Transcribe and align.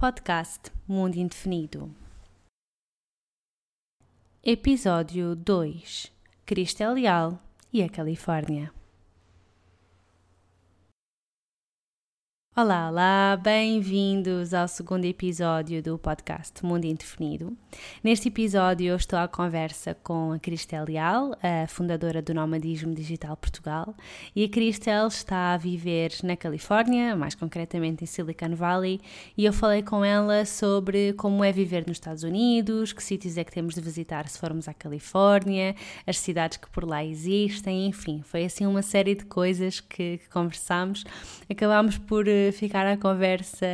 Podcast 0.00 0.72
Mundo 0.88 1.16
Indefinido. 1.18 1.90
Episódio 4.42 5.36
2 5.36 6.10
Cristel 6.46 6.94
Leal 6.94 7.38
e 7.70 7.82
a 7.82 7.88
Califórnia. 7.90 8.72
Olá, 12.56 12.90
olá, 12.90 13.40
bem-vindos 13.40 14.52
ao 14.52 14.66
segundo 14.66 15.04
episódio 15.04 15.80
do 15.80 15.96
podcast 15.96 16.66
Mundo 16.66 16.84
Indefinido. 16.84 17.56
Neste 18.02 18.26
episódio 18.26 18.88
eu 18.88 18.96
estou 18.96 19.20
à 19.20 19.28
conversa 19.28 19.94
com 19.94 20.32
a 20.32 20.38
Cristel 20.38 20.84
Leal, 20.84 21.30
a 21.40 21.68
fundadora 21.68 22.20
do 22.20 22.34
Nomadismo 22.34 22.92
Digital 22.92 23.36
Portugal, 23.36 23.94
e 24.34 24.44
a 24.44 24.48
Cristel 24.48 25.06
está 25.06 25.54
a 25.54 25.56
viver 25.56 26.10
na 26.24 26.36
Califórnia, 26.36 27.14
mais 27.14 27.36
concretamente 27.36 28.02
em 28.02 28.06
Silicon 28.06 28.56
Valley, 28.56 29.00
e 29.38 29.44
eu 29.44 29.52
falei 29.52 29.84
com 29.84 30.04
ela 30.04 30.44
sobre 30.44 31.12
como 31.12 31.44
é 31.44 31.52
viver 31.52 31.86
nos 31.86 31.98
Estados 31.98 32.24
Unidos, 32.24 32.92
que 32.92 33.02
sítios 33.02 33.38
é 33.38 33.44
que 33.44 33.52
temos 33.52 33.76
de 33.76 33.80
visitar 33.80 34.28
se 34.28 34.36
formos 34.36 34.66
à 34.66 34.74
Califórnia, 34.74 35.76
as 36.04 36.18
cidades 36.18 36.58
que 36.58 36.68
por 36.68 36.84
lá 36.84 37.04
existem, 37.04 37.86
enfim, 37.86 38.22
foi 38.24 38.44
assim 38.44 38.66
uma 38.66 38.82
série 38.82 39.14
de 39.14 39.24
coisas 39.24 39.78
que, 39.78 40.18
que 40.18 40.28
conversámos. 40.28 41.04
Acabámos 41.48 41.96
por 41.96 42.26
eh, 42.26 42.39
ficar 42.52 42.86
a 42.86 42.96
conversa 42.96 43.66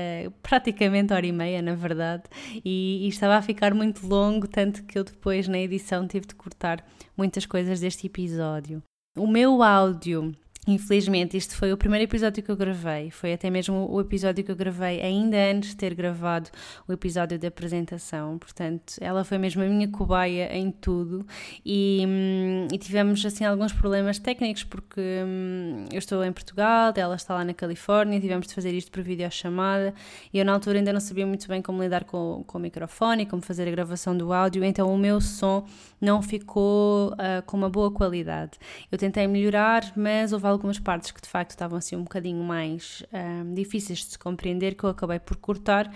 praticamente 0.42 1.12
hora 1.12 1.26
e 1.26 1.32
meia, 1.32 1.62
na 1.62 1.74
verdade, 1.74 2.24
e, 2.64 3.04
e, 3.04 3.08
estava 3.08 3.36
a 3.36 3.42
ficar 3.42 3.74
muito 3.74 4.06
longo, 4.06 4.46
tanto 4.46 4.84
que 4.84 4.98
eu 4.98 5.04
depois 5.04 5.48
na 5.48 5.58
edição 5.58 6.06
tive 6.06 6.26
de 6.26 6.34
cortar 6.34 6.84
muitas 7.16 7.46
coisas 7.46 7.80
deste 7.80 8.06
episódio. 8.06 8.82
O 9.16 9.26
meu 9.26 9.62
áudio 9.62 10.32
Infelizmente, 10.66 11.36
este 11.36 11.54
foi 11.54 11.72
o 11.72 11.76
primeiro 11.76 12.04
episódio 12.04 12.42
que 12.42 12.50
eu 12.50 12.56
gravei. 12.56 13.08
Foi 13.10 13.32
até 13.32 13.48
mesmo 13.48 13.86
o 13.88 14.00
episódio 14.00 14.42
que 14.42 14.50
eu 14.50 14.56
gravei 14.56 15.00
ainda 15.00 15.36
antes 15.36 15.70
de 15.70 15.76
ter 15.76 15.94
gravado 15.94 16.50
o 16.88 16.92
episódio 16.92 17.38
da 17.38 17.46
apresentação. 17.46 18.36
Portanto, 18.36 18.94
ela 19.00 19.22
foi 19.22 19.38
mesmo 19.38 19.62
a 19.62 19.66
minha 19.66 19.86
cobaia 19.86 20.52
em 20.56 20.72
tudo. 20.72 21.24
E, 21.64 22.04
hum, 22.04 22.66
e 22.72 22.78
tivemos 22.78 23.24
assim 23.24 23.44
alguns 23.44 23.72
problemas 23.72 24.18
técnicos, 24.18 24.64
porque 24.64 25.00
hum, 25.00 25.84
eu 25.92 25.98
estou 25.98 26.24
em 26.24 26.32
Portugal, 26.32 26.92
ela 26.96 27.14
está 27.14 27.34
lá 27.34 27.44
na 27.44 27.54
Califórnia. 27.54 28.20
Tivemos 28.20 28.48
de 28.48 28.54
fazer 28.54 28.74
isto 28.74 28.90
por 28.90 29.04
videochamada. 29.04 29.94
E 30.32 30.38
eu, 30.38 30.44
na 30.44 30.52
altura, 30.52 30.78
ainda 30.78 30.92
não 30.92 31.00
sabia 31.00 31.26
muito 31.26 31.46
bem 31.46 31.62
como 31.62 31.80
lidar 31.80 32.02
com, 32.02 32.42
com 32.44 32.58
o 32.58 32.60
microfone, 32.60 33.24
como 33.24 33.40
fazer 33.40 33.68
a 33.68 33.70
gravação 33.70 34.16
do 34.16 34.32
áudio. 34.32 34.64
Então, 34.64 34.92
o 34.92 34.98
meu 34.98 35.20
som 35.20 35.64
não 36.00 36.20
ficou 36.20 37.12
uh, 37.12 37.42
com 37.46 37.56
uma 37.56 37.70
boa 37.70 37.90
qualidade. 37.90 38.58
Eu 38.90 38.98
tentei 38.98 39.28
melhorar, 39.28 39.92
mas 39.96 40.32
houve 40.32 40.55
algumas 40.56 40.78
partes 40.78 41.10
que 41.10 41.20
de 41.20 41.28
facto 41.28 41.50
estavam 41.50 41.78
assim 41.78 41.96
um 41.96 42.02
bocadinho 42.02 42.42
mais 42.42 43.04
um, 43.12 43.52
difíceis 43.54 44.00
de 44.00 44.12
se 44.12 44.18
compreender 44.18 44.74
que 44.74 44.84
eu 44.84 44.90
acabei 44.90 45.18
por 45.18 45.36
cortar 45.36 45.92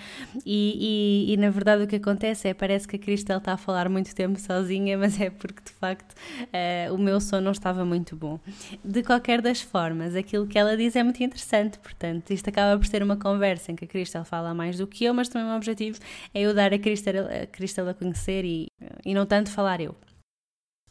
e, 0.47 1.27
e, 1.29 1.33
e, 1.33 1.37
na 1.37 1.51
verdade 1.51 1.85
o 1.85 1.87
que 1.87 1.97
acontece 1.97 2.49
é 2.49 2.55
parece 2.55 2.87
que 2.87 2.97
a 2.97 2.99
Cristel 2.99 3.39
está 3.39 3.55
a 3.55 3.57
falar 3.57 3.89
muito 3.89 4.15
tempo 4.15 4.39
sozinha, 4.39 4.97
mas 4.99 5.21
é 5.21 5.31
porque 5.31 5.63
de 5.65 5.73
facto 5.73 6.13
uh, 6.13 6.95
o 6.95 6.99
meu 6.99 7.21
som 7.21 7.41
não 7.41 7.53
estava 7.53 7.85
muito 7.85 8.15
bom. 8.15 8.39
De 8.85 9.03
qualquer 9.03 9.41
das 9.41 9.61
formas, 9.61 10.15
aquilo 10.15 10.47
que 10.47 10.59
ela 10.59 10.77
diz 10.77 10.95
é 10.95 11.03
muito 11.03 11.23
interessante, 11.23 11.79
portanto 11.79 12.31
isto 12.31 12.49
acaba 12.49 12.79
por 12.79 12.87
ser 12.87 13.03
uma 13.03 13.17
conversa 13.17 13.73
em 13.73 13.77
que 13.77 13.85
a 13.85 13.89
Cristel 13.89 14.25
fala 14.25 14.55
mais 14.55 14.77
do 14.77 14.87
que 14.87 15.05
eu, 15.05 15.15
mas 15.15 15.29
também 15.29 15.51
o 15.51 15.57
objetivo 15.57 15.99
é 16.35 16.43
eu 16.43 16.55
dar 16.55 16.73
a 16.73 16.79
Cristel 16.79 17.27
a, 17.27 17.47
Cristel 17.47 17.89
a 17.89 17.95
conhecer 17.95 18.45
e, 18.45 18.69
e 19.05 19.15
não 19.15 19.27
tanto 19.27 19.51
falar 19.51 19.81
eu. 19.81 19.95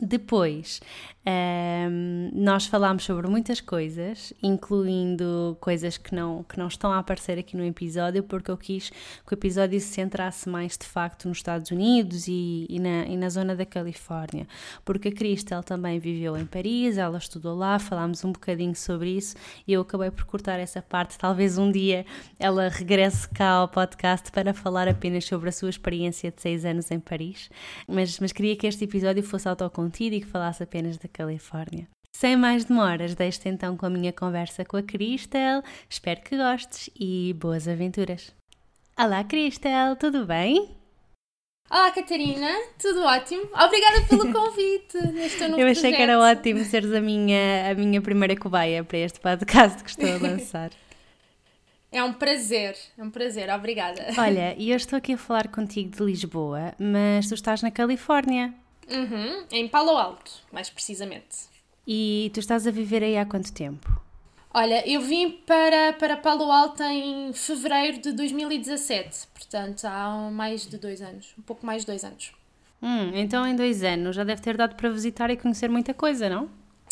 Depois, 0.02 0.80
um, 1.28 2.32
nós 2.34 2.66
falámos 2.68 3.04
sobre 3.04 3.28
muitas 3.28 3.60
coisas, 3.60 4.32
incluindo 4.42 5.58
coisas 5.60 5.98
que 5.98 6.16
não, 6.16 6.42
que 6.44 6.58
não 6.58 6.70
estão 6.70 6.90
a 6.90 7.00
aparecer 7.00 7.38
aqui 7.38 7.58
no 7.58 7.66
episódio, 7.66 8.24
porque 8.24 8.50
eu 8.50 8.56
quis 8.56 8.90
que 8.90 9.34
o 9.34 9.36
episódio 9.36 9.78
se 9.82 9.88
centrasse 9.88 10.48
mais 10.48 10.78
de 10.78 10.86
facto 10.86 11.28
nos 11.28 11.40
Estados 11.40 11.70
Unidos 11.70 12.30
e, 12.30 12.66
e, 12.70 12.80
na, 12.80 13.04
e 13.08 13.18
na 13.18 13.28
zona 13.28 13.58
da 13.58 13.66
Califórnia, 13.66 14.48
porque 14.86 15.10
a 15.10 15.12
Cristel 15.12 15.62
também 15.64 16.00
viveu 16.00 16.38
em 16.38 16.46
Paris, 16.46 16.98
ela 16.98 17.18
estudou 17.18 17.58
lá, 17.58 17.78
falámos 17.78 18.24
um 18.24 18.32
bocadinho 18.32 18.78
sobre 18.78 19.10
isso 19.10 19.36
e 19.68 19.74
eu 19.74 19.82
acabei 19.82 20.12
por 20.12 20.24
cortar 20.24 20.62
essa 20.62 20.82
parte. 20.82 21.18
Talvez 21.18 21.58
um 21.58 21.70
dia 21.70 22.06
ela 22.40 22.70
regresse 22.70 23.28
cá 23.28 23.50
ao 23.50 23.68
podcast 23.68 24.32
para 24.32 24.54
falar 24.54 24.88
apenas 24.88 25.26
sobre 25.26 25.50
a 25.50 25.52
sua 25.52 25.70
experiência 25.70 26.32
de 26.32 26.42
seis 26.42 26.64
anos 26.64 26.90
em 26.90 27.00
Paris, 27.02 27.50
mas, 27.86 28.18
mas 28.22 28.32
queria 28.32 28.56
que 28.56 28.66
este 28.66 28.86
episódio 28.86 29.22
fosse 29.22 29.50
autocontido 29.50 29.89
contido 29.90 30.14
e 30.14 30.22
que 30.22 30.28
falasse 30.28 30.62
apenas 30.62 30.98
da 30.98 31.08
Califórnia. 31.08 31.88
Sem 32.16 32.36
mais 32.36 32.66
demoras, 32.66 33.16
deixo-te 33.16 33.50
então 33.50 33.76
com 33.76 33.88
a 33.88 33.90
minha 33.90 34.14
conversa 34.14 34.64
com 34.64 34.78
a 34.78 34.84
Cristel. 34.84 35.64
Espero 35.90 36.22
que 36.22 36.38
gostes 36.38 36.90
e 37.00 37.34
boas 37.34 37.68
aventuras. 37.68 38.32
Olá, 38.98 39.24
Cristel, 39.24 39.96
tudo 39.96 40.26
bem? 40.26 40.78
Olá, 41.72 41.92
Catarina, 41.92 42.50
tudo 42.80 43.02
ótimo. 43.02 43.44
Obrigada 43.44 44.02
pelo 44.08 44.32
convite 44.34 44.98
neste 45.14 45.48
novo 45.48 45.62
Eu 45.62 45.68
achei 45.68 45.92
projeto. 45.92 45.96
que 45.96 46.02
era 46.02 46.20
ótimo 46.20 46.64
seres 46.66 46.94
a 46.94 47.02
minha, 47.02 47.72
a 47.72 47.74
minha 47.74 48.02
primeira 48.02 48.36
cobaia 48.36 48.84
para 48.84 48.98
este 48.98 49.20
podcast 49.20 49.84
que 49.84 49.90
estou 49.90 50.10
a 50.10 50.18
lançar. 50.18 50.72
É 51.92 52.04
um 52.04 52.14
prazer, 52.14 52.76
é 52.96 53.04
um 53.04 53.10
prazer, 53.10 53.50
obrigada. 53.50 54.06
Olha, 54.16 54.54
e 54.60 54.70
eu 54.70 54.78
estou 54.78 54.96
aqui 54.96 55.14
a 55.14 55.18
falar 55.18 55.48
contigo 55.48 55.90
de 55.90 56.04
Lisboa, 56.04 56.76
mas 56.78 57.28
tu 57.28 57.34
estás 57.34 57.64
na 57.64 57.72
Califórnia. 57.72 58.54
Uhum, 58.92 59.46
em 59.52 59.68
Palo 59.68 59.98
Alto, 59.98 60.32
mais 60.52 60.70
precisamente. 60.70 61.50
E 61.88 62.30
tu 62.34 62.40
estás 62.40 62.68
a 62.68 62.72
viver 62.72 63.04
aí 63.04 63.18
há 63.18 63.26
quanto 63.26 63.52
tempo? 63.54 64.00
Olha, 64.54 64.88
eu 64.90 65.02
vim 65.02 65.30
para, 65.46 65.94
para 65.94 66.18
Palo 66.18 66.52
Alto 66.52 66.82
em 66.82 67.32
fevereiro 67.34 68.00
de 68.00 68.12
2017, 68.12 69.28
portanto 69.34 69.86
há 69.86 70.30
mais 70.32 70.66
de 70.66 70.78
dois 70.78 71.02
anos, 71.02 71.34
um 71.38 71.42
pouco 71.44 71.66
mais 71.66 71.84
de 71.84 71.88
dois 71.88 72.04
anos. 72.04 72.32
Hum, 72.82 73.12
então 73.14 73.46
em 73.46 73.56
dois 73.56 73.84
anos 73.84 74.16
já 74.16 74.24
deve 74.24 74.42
ter 74.42 74.58
dado 74.58 74.76
para 74.76 74.90
visitar 74.90 75.30
e 75.30 75.38
conhecer 75.38 75.70
muita 75.70 75.94
coisa, 75.94 76.30
não? 76.30 76.50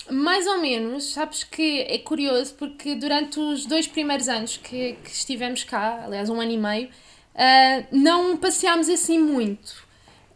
Mais 0.09 0.45
ou 0.45 0.61
menos, 0.61 1.13
sabes 1.13 1.43
que 1.43 1.81
é 1.81 1.97
curioso 1.97 2.53
porque 2.55 2.95
durante 2.95 3.39
os 3.39 3.65
dois 3.65 3.87
primeiros 3.87 4.29
anos 4.29 4.57
que, 4.57 4.93
que 5.03 5.09
estivemos 5.09 5.63
cá, 5.63 6.03
aliás 6.05 6.29
um 6.29 6.39
ano 6.39 6.51
e 6.51 6.57
meio, 6.57 6.89
uh, 6.89 7.87
não 7.91 8.37
passeámos 8.37 8.87
assim 8.87 9.17
muito. 9.19 9.86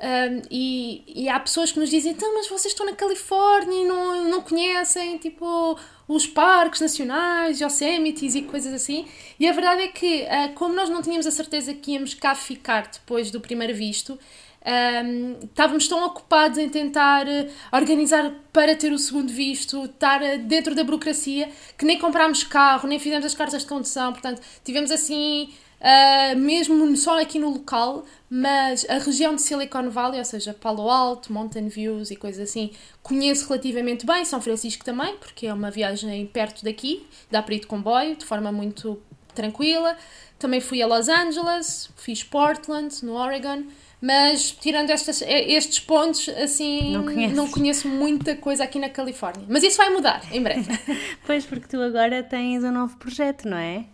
Um, 0.01 0.41
e, 0.49 1.03
e, 1.05 1.29
há 1.29 1.39
pessoas 1.39 1.71
que 1.71 1.79
nos 1.79 1.87
dizem, 1.87 2.13
então, 2.13 2.33
mas 2.33 2.47
vocês 2.47 2.73
estão 2.73 2.87
na 2.87 2.93
Califórnia 2.93 3.83
e 3.83 3.85
não, 3.85 4.29
não 4.29 4.41
conhecem, 4.41 5.19
tipo, 5.19 5.77
os 6.07 6.25
parques 6.25 6.81
nacionais, 6.81 7.61
Yosemite 7.61 8.25
e 8.25 8.41
coisas 8.41 8.73
assim. 8.73 9.05
E 9.39 9.47
a 9.47 9.51
verdade 9.51 9.83
é 9.83 9.87
que, 9.89 10.23
uh, 10.23 10.53
como 10.55 10.73
nós 10.73 10.89
não 10.89 11.03
tínhamos 11.03 11.27
a 11.27 11.31
certeza 11.31 11.71
que 11.75 11.91
íamos 11.91 12.15
cá 12.15 12.33
ficar 12.33 12.89
depois 12.91 13.29
do 13.29 13.39
primeiro 13.39 13.75
visto, 13.75 14.17
um, 14.65 15.39
estávamos 15.43 15.87
tão 15.87 16.05
ocupados 16.05 16.57
em 16.57 16.69
tentar 16.69 17.25
uh, 17.27 17.49
organizar 17.71 18.31
para 18.53 18.75
ter 18.75 18.91
o 18.91 18.97
segundo 18.99 19.31
visto, 19.31 19.85
estar 19.85 20.21
uh, 20.21 20.37
dentro 20.39 20.75
da 20.75 20.83
burocracia, 20.83 21.49
que 21.77 21.85
nem 21.85 21.97
comprámos 21.97 22.43
carro, 22.43 22.87
nem 22.87 22.99
fizemos 22.99 23.25
as 23.25 23.33
cartas 23.33 23.61
de 23.61 23.67
condução, 23.67 24.11
portanto, 24.13 24.41
tivemos 24.63 24.91
assim 24.91 25.49
uh, 25.81 26.37
mesmo 26.37 26.95
só 26.95 27.19
aqui 27.19 27.39
no 27.39 27.49
local, 27.49 28.05
mas 28.29 28.85
a 28.89 28.99
região 28.99 29.35
de 29.35 29.41
Silicon 29.41 29.89
Valley, 29.89 30.19
ou 30.19 30.25
seja, 30.25 30.53
Palo 30.53 30.89
Alto, 30.89 31.33
Mountain 31.33 31.67
Views 31.67 32.11
e 32.11 32.15
coisas 32.15 32.49
assim, 32.49 32.71
conheço 33.01 33.47
relativamente 33.47 34.05
bem. 34.05 34.23
São 34.23 34.41
Francisco 34.41 34.85
também, 34.85 35.17
porque 35.17 35.47
é 35.47 35.53
uma 35.53 35.71
viagem 35.71 36.25
perto 36.27 36.63
daqui, 36.63 37.05
dá 37.29 37.41
para 37.41 37.55
ir 37.55 37.59
de 37.59 37.67
comboio, 37.67 38.15
de 38.15 38.25
forma 38.25 38.51
muito 38.51 39.01
tranquila. 39.33 39.97
Também 40.39 40.61
fui 40.61 40.81
a 40.81 40.87
Los 40.87 41.09
Angeles, 41.09 41.89
fiz 41.97 42.23
Portland, 42.23 43.03
no 43.03 43.13
Oregon. 43.13 43.63
Mas 44.01 44.51
tirando 44.51 44.89
estas, 44.89 45.21
estes 45.21 45.79
pontos, 45.79 46.27
assim, 46.29 46.93
não, 46.93 47.03
não, 47.35 47.51
conheço 47.51 47.87
muita 47.87 48.35
coisa 48.35 48.63
aqui 48.63 48.79
na 48.79 48.89
Califórnia. 48.89 49.45
Mas 49.47 49.63
isso 49.63 49.77
vai 49.77 49.91
mudar 49.91 50.23
em 50.31 50.41
breve. 50.41 50.67
pois, 51.25 51.45
porque 51.45 51.67
tu 51.67 51.79
agora 51.79 52.23
tens 52.23 52.63
um 52.63 52.71
novo 52.71 52.97
projeto, 52.97 53.47
não 53.47 53.57
é? 53.57 53.85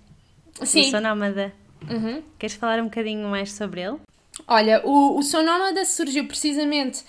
Sim. 0.64 0.86
Eu 0.86 0.92
sou 0.92 1.02
nómada. 1.02 1.54
Uhum. 1.90 2.24
Queres 2.40 2.56
falar 2.56 2.80
um 2.80 2.86
bocadinho 2.86 3.28
mais 3.28 3.52
sobre 3.52 3.82
ele? 3.82 3.98
Olha, 4.48 4.82
o, 4.86 5.18
o 5.18 5.24
Sou 5.24 5.44
Nómada 5.44 5.84
surgiu 5.86 6.26
precisamente 6.26 7.04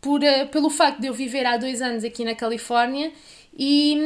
por, 0.00 0.20
uh, 0.20 0.46
pelo 0.50 0.70
facto 0.70 1.00
de 1.00 1.06
eu 1.06 1.14
viver 1.14 1.44
há 1.46 1.56
dois 1.56 1.82
anos 1.82 2.04
aqui 2.04 2.24
na 2.24 2.34
Califórnia 2.34 3.12
e, 3.56 3.96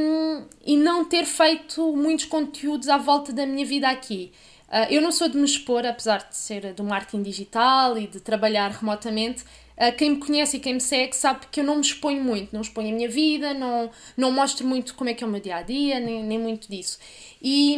e 0.64 0.76
não 0.76 1.04
ter 1.04 1.24
feito 1.24 1.94
muitos 1.96 2.24
conteúdos 2.24 2.88
à 2.88 2.98
volta 2.98 3.32
da 3.32 3.46
minha 3.46 3.64
vida 3.64 3.88
aqui. 3.88 4.32
Uh, 4.68 4.90
eu 4.90 5.00
não 5.00 5.12
sou 5.12 5.28
de 5.28 5.36
me 5.36 5.44
expor, 5.44 5.86
apesar 5.86 6.28
de 6.28 6.36
ser 6.36 6.72
do 6.74 6.82
marketing 6.82 7.22
digital 7.22 7.96
e 7.96 8.06
de 8.06 8.20
trabalhar 8.20 8.70
remotamente. 8.70 9.44
Uh, 9.76 9.94
quem 9.96 10.10
me 10.10 10.16
conhece 10.16 10.56
e 10.56 10.60
quem 10.60 10.74
me 10.74 10.80
segue 10.80 11.14
sabe 11.14 11.46
que 11.52 11.60
eu 11.60 11.64
não 11.64 11.76
me 11.76 11.82
exponho 11.82 12.24
muito, 12.24 12.52
não 12.52 12.62
exponho 12.62 12.88
a 12.88 12.92
minha 12.92 13.08
vida, 13.08 13.52
não, 13.52 13.90
não 14.16 14.32
mostro 14.32 14.66
muito 14.66 14.94
como 14.94 15.10
é 15.10 15.14
que 15.14 15.22
é 15.22 15.26
o 15.26 15.30
meu 15.30 15.40
dia 15.40 15.56
a 15.56 15.62
dia, 15.62 16.00
nem, 16.00 16.24
nem 16.24 16.38
muito 16.38 16.66
disso. 16.68 16.98
E, 17.42 17.76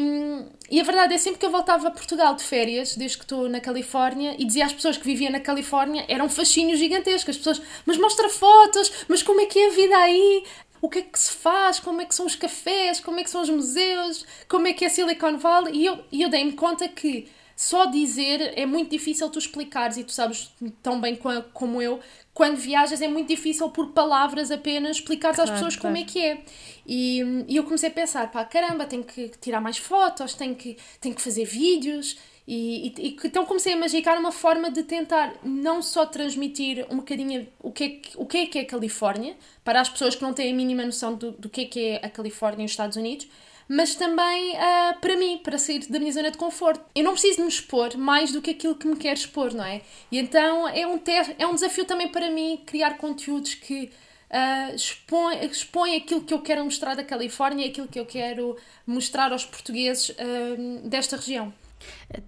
e 0.71 0.81
a 0.81 0.85
verdade 0.85 1.13
é 1.13 1.19
sempre 1.19 1.41
que 1.41 1.45
eu 1.45 1.51
voltava 1.51 1.89
a 1.89 1.91
Portugal 1.91 2.35
de 2.37 2.45
férias, 2.45 2.97
desde 2.97 3.19
que 3.19 3.25
estou 3.25 3.49
na 3.49 3.61
Califórnia, 3.61 4.37
e 4.39 4.45
dizia 4.45 4.65
às 4.65 4.73
pessoas 4.73 4.97
que 4.97 5.05
viviam 5.05 5.33
na 5.33 5.41
Califórnia, 5.41 6.05
era 6.09 6.23
um 6.23 6.29
fascínio 6.29 6.77
gigantesco. 6.77 7.31
As 7.31 7.37
pessoas, 7.37 7.61
mas 7.85 7.99
mostra 7.99 8.29
fotos, 8.29 8.93
mas 9.09 9.23
como 9.23 9.41
é 9.41 9.47
que 9.47 9.59
é 9.59 9.67
a 9.67 9.71
vida 9.73 9.97
aí? 9.99 10.45
O 10.81 10.89
que 10.89 11.01
é 11.01 11.03
que 11.03 11.19
se 11.19 11.33
faz? 11.33 11.81
Como 11.81 12.01
é 12.01 12.05
que 12.05 12.15
são 12.15 12.27
os 12.27 12.37
cafés? 12.37 13.01
Como 13.01 13.19
é 13.19 13.25
que 13.25 13.31
são 13.31 13.43
os 13.43 13.51
museus? 13.51 14.25
Como 14.49 14.67
é 14.67 14.73
que 14.73 14.85
é 14.85 14.89
Silicon 14.89 15.37
Valley? 15.39 15.75
E 15.75 15.87
eu, 15.87 16.05
e 16.13 16.23
eu 16.23 16.29
dei-me 16.29 16.53
conta 16.53 16.89
que 16.89 17.29
só 17.59 17.87
dizer 17.87 18.53
é 18.57 18.65
muito 18.65 18.91
difícil 18.91 19.29
tu 19.31 19.39
explicares 19.41 19.97
e 19.97 20.05
tu 20.05 20.13
sabes 20.13 20.53
tão 20.81 21.01
bem 21.01 21.19
como 21.53 21.83
eu, 21.83 21.99
quando 22.33 22.57
viajas 22.57 23.03
é 23.03 23.09
muito 23.09 23.27
difícil 23.27 23.69
por 23.71 23.89
palavras 23.89 24.53
apenas 24.53 24.99
explicares 24.99 25.35
claro, 25.35 25.51
às 25.51 25.57
pessoas 25.57 25.75
claro. 25.75 25.97
como 25.97 26.05
é 26.05 26.09
que 26.09 26.25
é. 26.25 26.45
E, 26.87 27.21
e, 27.49 27.57
eu 27.57 27.65
comecei 27.65 27.89
a 27.89 27.93
pensar, 27.93 28.31
pá, 28.31 28.45
caramba, 28.45 28.87
tenho 28.87 29.03
que 29.03 29.33
tirar 29.41 29.61
mais 29.61 29.77
fotos, 29.77 30.35
tenho 30.35 30.55
que, 30.55 30.77
tenho 31.01 31.17
que 31.17 31.21
fazer 31.21 31.45
vídeos. 31.45 32.17
E, 32.51 32.95
e, 32.97 33.09
e, 33.09 33.17
então 33.25 33.45
comecei 33.45 33.75
a 33.75 33.77
magicar 33.77 34.19
uma 34.19 34.33
forma 34.33 34.71
de 34.71 34.83
tentar 34.83 35.35
não 35.45 35.83
só 35.83 36.07
transmitir 36.07 36.87
um 36.89 36.97
bocadinho 36.97 37.47
o 37.61 37.71
que 37.71 37.85
é 37.85 37.89
que, 37.91 38.11
o 38.17 38.25
que, 38.25 38.39
é, 38.39 38.47
que 38.47 38.59
é 38.59 38.63
a 38.63 38.65
Califórnia, 38.65 39.37
para 39.63 39.83
as 39.83 39.91
pessoas 39.91 40.15
que 40.15 40.23
não 40.23 40.33
têm 40.33 40.51
a 40.51 40.57
mínima 40.57 40.83
noção 40.83 41.15
do, 41.15 41.33
do 41.33 41.51
que 41.51 41.61
é 41.61 41.65
que 41.67 41.81
é 41.85 41.97
a 41.97 42.09
Califórnia 42.09 42.63
e 42.63 42.65
os 42.65 42.71
Estados 42.71 42.97
Unidos, 42.97 43.29
mas 43.69 43.95
também 43.95 44.55
uh, 44.55 44.99
para 44.99 45.15
mim, 45.15 45.43
para 45.45 45.59
sair 45.59 45.81
da 45.91 45.99
minha 45.99 46.11
zona 46.11 46.31
de 46.31 46.39
conforto. 46.39 46.83
Eu 46.95 47.05
não 47.05 47.13
preciso 47.13 47.43
me 47.43 47.49
expor 47.49 47.95
mais 47.99 48.33
do 48.33 48.41
que 48.41 48.53
aquilo 48.53 48.77
que 48.77 48.87
me 48.87 48.97
quer 48.97 49.13
expor, 49.13 49.53
não 49.53 49.65
é? 49.65 49.83
E 50.11 50.19
então 50.19 50.67
é 50.69 50.87
um, 50.87 50.97
ter, 50.97 51.37
é 51.39 51.47
um 51.47 51.53
desafio 51.53 51.85
também 51.85 52.09
para 52.09 52.31
mim 52.31 52.63
criar 52.65 52.97
conteúdos 52.97 53.57
que 53.57 53.91
uh, 54.31 54.75
expõe, 54.75 55.45
expõe 55.45 55.97
aquilo 55.97 56.23
que 56.23 56.33
eu 56.33 56.41
quero 56.41 56.65
mostrar 56.65 56.95
da 56.95 57.05
Califórnia 57.05 57.67
e 57.67 57.69
aquilo 57.69 57.89
que 57.89 58.01
eu 58.01 58.07
quero 58.07 58.57
mostrar 58.87 59.33
aos 59.33 59.45
portugueses 59.45 60.09
uh, 60.09 60.89
desta 60.89 61.19
região. 61.19 61.53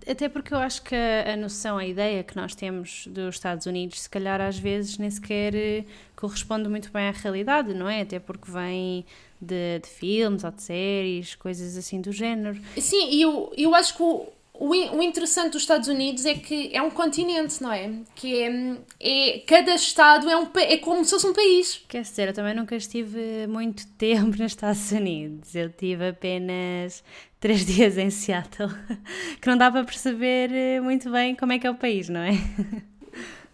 Até 0.09 0.29
porque 0.29 0.53
eu 0.53 0.59
acho 0.59 0.83
que 0.83 0.95
a, 0.95 1.37
noção, 1.37 1.79
a 1.79 1.87
ideia 1.87 2.23
que 2.23 2.37
nós 2.37 2.55
temos 2.55 3.07
dos 3.07 3.37
Estados 3.37 3.67
Unidos, 3.67 4.03
se 4.03 4.11
calhar 4.11 4.41
às 4.41 4.59
vezes 4.59 4.99
nem 4.99 5.11
sequer 5.11 5.55
eh, 5.55 5.85
corresponde 6.17 6.69
muito 6.69 6.91
bem 6.91 7.09
à 7.09 7.11
realidade, 7.11 7.73
não 7.75 7.89
é? 7.89 8.03
Até 8.03 8.19
porque 8.19 8.51
vem 8.51 9.05
de, 9.41 9.79
de 9.79 9.89
filmes 9.89 10.45
ou 10.45 10.51
de 10.51 10.63
séries, 10.63 11.35
coisas 11.35 11.77
assim 11.77 12.01
do 12.01 12.13
género. 12.13 12.61
Sim, 12.79 13.11
e 13.11 13.23
eu, 13.23 13.53
eu 13.57 13.75
acho 13.75 13.97
que 13.97 14.03
o, 14.03 14.29
o, 14.61 15.03
interessante 15.03 15.53
dos 15.53 15.63
Estados 15.63 15.89
Unidos 15.89 16.27
é 16.27 16.35
que 16.35 16.71
é 16.75 16.83
um 16.83 16.91
continente, 16.91 17.63
não 17.63 17.73
é? 17.73 17.91
Que 18.15 18.43
é, 18.43 18.77
é 19.01 19.39
cada 19.47 19.75
estado 19.75 20.29
é, 20.29 20.37
um, 20.37 20.47
é 20.55 20.77
como 20.77 21.03
se 21.03 21.13
fosse 21.13 21.27
um 21.27 21.33
país. 21.33 21.83
Quer 21.89 22.03
dizer, 22.03 22.29
eu 22.29 22.35
também 22.35 22.55
nunca 22.55 22.77
estive 22.77 23.47
muito 23.47 23.87
tempo 23.97 24.29
nos 24.29 24.53
Estados 24.53 24.93
Unidos. 24.93 25.55
Eu 25.55 25.71
tive 25.71 26.09
apenas 26.09 27.03
três 27.41 27.65
dias 27.67 27.97
em 27.97 28.11
Seattle, 28.11 28.69
que 29.41 29.49
não 29.49 29.57
dá 29.57 29.71
para 29.71 29.83
perceber 29.83 30.53
eh, 30.53 30.81
muito 30.81 31.11
bem 31.11 31.35
como 31.35 31.53
é 31.53 31.59
que 31.59 31.67
é 31.67 31.71
o 31.71 31.75
país, 31.75 32.11
não 32.11 32.21
é? 32.21 32.33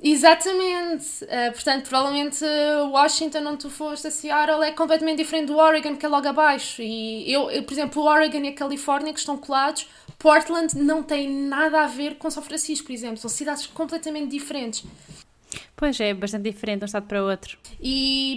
Exatamente. 0.02 1.24
Uh, 1.24 1.52
portanto, 1.52 1.88
provavelmente 1.88 2.44
uh, 2.44 2.90
Washington, 2.90 3.46
onde 3.46 3.58
tu 3.58 3.70
foste 3.70 4.08
a 4.08 4.10
Seattle, 4.10 4.62
é 4.62 4.72
completamente 4.72 5.18
diferente 5.18 5.46
do 5.46 5.56
Oregon, 5.56 5.96
que 5.96 6.04
é 6.04 6.08
logo 6.08 6.26
abaixo. 6.28 6.82
E 6.82 7.32
eu, 7.32 7.50
eu, 7.50 7.62
por 7.62 7.72
exemplo, 7.72 8.02
o 8.02 8.06
Oregon 8.06 8.38
e 8.38 8.48
a 8.48 8.54
Califórnia, 8.54 9.12
que 9.12 9.20
estão 9.20 9.38
colados, 9.38 9.88
Portland 10.26 10.76
não 10.76 11.04
tem 11.04 11.30
nada 11.30 11.82
a 11.82 11.86
ver 11.86 12.16
com 12.16 12.28
São 12.28 12.42
Francisco, 12.42 12.88
por 12.88 12.92
exemplo. 12.92 13.16
São 13.16 13.30
cidades 13.30 13.64
completamente 13.68 14.28
diferentes. 14.28 14.84
Pois 15.76 16.00
é, 16.00 16.12
bastante 16.12 16.50
diferente 16.50 16.78
de 16.78 16.84
um 16.84 16.86
estado 16.86 17.06
para 17.06 17.22
o 17.22 17.30
outro. 17.30 17.56
E, 17.80 18.36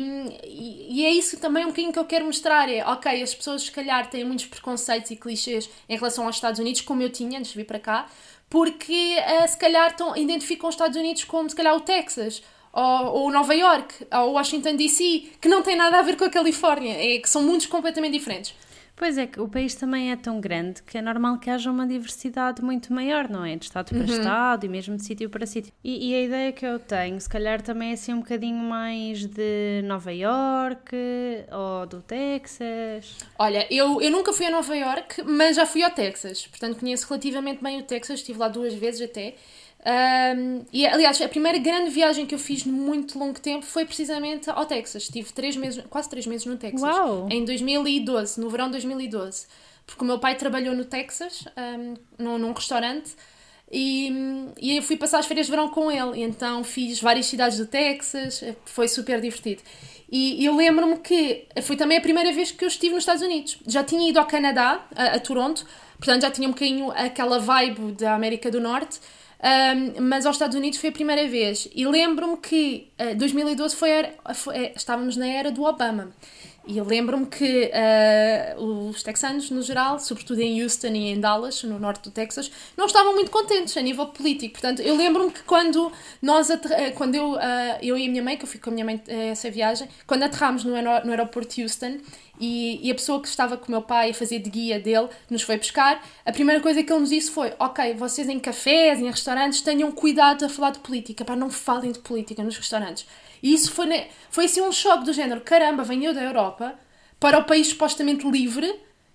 e, 0.92 1.04
é 1.04 1.10
isso 1.10 1.40
também 1.40 1.64
um 1.64 1.70
bocadinho 1.70 1.92
que 1.92 1.98
eu 1.98 2.06
quero 2.06 2.26
mostrar: 2.26 2.70
é 2.70 2.86
ok, 2.86 3.24
as 3.24 3.34
pessoas 3.34 3.64
se 3.64 3.72
calhar 3.72 4.08
têm 4.08 4.24
muitos 4.24 4.46
preconceitos 4.46 5.10
e 5.10 5.16
clichês 5.16 5.68
em 5.90 5.98
relação 5.98 6.28
aos 6.28 6.36
Estados 6.36 6.60
Unidos, 6.60 6.82
como 6.82 7.02
eu 7.02 7.10
tinha 7.10 7.40
antes 7.40 7.54
de 7.54 7.58
vir 7.58 7.66
para 7.66 7.80
cá, 7.80 8.06
porque 8.48 9.18
uh, 9.18 9.48
se 9.48 9.58
calhar 9.58 9.96
tão, 9.96 10.16
identificam 10.16 10.70
os 10.70 10.76
Estados 10.76 10.96
Unidos 10.96 11.24
como 11.24 11.50
se 11.50 11.56
calhar 11.56 11.76
o 11.76 11.82
Texas. 11.82 12.44
Ou, 12.72 12.84
ou 12.84 13.32
Nova 13.32 13.56
York, 13.56 14.06
ou 14.14 14.34
Washington 14.34 14.76
DC, 14.76 15.32
que 15.42 15.50
não 15.50 15.64
tem 15.64 15.76
nada 15.76 15.98
a 15.98 16.02
ver 16.04 16.16
com 16.16 16.24
a 16.24 16.30
Califórnia, 16.30 16.94
é 16.94 17.18
que 17.18 17.28
são 17.28 17.42
mundos 17.42 17.66
completamente 17.66 18.14
diferentes. 18.14 18.54
Pois 19.00 19.18
é, 19.18 19.25
que 19.25 19.40
o 19.40 19.48
país 19.48 19.75
também 19.75 20.12
é 20.12 20.18
tão 20.18 20.42
grande 20.42 20.84
que 20.84 20.98
é 20.98 21.01
normal 21.01 21.40
que 21.40 21.50
haja 21.50 21.72
uma 21.72 21.88
diversidade 21.88 22.62
muito 22.62 22.92
maior, 22.92 23.30
não 23.30 23.46
é? 23.46 23.56
De 23.56 23.63
estado 23.63 23.92
para 23.92 24.00
uhum. 24.00 24.04
estado 24.04 24.66
e 24.66 24.68
mesmo 24.68 24.98
de 24.98 25.06
sítio 25.06 25.30
para 25.30 25.46
sítio. 25.46 25.72
E, 25.81 26.10
e, 26.10 26.16
a 26.16 26.22
ideia 26.22 26.51
que 26.51 26.66
eu 26.66 26.78
tenho, 26.78 27.18
se 27.18 27.30
calhar 27.30 27.62
também 27.62 27.92
é 27.92 27.94
assim 27.94 28.13
um 28.13 28.19
bocadinho 28.19 28.57
mais 28.57 29.25
de 29.25 29.81
Nova 29.86 30.12
York 30.12 30.94
ou 31.50 31.86
do 31.86 32.01
Texas. 32.01 33.16
Olha, 33.38 33.66
eu, 33.74 34.01
eu 34.01 34.12
nunca 34.12 34.34
fui 34.34 34.48
a 34.48 34.51
Nova 34.51 34.75
York, 34.75 35.24
mas 35.24 35.56
já 35.56 35.66
fui 35.66 35.81
ao 35.81 35.92
Texas. 35.92 36.45
Portanto, 36.48 36.81
conheço 36.81 37.07
relativamente 37.07 37.63
bem 37.63 37.80
o 37.80 37.84
Texas, 37.84 38.19
estive 38.19 38.38
lá 38.38 38.50
duas 38.50 38.74
vezes 38.74 39.00
até. 39.00 39.36
Um, 39.86 40.66
e 40.74 40.86
aliás, 40.86 41.22
a 41.22 41.30
primeira 41.30 41.58
grande 41.58 41.90
viagem 41.90 42.26
que 42.26 42.36
eu 42.36 42.40
fiz 42.40 42.64
de 42.64 42.70
muito 42.70 43.18
longo 43.18 43.40
tempo 43.40 43.66
foi 43.66 43.86
precisamente 43.86 44.50
ao 44.50 44.66
Texas. 44.66 45.04
Estive 45.04 45.31
três 45.31 45.56
meses, 45.56 45.84
quase 45.90 46.10
três 46.10 46.28
meses 46.28 46.46
no 46.46 46.58
Texas. 46.58 46.81
Uau. 46.81 47.28
Em 47.31 47.46
2012, 47.46 48.40
no 48.40 48.50
verão 48.50 48.66
de 48.66 48.74
2012. 48.74 49.48
Porque 49.86 50.04
o 50.04 50.08
meu 50.08 50.20
pai 50.20 50.36
trabalhou 50.36 50.76
no 50.76 50.86
Texas, 50.86 51.46
um, 51.58 51.94
num, 52.18 52.38
num 52.38 52.52
restaurante, 52.52 53.16
e, 53.72 54.12
e 54.60 54.78
eu 54.78 54.84
fui 54.84 54.98
passar 54.98 55.20
as 55.20 55.26
férias 55.26 55.48
de 55.48 55.52
verão 55.52 55.70
com 55.70 55.92
ele. 55.92 56.20
E 56.20 56.24
então 56.24 56.64
fiz 56.64 57.00
várias 57.00 57.26
cidades 57.26 57.58
do 57.58 57.66
Texas, 57.66 58.44
foi 58.66 58.88
super 58.88 59.22
divertido. 59.22 59.62
E 60.12 60.44
eu 60.44 60.56
lembro-me 60.56 60.98
que 60.98 61.46
foi 61.62 61.76
também 61.76 61.98
a 61.98 62.02
primeira 62.02 62.31
vez 62.31 62.52
que 62.52 62.64
eu 62.64 62.68
estive 62.68 62.94
nos 62.94 63.04
Estados 63.04 63.22
Unidos. 63.22 63.58
Já 63.66 63.84
tinha 63.84 64.10
ido 64.10 64.20
ao 64.20 64.26
Canadá, 64.26 64.86
a, 64.96 65.16
a 65.16 65.20
Toronto, 65.20 65.66
portanto 65.98 66.24
já 66.24 66.31
tinha 66.31 66.48
um 66.48 66.52
bocadinho 66.52 66.92
aquela 66.92 67.40
vibe 67.40 67.94
da 67.94 68.16
América 68.16 68.52
do 68.52 68.60
Norte. 68.60 69.00
Um, 69.42 70.02
mas 70.02 70.26
aos 70.26 70.36
Estados 70.36 70.56
Unidos 70.56 70.80
foi 70.80 70.90
a 70.90 70.92
primeira 70.92 71.28
vez. 71.28 71.70
E 71.74 71.86
lembro-me 71.86 72.38
que 72.38 72.92
uh, 73.00 73.16
2012 73.16 73.76
foi, 73.76 73.90
foi, 74.36 74.56
eh, 74.58 74.74
estávamos 74.76 75.16
na 75.16 75.28
era 75.28 75.52
do 75.52 75.64
Obama. 75.64 76.12
E 76.69 76.77
eu 76.77 76.86
lembro-me 76.86 77.25
que 77.25 77.71
uh, 77.74 78.63
os 78.63 79.01
texanos, 79.01 79.50
no 79.50 79.63
geral, 79.63 79.98
sobretudo 79.98 80.39
em 80.39 80.62
Houston 80.62 80.89
e 80.89 81.10
em 81.10 81.19
Dallas, 81.19 81.63
no 81.63 81.80
norte 81.80 82.04
do 82.04 82.12
Texas, 82.12 82.51
não 82.77 82.86
estavam 82.86 83.16
muito 83.16 83.31
contentes 83.31 83.75
a 83.75 83.81
nível 83.81 84.06
político. 84.06 84.51
Portanto, 84.51 84.80
eu 84.80 84.95
lembro-me 84.95 85.31
que 85.31 85.42
quando 85.42 85.92
nós, 86.21 86.48
quando 86.94 87.16
eu, 87.16 87.31
uh, 87.31 87.39
eu 87.81 87.98
e 87.98 88.06
a 88.06 88.10
minha 88.12 88.21
mãe, 88.21 88.38
que 88.38 88.44
eu 88.44 88.48
fui 88.48 88.60
com 88.60 88.69
a 88.69 88.74
minha 88.74 88.86
mãe 88.86 89.01
essa 89.07 89.50
viagem, 89.50 89.89
quando 90.06 90.21
aterramos 90.21 90.63
no, 90.63 90.74
no 90.74 91.10
aeroporto 91.10 91.56
de 91.56 91.63
Houston, 91.63 91.98
e, 92.39 92.88
e, 92.88 92.92
a 92.92 92.95
pessoa 92.95 93.19
que 93.19 93.27
estava 93.27 93.57
com 93.57 93.68
o 93.68 93.71
meu 93.71 93.81
pai 93.81 94.12
a 94.12 94.13
fazer 94.13 94.38
de 94.38 94.50
guia 94.51 94.80
dele 94.80 95.10
nos 95.27 95.42
foi 95.42 95.57
pescar. 95.57 96.01
A 96.24 96.31
primeira 96.31 96.62
coisa 96.62 96.83
que 96.83 96.94
ele 96.94 97.00
nos 97.00 97.10
disse 97.10 97.31
foi: 97.31 97.51
Ok, 97.60 97.95
vocês 97.95 98.30
em 98.30 98.39
cafés, 98.39 99.00
em 99.00 99.07
restaurantes, 99.07 99.62
tenham 99.62 99.92
cuidado 99.92 100.45
a 100.45 100.50
falar 100.50 100.69
de 100.69 100.80
política, 100.80 101.25
para 101.25 101.36
não 101.36 101.50
falem 101.50 101.92
de 101.92 102.00
política 102.00 102.44
nos 102.44 102.56
restaurantes. 102.56 103.07
E 103.42 103.54
isso 103.54 103.72
foi, 103.72 104.08
foi 104.30 104.46
assim 104.46 104.62
um 104.62 104.72
choque 104.72 105.06
do 105.06 105.14
género: 105.14 105.42
caramba, 105.42 105.84
venho 105.84 106.14
da 106.14 106.22
Europa 106.22 106.76
para 107.20 107.40
o 107.40 107.44
país 107.44 107.68
supostamente 107.68 108.30
livre 108.30 108.74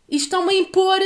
e 0.08 0.16
estão-me 0.16 0.54
a 0.54 0.58
impor. 0.58 1.00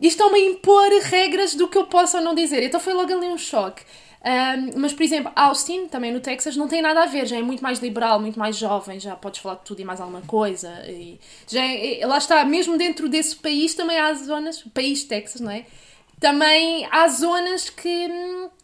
Estão-me 0.00 0.38
a 0.38 0.50
impor 0.50 0.90
regras 1.04 1.54
do 1.54 1.68
que 1.68 1.78
eu 1.78 1.86
posso 1.86 2.18
ou 2.18 2.22
não 2.22 2.34
dizer. 2.34 2.62
Então 2.62 2.78
foi 2.78 2.92
logo 2.92 3.10
ali 3.12 3.26
um 3.28 3.38
choque. 3.38 3.82
Um, 4.26 4.80
mas, 4.80 4.92
por 4.92 5.04
exemplo, 5.04 5.30
Austin, 5.36 5.86
também 5.86 6.12
no 6.12 6.18
Texas, 6.18 6.56
não 6.56 6.66
tem 6.66 6.82
nada 6.82 7.04
a 7.04 7.06
ver, 7.06 7.26
já 7.26 7.36
é 7.36 7.42
muito 7.42 7.62
mais 7.62 7.78
liberal, 7.78 8.18
muito 8.18 8.36
mais 8.36 8.56
jovem, 8.56 8.98
já 8.98 9.14
podes 9.14 9.40
falar 9.40 9.54
de 9.56 9.62
tudo 9.62 9.80
e 9.80 9.84
mais 9.84 10.00
alguma 10.00 10.20
coisa. 10.22 10.68
E 10.88 11.20
já 11.46 11.62
é, 11.62 12.04
lá 12.04 12.18
está, 12.18 12.44
mesmo 12.44 12.76
dentro 12.76 13.08
desse 13.08 13.36
país 13.36 13.72
também 13.74 13.96
há 13.98 14.12
zonas, 14.14 14.64
país 14.74 15.04
Texas, 15.04 15.40
não 15.40 15.50
é? 15.52 15.64
Também 16.18 16.88
há 16.90 17.06
zonas 17.08 17.70
que, 17.70 18.08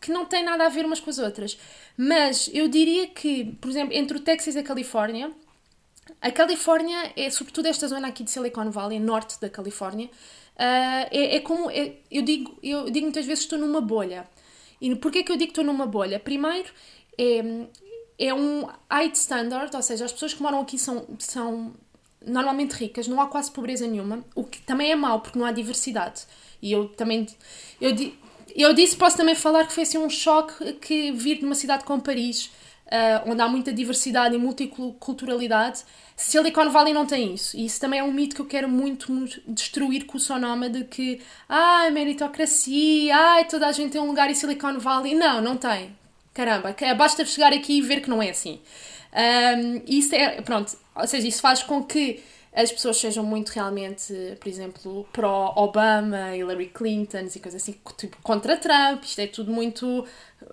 que 0.01 0.11
não 0.11 0.25
têm 0.25 0.43
nada 0.43 0.67
a 0.67 0.69
ver 0.69 0.85
umas 0.85 0.99
com 0.99 1.11
as 1.11 1.19
outras. 1.19 1.57
Mas 1.97 2.51
eu 2.53 2.69
diria 2.69 3.07
que, 3.07 3.57
por 3.61 3.71
exemplo, 3.71 3.95
entre 3.95 4.17
o 4.17 4.21
Texas 4.21 4.55
e 4.55 4.59
a 4.59 4.63
Califórnia, 4.63 5.31
a 6.21 6.31
Califórnia 6.31 7.13
é 7.17 7.31
sobretudo 7.31 7.67
esta 7.67 7.87
zona 7.89 8.09
aqui 8.09 8.25
de 8.25 8.31
Silicon 8.31 8.71
Valley, 8.71 8.99
norte 8.99 9.41
da 9.41 9.49
Califórnia, 9.49 10.07
uh, 10.07 10.11
é, 11.11 11.37
é, 11.37 11.41
como. 11.41 11.71
É, 11.71 11.97
eu, 12.11 12.23
digo, 12.23 12.59
eu 12.63 12.91
digo 12.91 13.07
muitas 13.07 13.27
vezes 13.27 13.45
que 13.45 13.55
estou 13.55 13.59
numa 13.59 13.81
bolha. 13.81 14.27
E 14.81 14.95
porquê 14.97 15.23
que 15.23 15.31
eu 15.31 15.37
digo 15.37 15.53
que 15.53 15.61
estou 15.61 15.65
numa 15.65 15.87
bolha? 15.87 16.19
Primeiro, 16.19 16.69
é, 17.17 17.67
é 18.19 18.35
um 18.35 18.67
high 18.91 19.13
standard, 19.15 19.75
ou 19.75 19.83
seja, 19.83 20.05
as 20.05 20.13
pessoas 20.13 20.35
que 20.35 20.43
moram 20.43 20.61
aqui 20.61 20.79
são, 20.79 21.07
são 21.19 21.73
normalmente 22.25 22.73
ricas, 22.73 23.07
não 23.07 23.21
há 23.21 23.27
quase 23.27 23.51
pobreza 23.51 23.87
nenhuma, 23.87 24.25
o 24.35 24.45
que 24.45 24.61
também 24.63 24.91
é 24.91 24.97
mau, 24.97 25.21
porque 25.21 25.39
não 25.39 25.47
há 25.47 25.53
diversidade. 25.53 26.23
E 26.61 26.73
eu 26.73 26.89
também. 26.89 27.27
Eu, 27.81 27.93
eu 28.57 28.73
disse, 28.73 28.97
posso 28.97 29.17
também 29.17 29.35
falar 29.35 29.67
que 29.67 29.73
foi 29.73 29.85
assim 29.85 29.99
um 29.99 30.11
choque 30.11 30.75
que 30.75 31.13
vir 31.13 31.39
de 31.39 31.45
uma 31.45 31.55
cidade 31.55 31.85
como 31.85 32.03
Paris, 32.03 32.47
uh, 32.87 33.31
onde 33.31 33.41
há 33.41 33.49
muita 33.49 33.73
diversidade 33.73 34.35
e 34.35 34.39
multiculturalidade, 34.39 35.85
Silicon 36.17 36.69
Valley 36.71 36.93
não 36.93 37.07
tem 37.07 37.35
isso. 37.35 37.57
E 37.57 37.65
isso 37.65 37.81
também 37.81 38.01
é 38.01 38.05
um 38.05 38.13
mito 38.13 38.35
que 38.35 38.43
eu 38.43 38.47
quero 38.47 38.69
muito 38.69 39.29
destruir 39.49 40.05
com 40.05 40.17
o 40.17 40.21
Sonoma 40.21 40.69
de 40.69 40.85
que, 40.85 41.21
ah, 41.49 41.91
meritocracia, 41.91 43.17
ai, 43.17 43.45
toda 43.47 43.67
a 43.67 43.73
gente 43.73 43.93
tem 43.93 44.01
um 44.01 44.07
lugar 44.07 44.31
em 44.31 44.35
Silicon 44.35 44.79
Valley. 44.79 45.15
Não, 45.15 45.41
não 45.41 45.57
tem. 45.57 45.97
Caramba, 46.35 46.75
basta 46.97 47.25
chegar 47.25 47.53
aqui 47.53 47.79
e 47.79 47.83
ver 47.83 48.01
que 48.01 48.09
não 48.09 48.23
é 48.23 48.31
assim. 48.31 48.61
Um, 49.13 49.83
isso 49.87 50.15
é, 50.15 50.41
pronto, 50.41 50.75
ou 50.95 51.07
seja, 51.07 51.29
isso 51.29 51.43
faz 51.43 51.63
com 51.63 51.85
que 51.85 52.23
as 52.55 52.71
pessoas 52.71 52.99
sejam 52.99 53.25
muito 53.25 53.49
realmente, 53.51 54.13
por 54.39 54.49
exemplo, 54.49 55.09
pró-Obama, 55.13 56.37
Hillary 56.37 56.67
Clinton 56.67 57.27
e 57.35 57.41
coisas 57.41 57.63
assim, 57.63 57.75
tipo, 57.97 58.17
contra 58.23 58.57
Trump. 58.57 59.05
Isto 59.05 59.21
é 59.21 59.27
tudo 59.27 59.51
muito 59.51 60.07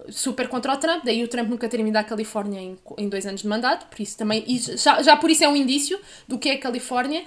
super 0.10 0.48
contra 0.48 0.74
o 0.74 0.78
Trump. 0.78 1.04
Daí 1.04 1.24
o 1.24 1.28
Trump 1.28 1.50
nunca 1.50 1.68
ter 1.68 1.80
ido 1.80 1.98
à 1.98 2.04
Califórnia 2.04 2.62
em, 2.62 2.78
em 2.98 3.10
dois 3.10 3.26
anos 3.26 3.42
de 3.42 3.48
mandato, 3.48 3.88
por 3.88 4.02
isso 4.02 4.18
também, 4.18 4.46
já, 4.78 5.02
já 5.02 5.18
por 5.18 5.30
isso 5.30 5.44
é 5.44 5.50
um 5.50 5.56
indício 5.56 6.00
do 6.28 6.38
que 6.38 6.50
é 6.50 6.54
a 6.54 6.60
Califórnia. 6.60 7.24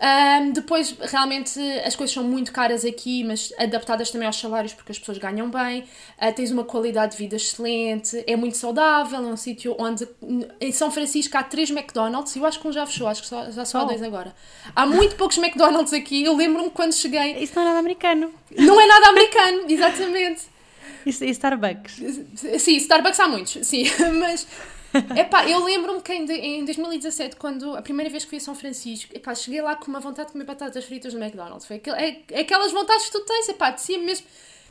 Um, 0.00 0.52
depois, 0.52 0.94
realmente, 1.00 1.58
as 1.84 1.96
coisas 1.96 2.14
são 2.14 2.22
muito 2.22 2.52
caras 2.52 2.84
aqui, 2.84 3.24
mas 3.24 3.52
adaptadas 3.58 4.10
também 4.10 4.26
aos 4.26 4.38
salários, 4.38 4.72
porque 4.72 4.92
as 4.92 4.98
pessoas 4.98 5.18
ganham 5.18 5.50
bem. 5.50 5.84
Uh, 6.20 6.32
tens 6.34 6.52
uma 6.52 6.64
qualidade 6.64 7.12
de 7.12 7.18
vida 7.18 7.34
excelente, 7.36 8.22
é 8.26 8.36
muito 8.36 8.56
saudável. 8.56 9.18
É 9.18 9.22
um 9.22 9.36
sítio 9.36 9.74
onde, 9.78 10.06
em 10.60 10.70
São 10.70 10.90
Francisco, 10.90 11.36
há 11.36 11.42
três 11.42 11.70
McDonald's. 11.70 12.36
Eu 12.36 12.46
acho 12.46 12.60
que 12.60 12.68
um 12.68 12.72
já 12.72 12.86
fechou, 12.86 13.08
acho 13.08 13.22
que 13.22 13.28
só, 13.28 13.50
já 13.50 13.64
só 13.64 13.80
há 13.80 13.84
dois 13.84 14.02
agora. 14.02 14.34
Há 14.74 14.86
muito 14.86 15.16
poucos 15.16 15.36
McDonald's 15.38 15.92
aqui. 15.92 16.24
Eu 16.24 16.36
lembro-me 16.36 16.70
quando 16.70 16.92
cheguei. 16.94 17.36
Isso 17.42 17.54
não 17.56 17.62
é 17.62 17.66
nada 17.66 17.78
americano. 17.80 18.32
Não 18.56 18.80
é 18.80 18.86
nada 18.86 19.08
americano, 19.08 19.64
exatamente. 19.68 20.42
E 21.04 21.10
Starbucks? 21.10 22.02
Sim, 22.58 22.76
Starbucks 22.76 23.18
há 23.18 23.28
muitos, 23.28 23.66
sim, 23.66 23.84
mas 24.20 24.46
Epá, 25.16 25.48
eu 25.48 25.62
lembro-me 25.64 26.00
que 26.00 26.12
em, 26.12 26.60
em 26.60 26.64
2017, 26.64 27.36
quando 27.36 27.76
a 27.76 27.82
primeira 27.82 28.10
vez 28.10 28.24
que 28.24 28.30
fui 28.30 28.38
a 28.38 28.40
São 28.40 28.54
Francisco, 28.54 29.14
epá, 29.14 29.34
cheguei 29.34 29.60
lá 29.60 29.76
com 29.76 29.86
uma 29.86 30.00
vontade 30.00 30.28
de 30.28 30.32
comer 30.32 30.44
batatas 30.44 30.84
fritas 30.84 31.12
no 31.12 31.22
McDonald's. 31.22 31.66
Foi 31.66 31.76
aquel, 31.76 31.94
é, 31.94 32.22
é 32.30 32.40
aquelas 32.40 32.72
vontades 32.72 33.06
que 33.06 33.12
tu 33.12 33.20
tens, 33.24 33.48
epá, 33.48 33.70
de 33.70 33.98
mesmo. 33.98 34.26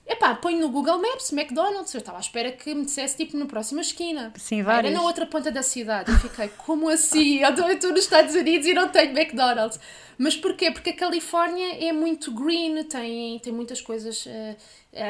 Epá, 0.08 0.34
ponho 0.36 0.60
no 0.60 0.70
Google 0.70 1.02
Maps 1.02 1.34
McDonald's. 1.34 1.94
Eu 1.94 2.00
estava 2.00 2.18
à 2.18 2.22
espera 2.22 2.50
que 2.52 2.74
me 2.74 2.86
dissesse 2.86 3.18
tipo 3.18 3.36
na 3.38 3.46
próxima 3.46 3.82
esquina. 3.82 4.32
Sim, 4.38 4.64
várias. 4.64 4.92
Era 4.92 5.02
na 5.02 5.06
outra 5.06 5.26
ponta 5.26 5.52
da 5.52 5.62
cidade. 5.62 6.10
Eu 6.10 6.18
fiquei, 6.18 6.50
como 6.58 6.88
assim? 6.88 7.40
Eu 7.40 7.50
estou 7.50 7.92
nos 7.92 8.04
Estados 8.04 8.34
Unidos 8.34 8.66
e 8.66 8.74
não 8.74 8.88
tenho 8.88 9.12
McDonald's. 9.12 9.78
Mas 10.18 10.36
porquê? 10.36 10.72
Porque 10.72 10.92
a 10.92 10.96
Califórnia 10.96 11.86
é 11.86 11.92
muito 11.92 12.32
green, 12.32 12.84
tem, 12.84 13.38
tem 13.40 13.54
muitas 13.54 13.82
coisas 13.82 14.26
uh, 14.26 14.58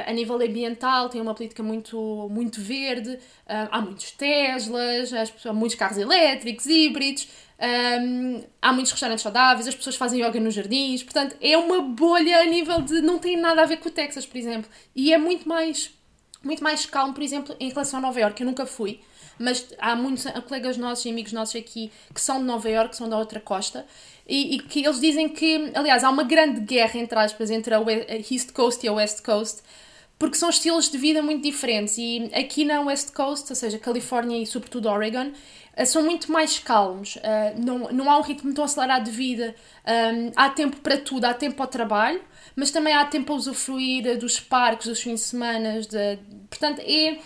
a 0.05 0.11
nível 0.11 0.35
ambiental, 0.35 1.07
tem 1.07 1.21
uma 1.21 1.33
política 1.33 1.63
muito, 1.63 2.27
muito 2.29 2.59
verde, 2.59 3.11
uh, 3.11 3.69
há 3.71 3.81
muitos 3.81 4.11
Teslas, 4.11 5.11
há 5.45 5.53
muitos 5.53 5.77
carros 5.77 5.97
elétricos, 5.97 6.65
híbridos, 6.65 7.29
um, 7.59 8.43
há 8.61 8.71
muitos 8.71 8.91
restaurantes 8.91 9.23
saudáveis, 9.23 9.67
as 9.67 9.73
pessoas 9.73 9.95
fazem 9.95 10.23
yoga 10.23 10.39
nos 10.39 10.53
jardins, 10.53 11.01
portanto 11.01 11.35
é 11.41 11.57
uma 11.57 11.81
bolha 11.81 12.41
a 12.41 12.45
nível 12.45 12.81
de. 12.81 13.01
não 13.01 13.17
tem 13.17 13.35
nada 13.35 13.63
a 13.63 13.65
ver 13.65 13.77
com 13.77 13.89
o 13.89 13.91
Texas, 13.91 14.25
por 14.25 14.37
exemplo. 14.37 14.69
E 14.95 15.11
é 15.11 15.17
muito 15.17 15.49
mais, 15.49 15.91
muito 16.43 16.63
mais 16.63 16.85
calmo, 16.85 17.13
por 17.13 17.23
exemplo, 17.23 17.55
em 17.59 17.69
relação 17.69 17.99
a 17.99 18.01
Nova 18.01 18.19
York. 18.19 18.39
Eu 18.39 18.45
nunca 18.45 18.65
fui, 18.65 18.99
mas 19.39 19.73
há 19.79 19.95
muitos 19.95 20.25
colegas 20.47 20.77
nossos 20.77 21.05
e 21.05 21.09
amigos 21.09 21.33
nossos 21.33 21.55
aqui 21.55 21.91
que 22.13 22.21
são 22.21 22.39
de 22.39 22.45
Nova 22.45 22.69
York, 22.69 22.91
que 22.91 22.97
são 22.97 23.09
da 23.09 23.17
outra 23.17 23.39
costa, 23.39 23.87
e, 24.27 24.55
e, 24.55 24.59
que 24.59 24.85
eles 24.85 24.99
dizem 24.99 25.27
que, 25.27 25.71
aliás, 25.73 26.03
há 26.03 26.09
uma 26.09 26.23
grande 26.23 26.59
guerra, 26.61 26.99
entre 26.99 27.17
aspas, 27.17 27.49
entre 27.49 27.73
a 27.73 27.79
East 28.31 28.51
Coast 28.51 28.85
e 28.85 28.89
a 28.89 28.93
West 28.93 29.23
Coast, 29.23 29.63
porque 30.19 30.35
são 30.35 30.49
estilos 30.49 30.89
de 30.89 30.97
vida 30.97 31.21
muito 31.21 31.43
diferentes. 31.43 31.97
E 31.97 32.29
aqui 32.33 32.65
na 32.65 32.81
West 32.81 33.13
Coast, 33.13 33.51
ou 33.51 33.55
seja, 33.55 33.77
Califórnia 33.77 34.41
e 34.41 34.45
sobretudo 34.45 34.89
Oregon, 34.89 35.31
eh, 35.77 35.85
são 35.85 36.03
muito 36.03 36.31
mais 36.31 36.57
calmos, 36.57 37.19
eh, 37.21 37.53
não, 37.55 37.91
não 37.91 38.09
há 38.09 38.17
um 38.17 38.21
ritmo 38.21 38.51
tão 38.51 38.63
acelerado 38.63 39.05
de 39.05 39.11
vida, 39.11 39.55
um, 39.85 40.31
há 40.35 40.49
tempo 40.49 40.77
para 40.77 40.97
tudo, 40.97 41.25
há 41.25 41.35
tempo 41.35 41.61
ao 41.61 41.67
trabalho, 41.67 42.19
mas 42.55 42.71
também 42.71 42.95
há 42.95 43.05
tempo 43.05 43.31
a 43.31 43.35
usufruir 43.35 44.17
dos 44.17 44.39
parques, 44.39 44.87
dos 44.87 44.99
fins 44.99 45.19
de 45.19 45.25
semana, 45.27 45.79
de, 45.81 46.17
portanto 46.49 46.81
é, 46.83 47.19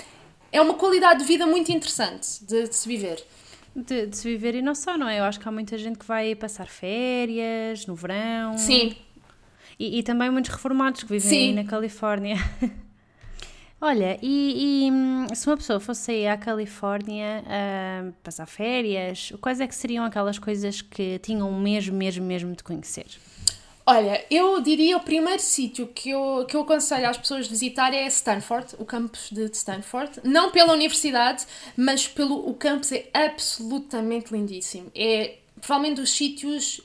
é 0.51 0.61
uma 0.61 0.73
qualidade 0.73 1.21
de 1.21 1.25
vida 1.25 1.47
muito 1.47 1.71
interessante 1.71 2.43
de, 2.43 2.67
de 2.67 2.75
se 2.75 2.85
viver. 2.89 3.23
De, 3.73 4.07
de, 4.07 4.17
se 4.17 4.27
viver 4.27 4.55
e 4.55 4.61
não 4.61 4.75
só, 4.75 4.97
não 4.97 5.07
é? 5.07 5.19
Eu 5.19 5.23
acho 5.23 5.39
que 5.39 5.47
há 5.47 5.51
muita 5.51 5.77
gente 5.77 5.97
que 5.97 6.05
vai 6.05 6.35
passar 6.35 6.67
férias 6.67 7.85
no 7.85 7.95
verão. 7.95 8.57
Sim. 8.57 8.97
E, 9.79 9.99
e 9.99 10.03
também 10.03 10.29
muitos 10.29 10.51
reformados 10.51 11.03
que 11.03 11.09
vivem 11.09 11.29
Sim. 11.29 11.37
aí 11.37 11.53
na 11.53 11.63
Califórnia. 11.63 12.35
Olha, 13.83 14.19
e, 14.21 14.85
e, 14.85 14.91
hum, 14.91 15.25
se 15.33 15.47
uma 15.47 15.57
pessoa 15.57 15.79
fosse 15.79 16.01
sair 16.01 16.27
à 16.27 16.37
Califórnia 16.37 17.43
uh, 17.43 18.13
passar 18.23 18.45
férias, 18.45 19.33
quais 19.41 19.59
é 19.59 19.67
que 19.67 19.73
seriam 19.73 20.05
aquelas 20.05 20.37
coisas 20.37 20.83
que 20.83 21.17
tinham 21.17 21.51
mesmo, 21.51 21.97
mesmo, 21.97 22.23
mesmo 22.23 22.55
de 22.55 22.63
conhecer? 22.63 23.07
Olha, 23.83 24.23
eu 24.29 24.61
diria 24.61 24.95
o 24.97 24.99
primeiro 24.99 25.41
sítio 25.41 25.87
que 25.87 26.11
eu, 26.11 26.45
que 26.47 26.55
eu 26.55 26.61
aconselho 26.61 27.09
às 27.09 27.17
pessoas 27.17 27.47
visitar 27.47 27.91
é 27.91 28.05
Stanford, 28.05 28.75
o 28.77 28.85
campus 28.85 29.31
de 29.31 29.45
Stanford. 29.45 30.19
Não 30.23 30.51
pela 30.51 30.73
universidade, 30.73 31.47
mas 31.75 32.07
pelo 32.07 32.47
o 32.47 32.53
campus 32.53 32.91
é 32.91 33.09
absolutamente 33.11 34.31
lindíssimo. 34.31 34.91
É 34.93 35.37
provavelmente 35.59 35.99
dos 35.99 36.11
sítios. 36.11 36.81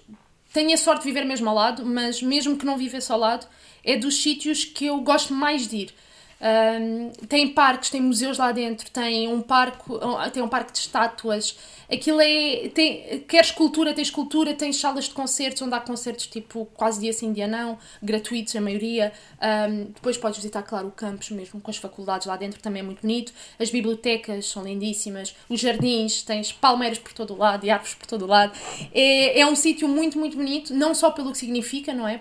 Tenho 0.51 0.73
a 0.73 0.79
sorte 0.79 1.03
de 1.03 1.09
viver 1.09 1.27
mesmo 1.27 1.47
ao 1.51 1.55
lado, 1.55 1.85
mas 1.85 2.23
mesmo 2.23 2.57
que 2.57 2.65
não 2.65 2.79
vivesse 2.79 3.13
ao 3.13 3.19
lado, 3.19 3.47
é 3.85 3.99
dos 3.99 4.23
sítios 4.23 4.65
que 4.65 4.87
eu 4.87 4.99
gosto 5.01 5.35
mais 5.35 5.69
de 5.69 5.77
ir. 5.77 5.95
Um, 6.41 7.11
tem 7.27 7.49
parques, 7.49 7.91
tem 7.91 8.01
museus 8.01 8.39
lá 8.39 8.53
dentro, 8.53 8.91
tem 8.91 9.29
um 9.29 9.41
parque, 9.41 9.85
tem 10.33 10.43
um 10.43 10.49
parque 10.49 10.73
de 10.73 10.79
estátuas, 10.79 11.57
Aquilo 11.91 12.21
é. 12.21 12.69
Tem, 12.75 13.21
quer 13.29 13.45
escultura, 13.45 13.95
tem 13.95 14.03
escultura, 14.03 14.55
tem 14.55 14.73
salas 14.73 15.05
de 15.05 15.11
concertos 15.11 15.63
onde 15.63 15.75
há 15.75 15.81
concertos 15.81 16.27
tipo 16.27 16.67
quase 16.75 17.01
dia 17.01 17.13
sim, 17.13 17.33
dia 17.33 17.47
não, 17.47 17.79
gratuitos 18.03 18.55
a 18.57 18.61
maioria. 18.61 19.13
Um, 19.41 19.85
depois 19.85 20.17
podes 20.17 20.39
visitar, 20.39 20.63
claro, 20.63 20.89
o 20.89 20.91
campus 20.91 21.31
mesmo 21.31 21.61
com 21.61 21.71
as 21.71 21.77
faculdades 21.77 22.27
lá 22.27 22.37
dentro, 22.37 22.61
também 22.61 22.81
é 22.81 22.83
muito 22.83 23.03
bonito. 23.03 23.33
As 23.59 23.71
bibliotecas 23.71 24.47
são 24.47 24.65
lindíssimas, 24.65 25.35
os 25.49 25.61
jardins, 25.61 26.23
tens 26.23 26.53
palmeiras 26.53 26.99
por 26.99 27.13
todo 27.13 27.35
o 27.35 27.37
lado 27.37 27.65
e 27.65 27.71
árvores 27.71 27.95
por 27.95 28.07
todo 28.07 28.23
o 28.23 28.27
lado. 28.27 28.53
É, 28.93 29.41
é 29.41 29.47
um 29.47 29.55
sítio 29.55 29.87
muito, 29.87 30.19
muito 30.19 30.37
bonito, 30.37 30.75
não 30.75 30.93
só 30.95 31.11
pelo 31.11 31.31
que 31.31 31.39
significa, 31.39 31.95
não 31.95 32.09
é? 32.09 32.21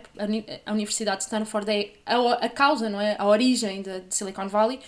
A 0.65 0.72
Universidade 0.72 1.17
de 1.17 1.24
Stanford 1.24 1.72
é 1.72 1.89
a, 2.05 2.45
a 2.45 2.50
causa, 2.50 2.88
não 2.88 3.01
é? 3.01 3.15
A 3.17 3.25
origem 3.25 3.81
de, 3.81 4.01
de 4.07 4.15
Silicon 4.15 4.47
Valley, 4.47 4.79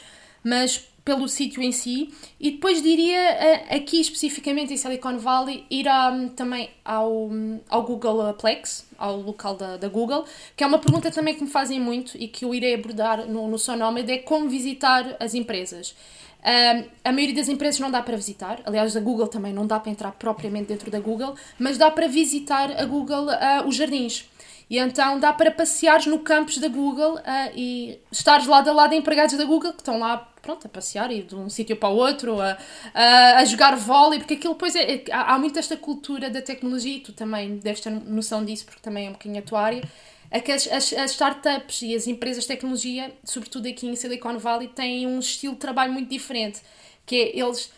mas 0.44 0.88
pelo 1.08 1.26
sítio 1.30 1.64
em 1.64 1.72
si 1.72 2.14
e 2.38 2.52
depois 2.52 2.82
diria 2.82 3.18
eh, 3.18 3.78
aqui 3.78 4.02
especificamente 4.02 4.74
em 4.74 4.78
Silicon 4.78 5.18
Valley 5.18 5.66
ir 5.70 5.86
hum, 5.88 6.28
também 6.28 6.70
ao, 6.84 7.28
hum, 7.28 7.62
ao 7.70 7.84
Google 7.84 8.34
Plex, 8.34 8.86
ao 8.98 9.16
local 9.16 9.56
da, 9.56 9.78
da 9.78 9.88
Google, 9.88 10.26
que 10.56 10.66
é 10.66 10.68
uma 10.68 10.80
pergunta 10.80 11.10
também 11.10 11.34
que 11.34 11.44
me 11.44 11.50
fazem 11.50 11.80
muito 11.80 12.18
e 12.18 12.28
que 12.28 12.44
eu 12.44 12.54
irei 12.54 12.74
abordar 12.74 13.26
no, 13.26 13.48
no 13.48 13.58
Sonómede, 13.58 14.12
é 14.12 14.18
como 14.18 14.50
visitar 14.50 15.16
as 15.18 15.34
empresas. 15.34 15.96
Um, 16.44 16.84
a 17.04 17.12
maioria 17.12 17.36
das 17.36 17.48
empresas 17.48 17.80
não 17.80 17.90
dá 17.90 18.02
para 18.02 18.16
visitar, 18.16 18.62
aliás, 18.66 18.96
a 18.96 19.00
Google 19.00 19.28
também 19.28 19.54
não 19.54 19.66
dá 19.66 19.80
para 19.80 19.92
entrar 19.92 20.12
propriamente 20.12 20.68
dentro 20.68 20.92
da 20.92 21.00
Google, 21.00 21.36
mas 21.58 21.78
dá 21.78 21.90
para 21.90 22.08
visitar 22.08 22.72
a 22.72 22.86
Google 22.86 23.28
uh, 23.28 23.68
os 23.68 23.76
jardins. 23.76 24.26
E 24.70 24.78
então 24.78 25.20
dá 25.20 25.32
para 25.32 25.50
passeares 25.50 26.06
no 26.08 26.20
campus 26.20 26.58
da 26.58 26.68
Google 26.68 27.16
uh, 27.16 27.22
e 27.56 28.00
estares 28.12 28.46
lado 28.48 28.70
a 28.70 28.74
lado 28.74 28.90
de 28.90 28.98
empregados 28.98 29.38
da 29.38 29.46
Google 29.46 29.72
que 29.72 29.80
estão 29.80 29.98
lá 30.00 30.30
pronto, 30.42 30.66
a 30.66 30.70
passear, 30.70 31.12
ir 31.12 31.24
de 31.24 31.36
um 31.36 31.50
sítio 31.50 31.76
para 31.76 31.90
o 31.90 31.96
outro, 31.96 32.40
a, 32.40 32.58
a, 32.94 33.40
a 33.40 33.46
jogar 33.46 33.76
vôlei, 33.76 34.20
porque 34.20 34.36
aquilo 34.36 34.54
depois 34.54 34.76
é, 34.76 34.96
é, 34.96 35.04
há, 35.12 35.38
muito 35.38 35.60
esta 35.60 35.76
cultura 35.76 36.30
da 36.30 36.42
tecnologia 36.42 36.96
e 36.96 37.00
tu 37.02 37.12
também 37.12 37.58
deves 37.58 37.82
ter 37.82 37.90
noção 37.90 38.46
disso 38.46 38.66
porque 38.66 38.80
também 38.82 39.08
é 39.08 39.10
um 39.10 39.14
bocadinho 39.14 39.40
a 39.40 39.42
tua 39.42 39.62
área. 39.62 39.84
É 40.32 40.40
que 40.40 40.52
as, 40.52 40.68
as, 40.68 40.94
as, 40.94 41.12
startups 41.12 41.82
e 41.82 41.96
as 41.96 42.08
empresas 42.08 42.44
de 42.44 42.48
tecnologia, 42.50 43.14
sobretudo 43.24 43.68
aqui 43.68 43.88
em 43.88 43.96
Silicon 43.96 44.38
Valley, 44.38 44.68
têm 44.70 45.06
um 45.08 45.20
estilo 45.20 45.54
de 45.54 45.60
trabalho 45.60 45.92
muito 45.94 46.10
diferente, 46.10 46.62
que 47.06 47.16
é 47.16 47.40
eles 47.40 47.72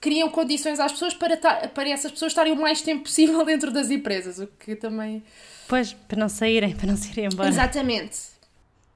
criam 0.00 0.28
condições 0.28 0.78
às 0.78 0.92
pessoas 0.92 1.14
para, 1.14 1.36
para 1.36 1.88
essas 1.88 2.10
pessoas 2.10 2.30
estarem 2.30 2.52
o 2.52 2.56
mais 2.56 2.82
tempo 2.82 3.02
possível 3.04 3.42
dentro 3.46 3.72
das 3.72 3.90
empresas, 3.90 4.38
o 4.38 4.46
que 4.46 4.76
também 4.76 5.22
Pois, 5.68 5.92
para 5.92 6.18
não 6.18 6.28
saírem, 6.28 6.74
para 6.76 6.86
não 6.86 6.96
se 6.96 7.10
irem 7.12 7.26
embora. 7.26 7.48
Exatamente. 7.48 8.38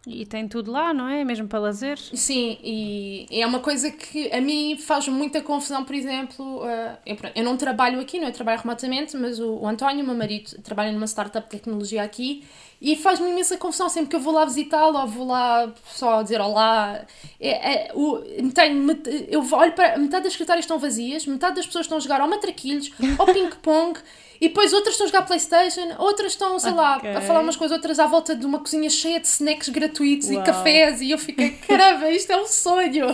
E 0.04 0.26
tem 0.26 0.48
tudo 0.48 0.72
lá, 0.72 0.92
não 0.92 1.08
é? 1.08 1.22
Mesmo 1.22 1.46
para 1.46 1.60
lazer? 1.60 1.96
Sim, 1.96 2.58
e 2.60 3.28
é 3.30 3.46
uma 3.46 3.60
coisa 3.60 3.88
que 3.88 4.32
a 4.32 4.40
mim 4.40 4.76
faz 4.76 5.06
muita 5.06 5.40
confusão, 5.40 5.84
por 5.84 5.94
exemplo, 5.94 6.64
uh, 6.64 6.98
eu, 7.36 7.44
não 7.44 7.56
trabalho 7.56 8.00
aqui, 8.00 8.18
não 8.18 8.26
é? 8.26 8.30
Eu 8.30 8.32
trabalho 8.34 8.60
remotamente, 8.60 9.16
mas 9.16 9.38
o, 9.38 9.58
o 9.58 9.68
António, 9.68 10.04
meu 10.04 10.16
marido, 10.16 10.60
trabalha 10.60 10.90
numa 10.90 11.06
startup 11.06 11.44
de 11.44 11.50
tecnologia 11.56 12.02
aqui 12.02 12.42
e 12.80 12.96
faz-me 12.96 13.30
imensa 13.30 13.56
confusão 13.56 13.88
sempre 13.88 14.10
que 14.10 14.16
eu 14.16 14.20
vou 14.20 14.34
lá 14.34 14.44
visitá-lo 14.44 14.98
ou 14.98 15.06
vou 15.06 15.24
lá 15.28 15.72
só 15.86 16.20
dizer 16.20 16.40
olá. 16.40 17.06
É, 17.38 17.72
é, 17.72 17.92
o, 17.94 18.18
tenho, 18.52 18.84
eu 19.28 19.46
olho 19.52 19.72
para. 19.72 19.96
Metade 19.98 20.24
das 20.24 20.32
secretárias 20.32 20.64
estão 20.64 20.80
vazias, 20.80 21.24
metade 21.26 21.54
das 21.54 21.66
pessoas 21.66 21.84
estão 21.84 21.98
a 21.98 22.00
jogar 22.00 22.20
ao 22.20 22.28
matraquilhos, 22.28 22.90
ao 23.20 23.26
ping-pong. 23.32 24.00
E 24.42 24.48
depois 24.48 24.72
outras 24.72 24.94
estão 24.94 25.06
a 25.06 25.08
jogar 25.08 25.22
Playstation, 25.22 25.94
outras 26.00 26.32
estão, 26.32 26.58
sei 26.58 26.72
okay. 26.72 26.82
lá, 26.82 27.18
a 27.18 27.20
falar 27.20 27.38
umas 27.42 27.54
coisas, 27.54 27.76
outras 27.76 28.00
à 28.00 28.08
volta 28.08 28.34
de 28.34 28.44
uma 28.44 28.58
cozinha 28.58 28.90
cheia 28.90 29.20
de 29.20 29.28
snacks 29.28 29.68
gratuitos 29.68 30.30
Uau. 30.30 30.42
e 30.42 30.44
cafés. 30.44 31.00
E 31.00 31.12
eu 31.12 31.18
fiquei, 31.18 31.52
caramba, 31.64 32.10
isto 32.10 32.32
é 32.32 32.36
um 32.36 32.48
sonho! 32.48 33.06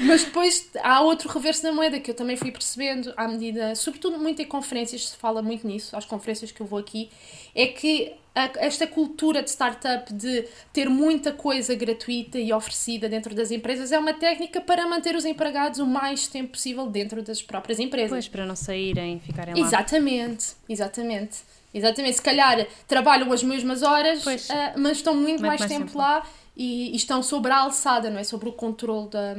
Mas 0.00 0.24
depois 0.24 0.68
há 0.82 1.00
outro 1.00 1.28
reverso 1.28 1.62
da 1.62 1.70
moeda 1.70 2.00
que 2.00 2.10
eu 2.10 2.14
também 2.14 2.34
fui 2.34 2.50
percebendo 2.50 3.14
à 3.16 3.28
medida, 3.28 3.76
sobretudo 3.76 4.18
muito 4.18 4.42
em 4.42 4.46
conferências, 4.46 5.10
se 5.10 5.16
fala 5.16 5.40
muito 5.40 5.64
nisso, 5.64 5.96
às 5.96 6.04
conferências 6.04 6.50
que 6.50 6.60
eu 6.60 6.66
vou 6.66 6.80
aqui, 6.80 7.08
é 7.54 7.68
que 7.68 8.12
esta 8.34 8.86
cultura 8.86 9.42
de 9.42 9.50
startup 9.50 10.12
de 10.12 10.44
ter 10.72 10.88
muita 10.88 11.32
coisa 11.32 11.74
gratuita 11.74 12.38
e 12.38 12.52
oferecida 12.52 13.08
dentro 13.08 13.34
das 13.34 13.52
empresas 13.52 13.92
é 13.92 13.98
uma 13.98 14.12
técnica 14.12 14.60
para 14.60 14.86
manter 14.88 15.14
os 15.14 15.24
empregados 15.24 15.78
o 15.78 15.86
mais 15.86 16.26
tempo 16.26 16.50
possível 16.50 16.86
dentro 16.86 17.22
das 17.22 17.40
próprias 17.40 17.78
empresas. 17.78 18.10
Pois, 18.10 18.28
para 18.28 18.44
não 18.44 18.56
saírem, 18.56 19.20
ficarem 19.20 19.54
lá. 19.54 19.60
Exatamente, 19.60 20.46
exatamente. 20.68 21.38
Exatamente, 21.72 22.14
se 22.14 22.22
calhar 22.22 22.64
trabalham 22.86 23.32
as 23.32 23.42
mesmas 23.42 23.82
horas, 23.82 24.24
uh, 24.24 24.30
mas 24.76 24.98
estão 24.98 25.12
muito, 25.12 25.28
muito 25.28 25.42
mais, 25.42 25.60
mais, 25.60 25.72
tempo, 25.72 25.86
tempo 25.86 25.98
lá 25.98 26.24
e, 26.56 26.92
e, 26.92 26.96
estão 26.96 27.20
sobre 27.20 27.50
a 27.50 27.58
alçada, 27.58 28.10
não 28.10 28.18
é? 28.18 28.22
Sobre 28.22 28.48
o 28.48 28.52
controle 28.52 29.08
da, 29.08 29.34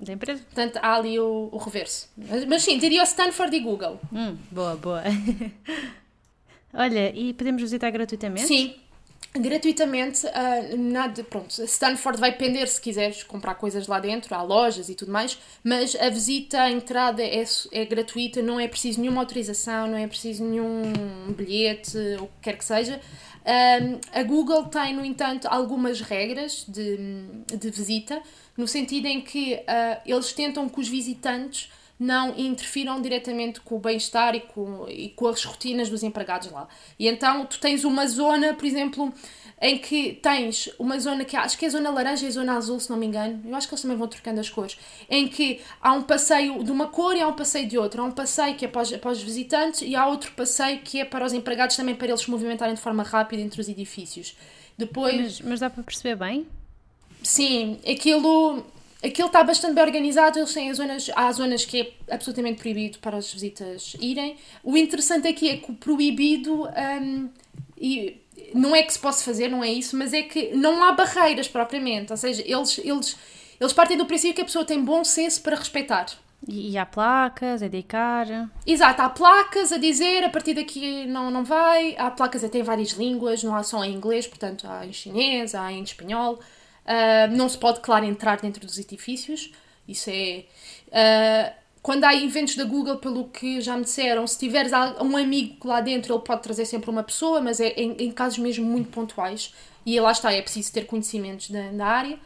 da 0.00 0.12
empresa. 0.14 0.42
Portanto, 0.44 0.78
há 0.80 0.94
ali 0.94 1.20
o, 1.20 1.50
o 1.52 1.58
reverso. 1.58 2.08
Mas, 2.16 2.44
mas 2.46 2.62
sim, 2.62 2.78
diria 2.78 3.02
Stanford 3.02 3.54
e 3.54 3.60
Google. 3.60 4.00
Hum, 4.10 4.34
boa, 4.50 4.76
boa. 4.76 5.02
Olha, 6.74 7.14
e 7.14 7.32
podemos 7.32 7.62
visitar 7.62 7.90
gratuitamente? 7.90 8.46
Sim, 8.46 8.74
gratuitamente, 9.32 10.26
uh, 10.26 10.76
nada, 10.76 11.22
pronto, 11.24 11.62
Stanford 11.64 12.20
vai 12.20 12.32
depender 12.32 12.66
se 12.66 12.80
quiseres 12.80 13.22
comprar 13.22 13.54
coisas 13.54 13.86
lá 13.86 13.98
dentro, 13.98 14.34
há 14.34 14.42
lojas 14.42 14.88
e 14.88 14.94
tudo 14.94 15.10
mais, 15.12 15.38
mas 15.62 15.94
a 15.96 16.08
visita, 16.08 16.60
a 16.60 16.70
entrada 16.70 17.22
é, 17.22 17.44
é 17.72 17.84
gratuita, 17.84 18.42
não 18.42 18.60
é 18.60 18.68
preciso 18.68 19.00
nenhuma 19.00 19.22
autorização, 19.22 19.86
não 19.86 19.98
é 19.98 20.06
preciso 20.06 20.44
nenhum 20.44 20.92
bilhete, 21.36 21.96
ou 22.18 22.24
o 22.24 22.26
que 22.26 22.32
quer 22.42 22.58
que 22.58 22.64
seja. 22.64 23.00
Um, 23.44 24.00
a 24.18 24.22
Google 24.22 24.64
tem, 24.64 24.94
no 24.94 25.04
entanto, 25.04 25.46
algumas 25.48 26.00
regras 26.00 26.64
de, 26.66 26.96
de 27.56 27.70
visita, 27.70 28.22
no 28.56 28.66
sentido 28.66 29.06
em 29.06 29.20
que 29.20 29.54
uh, 29.54 30.00
eles 30.06 30.32
tentam 30.32 30.68
que 30.68 30.80
os 30.80 30.88
visitantes 30.88 31.70
não 31.98 32.36
interfiram 32.36 33.00
diretamente 33.00 33.60
com 33.60 33.76
o 33.76 33.78
bem-estar 33.78 34.34
e 34.34 34.40
com, 34.40 34.86
e 34.88 35.10
com 35.10 35.28
as 35.28 35.44
rotinas 35.44 35.88
dos 35.88 36.02
empregados 36.02 36.50
lá. 36.50 36.66
E 36.98 37.06
então 37.06 37.46
tu 37.46 37.60
tens 37.60 37.84
uma 37.84 38.06
zona, 38.06 38.52
por 38.54 38.64
exemplo, 38.64 39.12
em 39.60 39.78
que 39.78 40.14
tens 40.14 40.68
uma 40.78 40.98
zona 40.98 41.24
que 41.24 41.36
acho 41.36 41.56
que 41.56 41.64
é 41.64 41.68
a 41.68 41.70
zona 41.70 41.90
laranja 41.90 42.24
e 42.24 42.28
a 42.28 42.32
zona 42.32 42.56
azul, 42.56 42.80
se 42.80 42.90
não 42.90 42.96
me 42.96 43.06
engano. 43.06 43.40
Eu 43.46 43.54
acho 43.54 43.68
que 43.68 43.74
eles 43.74 43.82
também 43.82 43.96
vão 43.96 44.08
trocando 44.08 44.40
as 44.40 44.50
cores. 44.50 44.76
Em 45.08 45.28
que 45.28 45.60
há 45.80 45.92
um 45.92 46.02
passeio 46.02 46.62
de 46.64 46.70
uma 46.72 46.88
cor 46.88 47.16
e 47.16 47.20
há 47.20 47.28
um 47.28 47.32
passeio 47.32 47.68
de 47.68 47.78
outra. 47.78 48.02
Há 48.02 48.04
um 48.04 48.12
passeio 48.12 48.56
que 48.56 48.64
é 48.64 48.68
para 48.68 48.82
os, 48.82 48.90
para 48.90 49.10
os 49.10 49.22
visitantes 49.22 49.82
e 49.82 49.94
há 49.94 50.06
outro 50.06 50.32
passeio 50.32 50.80
que 50.80 51.00
é 51.00 51.04
para 51.04 51.24
os 51.24 51.32
empregados 51.32 51.76
também 51.76 51.94
para 51.94 52.08
eles 52.08 52.20
se 52.20 52.30
movimentarem 52.30 52.74
de 52.74 52.80
forma 52.80 53.02
rápida 53.02 53.40
entre 53.40 53.60
os 53.60 53.68
edifícios. 53.68 54.36
Depois... 54.76 55.14
Mas, 55.14 55.40
mas 55.40 55.60
dá 55.60 55.70
para 55.70 55.82
perceber 55.82 56.16
bem? 56.16 56.46
Sim, 57.22 57.78
aquilo 57.88 58.66
Aquilo 59.04 59.26
está 59.26 59.44
bastante 59.44 59.74
bem 59.74 59.84
organizado, 59.84 60.38
eles 60.38 60.54
têm 60.54 60.70
as 60.70 60.78
zonas, 60.78 61.10
há 61.14 61.30
zonas 61.30 61.64
que 61.66 61.80
é 61.82 62.14
absolutamente 62.14 62.60
proibido 62.60 62.98
para 63.00 63.18
as 63.18 63.30
visitas 63.30 63.94
irem. 64.00 64.36
O 64.62 64.76
interessante 64.76 65.28
aqui 65.28 65.50
é 65.50 65.56
que 65.58 65.70
o 65.70 65.74
proibido, 65.74 66.66
um, 66.66 67.28
e 67.76 68.22
não 68.54 68.74
é 68.74 68.82
que 68.82 68.92
se 68.92 68.98
possa 68.98 69.22
fazer, 69.22 69.48
não 69.48 69.62
é 69.62 69.70
isso, 69.70 69.94
mas 69.94 70.14
é 70.14 70.22
que 70.22 70.54
não 70.54 70.82
há 70.82 70.92
barreiras 70.92 71.46
propriamente, 71.46 72.12
ou 72.12 72.16
seja, 72.16 72.42
eles, 72.46 72.78
eles, 72.78 73.16
eles 73.60 73.72
partem 73.74 73.96
do 73.96 74.06
princípio 74.06 74.36
que 74.36 74.40
a 74.40 74.44
pessoa 74.46 74.64
tem 74.64 74.82
bom 74.82 75.04
senso 75.04 75.42
para 75.42 75.56
respeitar. 75.56 76.06
E 76.46 76.76
há 76.76 76.86
placas 76.86 77.62
a 77.62 77.66
indicar. 77.66 78.50
Exato, 78.66 79.02
há 79.02 79.08
placas 79.08 79.72
a 79.72 79.78
dizer 79.78 80.24
a 80.24 80.28
partir 80.28 80.54
daqui 80.54 81.06
não, 81.06 81.30
não 81.30 81.44
vai. 81.44 81.94
Há 81.98 82.10
placas 82.10 82.44
até 82.44 82.58
em 82.58 82.62
várias 82.62 82.90
línguas, 82.90 83.42
não 83.42 83.54
há 83.54 83.62
só 83.62 83.82
em 83.82 83.94
inglês, 83.94 84.26
portanto 84.26 84.66
há 84.68 84.86
em 84.86 84.92
chinês, 84.92 85.54
há 85.54 85.72
em 85.72 85.82
espanhol. 85.82 86.38
Uh, 86.84 87.34
não 87.34 87.48
se 87.48 87.56
pode, 87.56 87.80
claro, 87.80 88.04
entrar 88.04 88.40
dentro 88.40 88.66
dos 88.66 88.78
edifícios. 88.78 89.52
Isso 89.88 90.10
é. 90.10 90.44
Uh, 90.88 91.64
quando 91.82 92.04
há 92.04 92.14
eventos 92.14 92.56
da 92.56 92.64
Google, 92.64 92.96
pelo 92.96 93.28
que 93.28 93.60
já 93.60 93.76
me 93.76 93.84
disseram, 93.84 94.26
se 94.26 94.38
tiveres 94.38 94.72
um 95.02 95.16
amigo 95.16 95.68
lá 95.68 95.82
dentro, 95.82 96.14
ele 96.14 96.22
pode 96.22 96.42
trazer 96.42 96.64
sempre 96.64 96.88
uma 96.88 97.02
pessoa, 97.02 97.42
mas 97.42 97.60
é 97.60 97.68
em, 97.74 97.94
em 97.98 98.10
casos 98.10 98.38
mesmo 98.38 98.64
muito 98.64 98.88
pontuais. 98.90 99.52
E 99.84 100.00
lá 100.00 100.10
está, 100.10 100.32
é 100.32 100.40
preciso 100.40 100.72
ter 100.72 100.86
conhecimentos 100.86 101.50
da, 101.50 101.70
da 101.72 101.86
área. 101.86 102.18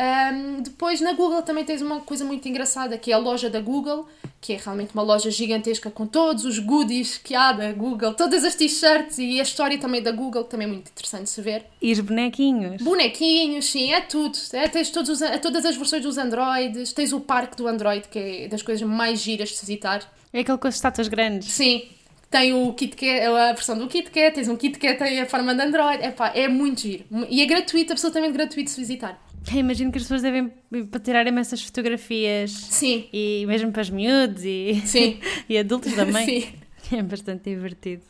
Um, 0.00 0.62
depois 0.62 0.98
na 1.02 1.12
Google 1.12 1.42
também 1.42 1.62
tens 1.62 1.82
uma 1.82 2.00
coisa 2.00 2.24
muito 2.24 2.48
engraçada 2.48 2.96
que 2.96 3.12
é 3.12 3.14
a 3.14 3.18
loja 3.18 3.50
da 3.50 3.60
Google, 3.60 4.08
que 4.40 4.54
é 4.54 4.56
realmente 4.56 4.94
uma 4.94 5.02
loja 5.02 5.30
gigantesca 5.30 5.90
com 5.90 6.06
todos 6.06 6.46
os 6.46 6.58
goodies 6.58 7.18
que 7.18 7.34
há 7.34 7.52
da 7.52 7.70
Google, 7.72 8.14
todas 8.14 8.42
as 8.42 8.54
t-shirts 8.54 9.18
e 9.18 9.38
a 9.38 9.42
história 9.42 9.76
também 9.76 10.00
da 10.02 10.10
Google, 10.10 10.44
que 10.44 10.50
também 10.50 10.66
é 10.66 10.70
muito 10.70 10.90
interessante 10.90 11.24
de 11.24 11.30
se 11.30 11.42
ver. 11.42 11.66
E 11.82 11.92
os 11.92 12.00
bonequinhos? 12.00 12.80
Bonequinhos, 12.80 13.66
sim, 13.66 13.92
é 13.92 14.00
tudo. 14.00 14.38
É, 14.54 14.68
tens 14.68 14.88
todos 14.88 15.10
os, 15.10 15.20
é, 15.20 15.36
todas 15.36 15.66
as 15.66 15.76
versões 15.76 16.02
dos 16.02 16.16
Androids, 16.16 16.94
tens 16.94 17.12
o 17.12 17.20
parque 17.20 17.54
do 17.54 17.68
Android, 17.68 18.08
que 18.08 18.18
é 18.18 18.48
das 18.48 18.62
coisas 18.62 18.88
mais 18.88 19.20
giras 19.20 19.50
de 19.50 19.56
se 19.56 19.66
visitar. 19.66 20.10
É 20.32 20.40
aquele 20.40 20.56
com 20.56 20.66
as 20.66 20.76
estátuas 20.76 21.08
grandes. 21.08 21.52
Sim, 21.52 21.82
tem 22.30 22.54
o 22.54 22.72
KitKat, 22.72 23.26
a 23.26 23.52
versão 23.52 23.76
do 23.76 23.86
KitKat, 23.86 24.34
tens 24.34 24.48
um 24.48 24.56
KitKat, 24.56 24.96
tem 24.96 25.20
a 25.20 25.26
forma 25.26 25.54
de 25.54 25.60
Android, 25.60 26.02
Epá, 26.02 26.32
é 26.34 26.48
muito 26.48 26.80
giro. 26.80 27.04
E 27.28 27.42
é 27.42 27.44
gratuito, 27.44 27.92
absolutamente 27.92 28.32
gratuito 28.32 28.64
de 28.64 28.70
se 28.70 28.80
visitar. 28.80 29.20
Imagino 29.52 29.90
que 29.90 29.98
as 29.98 30.04
pessoas 30.04 30.22
devem 30.22 30.52
para 30.90 31.00
tirarem 31.00 31.36
essas 31.38 31.62
fotografias. 31.62 32.50
Sim. 32.50 33.08
E 33.12 33.44
mesmo 33.46 33.72
para 33.72 33.82
os 33.82 33.90
miúdos 33.90 34.44
e, 34.44 34.82
e 35.48 35.58
adultos 35.58 35.94
também. 35.94 36.24
Sim. 36.26 36.52
É 36.92 37.00
bastante 37.02 37.44
divertido. 37.44 38.02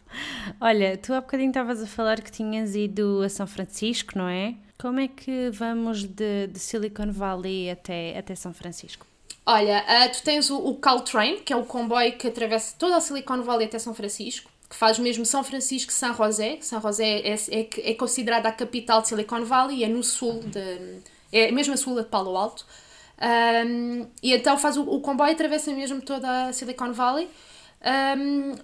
Olha, 0.59 0.97
tu 0.97 1.13
há 1.13 1.21
bocadinho 1.21 1.51
estavas 1.51 1.83
a 1.83 1.87
falar 1.87 2.23
que 2.23 2.33
tinhas 2.33 2.75
ido 2.75 3.21
a 3.23 3.29
São 3.29 3.47
Francisco, 3.47 4.17
não 4.17 4.27
é? 4.27 4.55
Como 4.79 4.99
é 4.99 5.07
que 5.07 5.51
vamos 5.51 6.05
de, 6.05 6.47
de 6.47 6.59
Silicon 6.59 7.13
Valley 7.13 7.71
até, 7.71 8.17
até 8.17 8.35
São 8.35 8.55
Francisco? 8.55 9.07
Olha, 9.45 9.85
uh, 9.85 10.13
tu 10.17 10.23
tens 10.23 10.49
o, 10.49 10.57
o 10.57 10.77
Caltrain, 10.77 11.43
que 11.43 11.53
é 11.53 11.57
o 11.57 11.65
comboio 11.67 12.17
que 12.17 12.29
atravessa 12.29 12.75
toda 12.79 12.97
a 12.97 13.01
Silicon 13.03 13.43
Valley 13.43 13.67
até 13.67 13.79
São 13.79 13.93
Francisco, 13.93 14.51
que 14.71 14.77
faz 14.77 14.99
mesmo 14.99 15.27
São 15.27 15.45
Francisco 15.45 15.93
São 15.93 16.15
José. 16.15 16.57
São 16.63 16.81
José 16.81 17.21
é, 17.21 17.35
é, 17.35 17.91
é 17.91 17.95
considerada 17.95 18.49
a 18.49 18.53
capital 18.53 19.03
de 19.03 19.09
Silicon 19.09 19.45
Valley, 19.45 19.85
é 19.85 19.89
no 19.89 20.03
sul 20.03 20.41
de 20.41 21.03
é 21.33 21.51
mesmo 21.51 21.75
a 21.75 21.77
sul 21.77 21.97
de 21.97 22.05
Palo 22.05 22.37
Alto. 22.37 22.67
Um, 23.21 24.07
e 24.23 24.33
então 24.33 24.57
faz 24.57 24.77
o, 24.77 24.83
o 24.83 25.01
comboio 25.01 25.33
atravessa 25.33 25.71
mesmo 25.73 26.01
toda 26.01 26.47
a 26.47 26.53
Silicon 26.53 26.93
Valley. 26.93 27.29
Um, 27.83 28.55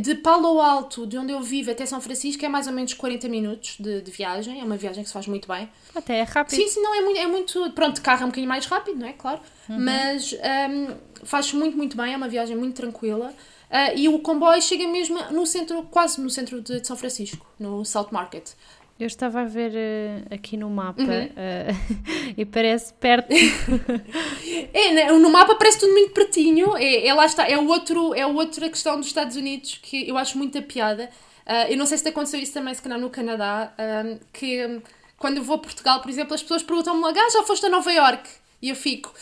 de 0.00 0.16
Palo 0.16 0.60
Alto, 0.60 1.06
de 1.06 1.16
onde 1.16 1.32
eu 1.32 1.40
vivo, 1.40 1.70
até 1.70 1.86
São 1.86 2.00
Francisco 2.00 2.44
é 2.44 2.48
mais 2.48 2.66
ou 2.66 2.72
menos 2.72 2.92
40 2.92 3.28
minutos 3.28 3.76
de, 3.78 4.00
de, 4.00 4.10
viagem. 4.10 4.60
É 4.60 4.64
uma 4.64 4.76
viagem 4.76 5.02
que 5.02 5.08
se 5.08 5.12
faz 5.12 5.28
muito 5.28 5.46
bem. 5.46 5.68
Até 5.94 6.18
é 6.18 6.22
rápido. 6.22 6.56
Sim, 6.56 6.68
sim, 6.68 6.82
não, 6.82 6.94
é 6.94 7.00
muito, 7.00 7.18
é 7.18 7.26
muito. 7.26 7.70
Pronto, 7.70 7.94
de 7.94 8.00
carro 8.00 8.22
é 8.22 8.24
um 8.24 8.28
bocadinho 8.28 8.48
mais 8.48 8.66
rápido, 8.66 8.98
não 8.98 9.06
é? 9.06 9.12
Claro. 9.12 9.40
Uhum. 9.68 9.78
Mas 9.78 10.32
um, 10.32 11.24
faz 11.24 11.52
muito, 11.52 11.76
muito 11.76 11.96
bem. 11.96 12.14
É 12.14 12.16
uma 12.16 12.28
viagem 12.28 12.56
muito 12.56 12.74
tranquila. 12.74 13.32
Uh, 13.70 13.96
e 13.96 14.08
o 14.08 14.18
comboio 14.18 14.60
chega 14.60 14.86
mesmo 14.88 15.18
no 15.30 15.46
centro, 15.46 15.82
quase 15.84 16.20
no 16.20 16.30
centro 16.30 16.60
de, 16.60 16.80
de 16.80 16.86
São 16.86 16.96
Francisco, 16.96 17.46
no 17.58 17.84
South 17.84 18.08
Market. 18.10 18.50
Eu 18.98 19.08
estava 19.08 19.40
a 19.40 19.44
ver 19.44 19.72
uh, 19.72 20.34
aqui 20.34 20.56
no 20.56 20.70
mapa 20.70 21.02
uhum. 21.02 21.08
uh, 21.08 22.34
e 22.38 22.44
parece 22.44 22.94
perto. 22.94 23.28
é, 24.72 24.92
né? 24.92 25.12
no 25.12 25.30
mapa 25.30 25.56
parece 25.56 25.80
tudo 25.80 25.92
muito 25.92 26.12
pertinho. 26.12 26.76
É, 26.76 27.04
é, 27.06 27.12
lá 27.12 27.26
está, 27.26 27.48
é, 27.48 27.58
outro, 27.58 28.14
é 28.14 28.24
outra 28.24 28.68
questão 28.68 28.96
dos 28.96 29.08
Estados 29.08 29.36
Unidos 29.36 29.80
que 29.82 30.08
eu 30.08 30.16
acho 30.16 30.38
muita 30.38 30.62
piada. 30.62 31.10
Uh, 31.44 31.72
eu 31.72 31.76
não 31.76 31.86
sei 31.86 31.98
se 31.98 32.04
te 32.04 32.10
aconteceu 32.10 32.38
isso 32.38 32.52
também, 32.52 32.72
se 32.72 32.80
calhar 32.80 32.98
no 32.98 33.10
Canadá, 33.10 33.74
que 34.32 34.64
um, 34.64 34.80
quando 35.18 35.38
eu 35.38 35.42
vou 35.42 35.56
a 35.56 35.58
Portugal, 35.58 36.00
por 36.00 36.08
exemplo, 36.08 36.32
as 36.32 36.42
pessoas 36.42 36.62
perguntam-me 36.62 37.00
logo: 37.00 37.18
ah, 37.18 37.30
já 37.30 37.42
foste 37.42 37.66
a 37.66 37.68
Nova 37.68 37.92
York? 37.92 38.30
E 38.62 38.68
eu 38.68 38.76
fico. 38.76 39.12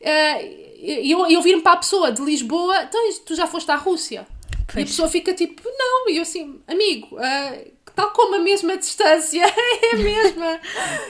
E 0.00 1.10
eu, 1.10 1.26
eu 1.30 1.40
viro-me 1.40 1.62
para 1.62 1.72
a 1.72 1.76
pessoa 1.76 2.10
de 2.10 2.20
Lisboa, 2.20 2.82
então 2.82 3.00
tu 3.24 3.34
já 3.34 3.46
foste 3.46 3.70
à 3.70 3.76
Rússia? 3.76 4.26
Pois. 4.66 4.76
E 4.76 4.82
a 4.82 4.86
pessoa 4.86 5.08
fica 5.08 5.32
tipo, 5.32 5.62
não, 5.64 6.10
e 6.10 6.16
eu 6.16 6.22
assim, 6.22 6.60
amigo, 6.66 7.16
uh, 7.16 7.72
tal 7.94 8.10
como 8.10 8.36
a 8.36 8.40
mesma 8.40 8.76
distância, 8.76 9.44
é 9.46 9.94
a 9.94 9.96
mesma. 9.96 10.60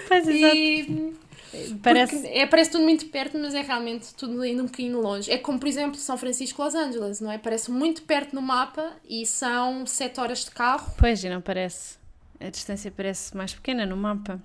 Pois 0.08 0.28
e, 0.28 1.14
Parece... 1.82 2.26
É, 2.26 2.46
parece 2.46 2.70
tudo 2.70 2.84
muito 2.84 3.06
perto, 3.06 3.38
mas 3.38 3.54
é 3.54 3.60
realmente 3.60 4.12
tudo 4.14 4.40
ainda 4.40 4.62
um 4.62 4.66
bocadinho 4.66 5.00
longe. 5.00 5.30
É 5.30 5.38
como, 5.38 5.58
por 5.58 5.68
exemplo, 5.68 5.96
São 5.96 6.16
Francisco 6.16 6.62
Los 6.62 6.74
Angeles, 6.74 7.20
não 7.20 7.30
é? 7.30 7.38
Parece 7.38 7.70
muito 7.70 8.02
perto 8.02 8.34
no 8.34 8.42
mapa 8.42 8.92
e 9.08 9.24
são 9.24 9.86
7 9.86 10.20
horas 10.20 10.44
de 10.44 10.50
carro. 10.50 10.92
Pois, 10.98 11.22
e 11.22 11.28
não 11.28 11.40
parece. 11.40 11.96
A 12.40 12.50
distância 12.50 12.90
parece 12.90 13.36
mais 13.36 13.54
pequena 13.54 13.86
no 13.86 13.96
mapa. 13.96 14.40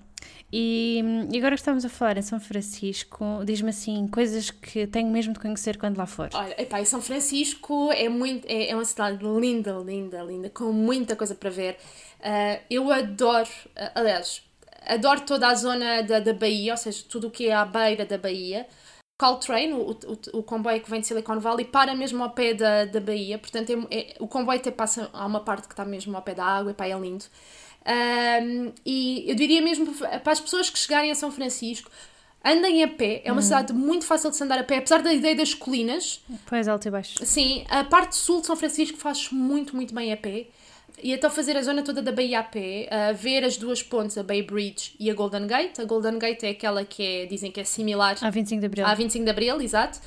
E, 0.52 1.00
e 1.32 1.38
agora 1.38 1.54
que 1.54 1.60
estamos 1.60 1.84
a 1.84 1.88
falar 1.88 2.18
em 2.18 2.22
São 2.22 2.40
Francisco, 2.40 3.24
diz-me 3.44 3.70
assim, 3.70 4.08
coisas 4.08 4.50
que 4.50 4.86
tenho 4.86 5.08
mesmo 5.08 5.32
de 5.32 5.38
conhecer 5.38 5.78
quando 5.78 5.96
lá 5.96 6.06
for. 6.06 6.28
Olha, 6.34 6.60
epá, 6.60 6.84
São 6.84 7.00
Francisco 7.00 7.90
é, 7.92 8.08
muito, 8.08 8.46
é, 8.48 8.70
é 8.70 8.74
uma 8.74 8.84
cidade 8.84 9.24
linda, 9.24 9.72
linda, 9.84 10.22
linda, 10.22 10.50
com 10.50 10.72
muita 10.72 11.14
coisa 11.14 11.34
para 11.34 11.50
ver. 11.50 11.76
Uh, 12.20 12.60
eu 12.70 12.92
adoro, 12.92 13.48
uh, 13.48 13.90
aliás, 13.94 14.42
adoro 14.86 15.22
toda 15.22 15.48
a 15.48 15.54
zona 15.54 16.02
da, 16.02 16.20
da 16.20 16.32
Bahia, 16.32 16.72
ou 16.72 16.76
seja, 16.76 17.04
tudo 17.08 17.28
o 17.28 17.30
que 17.30 17.48
é 17.48 17.54
à 17.54 17.64
beira 17.64 18.04
da 18.04 18.18
Bahia. 18.18 18.66
Caltrain, 19.18 19.74
o, 19.74 19.90
o, 19.90 20.38
o 20.38 20.42
comboio 20.42 20.80
que 20.80 20.90
vem 20.90 21.00
de 21.00 21.06
Silicon 21.06 21.38
Valley, 21.38 21.66
para 21.66 21.94
mesmo 21.94 22.22
ao 22.22 22.30
pé 22.30 22.54
da, 22.54 22.86
da 22.86 23.00
Bahia, 23.00 23.38
portanto 23.38 23.70
é, 23.70 23.98
é, 23.98 24.14
o 24.18 24.26
comboio 24.26 24.58
até 24.58 24.70
passa 24.70 25.10
a 25.12 25.26
uma 25.26 25.40
parte 25.40 25.68
que 25.68 25.74
está 25.74 25.84
mesmo 25.84 26.16
ao 26.16 26.22
pé 26.22 26.34
da 26.34 26.44
água, 26.44 26.70
e 26.70 26.74
pá, 26.74 26.86
é 26.86 26.98
lindo. 26.98 27.26
Um, 27.86 28.72
e 28.84 29.24
eu 29.28 29.34
diria 29.34 29.60
mesmo 29.60 29.92
para 29.94 30.32
as 30.32 30.40
pessoas 30.40 30.70
que 30.70 30.78
chegarem 30.78 31.10
a 31.10 31.14
São 31.14 31.30
Francisco, 31.30 31.90
andem 32.42 32.82
a 32.82 32.88
pé, 32.88 33.20
é 33.22 33.30
uma 33.30 33.40
hum. 33.40 33.44
cidade 33.44 33.74
muito 33.74 34.06
fácil 34.06 34.30
de 34.30 34.36
se 34.36 34.44
andar 34.44 34.58
a 34.58 34.64
pé, 34.64 34.78
apesar 34.78 35.02
da 35.02 35.12
ideia 35.12 35.36
das 35.36 35.52
colinas. 35.52 36.22
Pois, 36.46 36.66
alto 36.66 36.88
e 36.88 36.90
baixo. 36.90 37.24
Sim, 37.24 37.64
a 37.68 37.84
parte 37.84 38.16
sul 38.16 38.40
de 38.40 38.46
São 38.46 38.56
Francisco 38.56 38.96
faz 38.96 39.30
muito, 39.30 39.76
muito 39.76 39.94
bem 39.94 40.12
a 40.12 40.16
pé. 40.16 40.46
E 41.02 41.12
então 41.12 41.30
fazer 41.30 41.56
a 41.56 41.62
zona 41.62 41.82
toda 41.82 42.02
da 42.02 42.12
Bahia 42.12 42.40
a 42.40 42.42
pé, 42.42 42.88
uh, 42.90 43.14
ver 43.14 43.44
as 43.44 43.56
duas 43.56 43.82
pontes, 43.82 44.16
a 44.18 44.22
Bay 44.22 44.42
Bridge 44.42 44.94
e 44.98 45.10
a 45.10 45.14
Golden 45.14 45.46
Gate. 45.46 45.78
A 45.78 45.84
Golden 45.84 46.18
Gate 46.18 46.44
é 46.44 46.50
aquela 46.50 46.84
que 46.84 47.02
é, 47.02 47.26
dizem 47.26 47.50
que 47.50 47.60
é 47.60 47.64
similar 47.64 48.16
à 48.20 48.30
25 48.30 48.60
de 48.60 48.66
Abril. 48.66 48.86
À 48.86 48.94
25 48.94 49.24
de 49.24 49.30
Abril, 49.30 49.60
exato. 49.60 49.98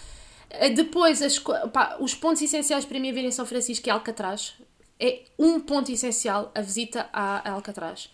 Uh, 0.52 0.74
depois, 0.74 1.22
as, 1.22 1.40
pá, 1.40 1.98
os 2.00 2.14
pontos 2.14 2.42
essenciais 2.42 2.86
para 2.86 3.00
mim 3.00 3.10
a 3.10 3.14
ver 3.14 3.26
em 3.26 3.32
São 3.32 3.46
Francisco 3.46 3.90
é 3.90 3.92
Alcatraz. 3.92 4.54
É 5.00 5.22
um 5.38 5.60
ponto 5.60 5.92
essencial 5.92 6.52
a 6.54 6.62
visita 6.62 7.10
a, 7.12 7.50
a 7.50 7.54
Alcatraz. 7.54 8.10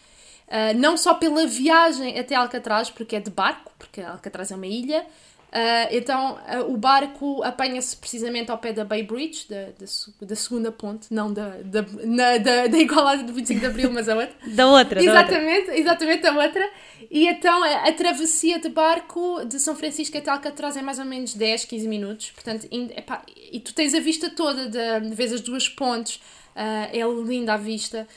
Uh, 0.47 0.75
não 0.75 0.97
só 0.97 1.13
pela 1.13 1.45
viagem 1.45 2.17
até 2.17 2.33
Alcatraz, 2.35 2.89
porque 2.89 3.15
é 3.15 3.19
de 3.19 3.29
barco, 3.29 3.71
porque 3.77 4.01
Alcatraz 4.01 4.51
é 4.51 4.55
uma 4.55 4.65
ilha, 4.65 5.05
Uh, 5.49 5.89
então 5.89 6.33
uh, 6.35 6.71
o 6.71 6.77
barco 6.77 7.41
apanha-se 7.41 7.97
precisamente 7.97 8.51
ao 8.51 8.57
pé 8.59 8.71
da 8.71 8.85
Bay 8.85 9.01
Bridge, 9.01 9.47
da, 9.49 9.63
da, 9.79 10.27
da 10.27 10.35
segunda 10.35 10.71
ponte, 10.71 11.07
não 11.11 11.33
da, 11.33 11.57
da, 11.63 11.83
na, 12.03 12.37
da, 12.37 12.67
da 12.67 12.77
igualdade 12.77 13.23
do 13.23 13.33
25 13.33 13.59
de 13.59 13.65
Abril, 13.65 13.91
mas 13.91 14.07
a 14.07 14.15
outra. 14.15 14.35
da 14.47 14.67
outra, 14.67 15.03
Exatamente, 15.03 15.65
da 15.65 15.71
outra. 15.71 15.79
exatamente 15.79 16.27
a 16.27 16.31
outra. 16.33 16.69
E 17.09 17.27
então 17.27 17.63
a, 17.63 17.87
a, 17.87 17.91
travessia 17.91 18.59
de 18.59 18.69
barco 18.69 19.43
de 19.43 19.59
São 19.59 19.75
Francisco 19.75 20.15
até 20.15 20.29
Alcatraz 20.29 20.77
é 20.77 20.83
mais 20.83 20.99
ou 20.99 21.05
menos 21.05 21.33
10, 21.33 21.65
15 21.65 21.87
minutos. 21.87 22.29
Portanto, 22.29 22.67
epá, 22.71 23.23
e 23.51 23.59
tu 23.59 23.73
tens 23.73 23.95
a 23.95 23.99
vista 23.99 24.29
toda, 24.29 24.69
de, 24.69 25.09
de 25.09 25.15
vez 25.15 25.33
as 25.33 25.41
duas 25.41 25.67
pontes, 25.67 26.17
uh, 26.55 26.89
é 26.93 27.01
linda 27.25 27.55
a 27.55 27.57
vista. 27.57 28.07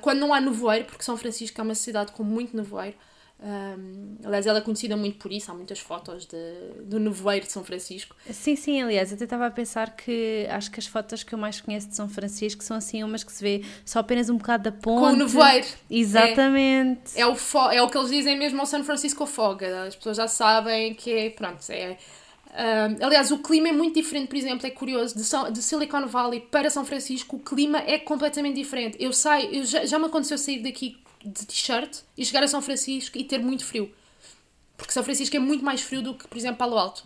quando 0.00 0.20
não 0.20 0.32
há 0.32 0.40
nevoeiro, 0.40 0.84
porque 0.84 1.02
São 1.02 1.16
Francisco 1.16 1.60
é 1.60 1.64
uma 1.64 1.74
cidade 1.74 2.12
com 2.12 2.22
muito 2.22 2.56
nevoeiro. 2.56 2.94
Um, 3.40 4.16
aliás, 4.24 4.46
ela 4.46 4.58
é 4.58 4.60
conhecida 4.60 4.96
muito 4.96 5.18
por 5.18 5.32
isso, 5.32 5.50
há 5.50 5.54
muitas 5.54 5.78
fotos 5.78 6.26
de, 6.26 6.82
do 6.84 6.98
nevoeiro 6.98 7.46
de 7.46 7.52
São 7.52 7.62
Francisco. 7.62 8.16
Sim, 8.30 8.56
sim, 8.56 8.82
aliás, 8.82 9.10
eu 9.10 9.14
até 9.14 9.24
estava 9.24 9.46
a 9.46 9.50
pensar 9.50 9.94
que 9.94 10.44
acho 10.50 10.70
que 10.70 10.80
as 10.80 10.86
fotos 10.86 11.22
que 11.22 11.34
eu 11.34 11.38
mais 11.38 11.60
conheço 11.60 11.88
de 11.88 11.94
São 11.94 12.08
Francisco 12.08 12.64
são 12.64 12.76
assim 12.76 13.04
umas 13.04 13.22
que 13.22 13.32
se 13.32 13.42
vê 13.42 13.64
só 13.84 14.00
apenas 14.00 14.28
um 14.28 14.36
bocado 14.36 14.64
da 14.64 14.72
ponte. 14.72 15.00
Com 15.00 15.12
o 15.12 15.16
nevoeiro. 15.16 15.66
Exatamente. 15.88 17.12
É, 17.14 17.20
é, 17.20 17.26
o, 17.26 17.36
é 17.70 17.82
o 17.82 17.88
que 17.88 17.96
eles 17.96 18.10
dizem 18.10 18.36
mesmo 18.36 18.58
ao 18.58 18.66
São 18.66 18.82
Francisco 18.82 19.24
Fog. 19.24 19.64
As 19.64 19.94
pessoas 19.94 20.16
já 20.16 20.26
sabem 20.26 20.94
que 20.94 21.12
é, 21.12 21.30
pronto, 21.30 21.60
é... 21.70 21.96
Um, 22.50 23.04
aliás, 23.04 23.30
o 23.30 23.38
clima 23.38 23.68
é 23.68 23.72
muito 23.72 23.94
diferente, 23.94 24.26
por 24.26 24.36
exemplo, 24.36 24.66
é 24.66 24.70
curioso, 24.70 25.14
de, 25.14 25.22
São, 25.22 25.52
de 25.52 25.62
Silicon 25.62 26.06
Valley 26.06 26.40
para 26.40 26.70
São 26.70 26.84
Francisco, 26.84 27.36
o 27.36 27.38
clima 27.38 27.78
é 27.78 27.98
completamente 27.98 28.56
diferente. 28.56 28.96
Eu 28.98 29.12
saio, 29.12 29.54
eu 29.54 29.64
já, 29.64 29.84
já 29.84 29.98
me 29.98 30.06
aconteceu 30.06 30.36
sair 30.38 30.60
daqui 30.60 30.96
de 31.24 31.46
t-shirt 31.46 31.98
e 32.16 32.24
chegar 32.24 32.42
a 32.42 32.48
São 32.48 32.62
Francisco 32.62 33.18
e 33.18 33.24
ter 33.24 33.38
muito 33.38 33.64
frio. 33.64 33.92
Porque 34.76 34.92
São 34.92 35.02
Francisco 35.02 35.36
é 35.36 35.40
muito 35.40 35.64
mais 35.64 35.80
frio 35.80 36.02
do 36.02 36.14
que, 36.14 36.26
por 36.26 36.38
exemplo, 36.38 36.58
Palo 36.58 36.78
Alto. 36.78 37.04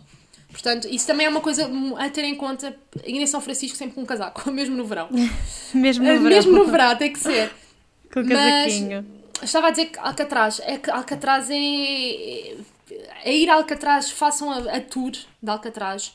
Portanto, 0.51 0.87
isso 0.87 1.07
também 1.07 1.25
é 1.25 1.29
uma 1.29 1.41
coisa 1.41 1.69
a 1.97 2.09
ter 2.09 2.23
em 2.23 2.35
conta. 2.35 2.77
Ir 3.03 3.19
em 3.19 3.27
São 3.27 3.41
Francisco 3.41 3.75
sempre 3.75 3.95
com 3.95 4.01
um 4.01 4.05
casaco, 4.05 4.49
mesmo 4.53 4.75
no 4.75 4.85
verão. 4.85 5.09
mesmo 5.73 6.05
no 6.05 6.13
verão. 6.13 6.29
Mesmo 6.29 6.51
no 6.53 6.65
verão, 6.65 6.95
tem 6.95 7.11
que 7.11 7.19
ser. 7.19 7.51
com 8.13 8.21
o 8.21 8.27
casaquinho. 8.27 9.05
Mas, 9.39 9.49
estava 9.49 9.67
a 9.67 9.71
dizer 9.71 9.87
que 9.87 9.99
Alcatraz, 9.99 10.61
é 10.63 10.77
que 10.77 10.91
Alcatraz 10.91 11.49
é. 11.49 12.55
É 13.23 13.35
ir 13.35 13.49
a 13.49 13.55
Alcatraz, 13.55 14.11
façam 14.11 14.51
a, 14.51 14.57
a 14.75 14.79
tour 14.79 15.11
de 15.11 15.49
Alcatraz. 15.49 16.13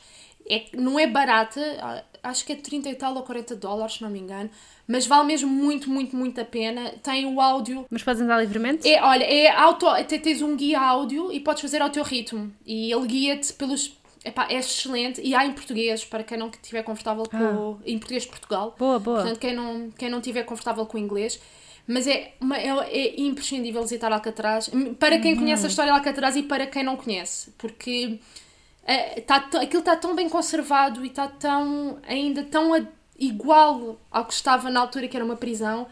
É, 0.49 0.65
não 0.73 0.97
é 0.97 1.05
barata, 1.05 2.05
acho 2.23 2.45
que 2.45 2.53
é 2.53 2.55
30 2.55 2.89
e 2.89 2.95
tal 2.95 3.15
ou 3.15 3.23
40 3.23 3.55
dólares, 3.55 3.95
se 3.95 4.01
não 4.01 4.09
me 4.09 4.19
engano 4.19 4.49
mas 4.89 5.05
vale 5.05 5.27
mesmo 5.27 5.47
muito, 5.47 5.87
muito, 5.87 6.15
muito 6.15 6.41
a 6.41 6.43
pena. 6.43 6.91
Tem 7.03 7.23
o 7.23 7.39
áudio. 7.39 7.85
Mas 7.91 8.01
podes 8.01 8.23
andar 8.23 8.41
livremente? 8.41 8.89
É, 8.89 8.99
olha, 9.03 9.23
é 9.23 9.47
auto, 9.47 9.87
até 9.87 10.17
tens 10.17 10.41
um 10.41 10.55
guia 10.55 10.79
áudio 10.81 11.31
e 11.31 11.39
podes 11.39 11.61
fazer 11.61 11.79
ao 11.79 11.91
teu 11.91 12.03
ritmo. 12.03 12.51
E 12.65 12.91
ele 12.91 13.05
guia-te 13.05 13.53
pelos. 13.53 13.95
Epá, 14.25 14.47
é 14.49 14.55
excelente 14.55 15.21
e 15.21 15.33
há 15.35 15.45
em 15.45 15.53
português 15.53 16.03
para 16.03 16.23
quem 16.23 16.37
não 16.37 16.49
estiver 16.49 16.83
confortável 16.83 17.23
com 17.29 17.77
ah. 17.79 17.83
em 17.85 17.99
português 17.99 18.23
de 18.23 18.29
Portugal. 18.29 18.75
Boa, 18.77 18.97
boa. 18.99 19.17
Portanto, 19.17 19.39
quem 19.39 19.55
não 19.55 19.91
quem 19.91 20.09
não 20.09 20.17
estiver 20.17 20.43
confortável 20.43 20.85
com 20.87 20.97
o 20.97 20.99
inglês, 20.99 21.39
mas 21.87 22.07
é, 22.07 22.33
uma, 22.41 22.57
é, 22.57 22.67
é, 22.67 23.21
imprescindível 23.21 23.81
visitar 23.83 24.11
Alcatraz 24.11 24.69
para 24.99 25.19
quem 25.19 25.33
uhum. 25.33 25.39
conhece 25.41 25.67
a 25.67 25.69
história 25.69 25.91
de 25.93 25.97
Alcatraz 25.99 26.35
e 26.35 26.43
para 26.43 26.65
quem 26.65 26.83
não 26.83 26.97
conhece, 26.97 27.51
porque 27.59 28.19
é, 28.91 29.21
tá, 29.21 29.35
aquilo 29.61 29.81
está 29.81 29.95
tão 29.95 30.15
bem 30.15 30.27
conservado 30.27 31.05
e 31.05 31.09
está 31.09 31.27
tão 31.27 31.99
ainda 32.07 32.43
tão 32.43 32.87
igual 33.19 33.99
ao 34.09 34.25
que 34.25 34.33
estava 34.33 34.71
na 34.71 34.79
altura 34.79 35.07
que 35.07 35.15
era 35.15 35.23
uma 35.23 35.35
prisão 35.35 35.85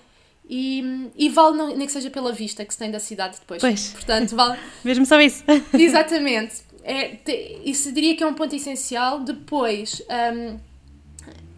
e, 0.49 1.11
e 1.15 1.29
vale 1.29 1.75
nem 1.75 1.85
que 1.85 1.91
seja 1.91 2.09
pela 2.09 2.33
vista 2.33 2.65
que 2.65 2.73
se 2.73 2.79
tem 2.79 2.89
da 2.89 2.99
cidade 2.99 3.37
depois. 3.39 3.61
Pois. 3.61 3.89
Portanto, 3.89 4.35
vale... 4.35 4.57
Mesmo 4.83 5.05
só 5.05 5.21
isso. 5.21 5.43
Exatamente. 5.77 6.63
É, 6.83 7.09
te, 7.17 7.61
isso 7.65 7.91
diria 7.91 8.15
que 8.15 8.23
é 8.23 8.27
um 8.27 8.33
ponto 8.33 8.55
essencial. 8.55 9.19
Depois, 9.19 10.01
um, 10.33 10.57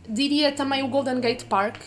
diria 0.09 0.51
também 0.51 0.83
o 0.83 0.89
Golden 0.89 1.21
Gate 1.21 1.45
Park, 1.45 1.77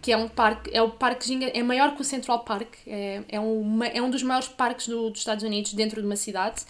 que 0.00 0.12
é 0.12 0.16
um 0.16 0.28
parque, 0.28 0.70
é 0.72 0.80
o 0.80 0.90
parque 0.90 1.50
é 1.52 1.62
maior 1.62 1.96
que 1.96 2.02
o 2.02 2.04
Central 2.04 2.44
Park, 2.44 2.74
é, 2.86 3.22
é, 3.28 3.40
um, 3.40 3.82
é 3.82 4.00
um 4.00 4.10
dos 4.10 4.22
maiores 4.22 4.46
parques 4.46 4.86
do, 4.86 5.10
dos 5.10 5.20
Estados 5.20 5.42
Unidos 5.42 5.72
dentro 5.72 6.00
de 6.00 6.06
uma 6.06 6.16
cidade. 6.16 6.62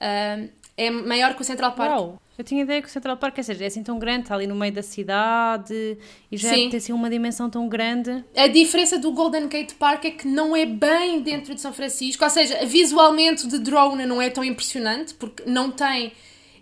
Um, 0.00 0.57
é 0.78 0.90
maior 0.90 1.34
que 1.34 1.42
o 1.42 1.44
Central 1.44 1.72
Park. 1.72 1.90
Uau. 1.90 2.22
Eu 2.38 2.44
tinha 2.44 2.62
ideia 2.62 2.80
que 2.80 2.86
o 2.86 2.90
Central 2.90 3.16
Park, 3.16 3.36
ou 3.36 3.42
seja, 3.42 3.64
é 3.64 3.66
assim 3.66 3.82
tão 3.82 3.98
grande, 3.98 4.22
está 4.22 4.34
ali 4.36 4.46
no 4.46 4.54
meio 4.54 4.72
da 4.72 4.82
cidade 4.82 5.98
e 6.30 6.36
já 6.36 6.50
Sim. 6.50 6.70
tem 6.70 6.78
assim 6.78 6.92
uma 6.92 7.10
dimensão 7.10 7.50
tão 7.50 7.68
grande. 7.68 8.24
A 8.36 8.46
diferença 8.46 8.96
do 8.96 9.10
Golden 9.10 9.48
Gate 9.48 9.74
Park 9.74 10.04
é 10.04 10.12
que 10.12 10.28
não 10.28 10.54
é 10.54 10.64
bem 10.64 11.20
dentro 11.20 11.52
de 11.52 11.60
São 11.60 11.72
Francisco, 11.72 12.22
ou 12.22 12.30
seja, 12.30 12.64
visualmente 12.64 13.48
de 13.48 13.58
drone 13.58 14.06
não 14.06 14.22
é 14.22 14.30
tão 14.30 14.44
impressionante 14.44 15.14
porque 15.14 15.42
não 15.46 15.72
tem. 15.72 16.12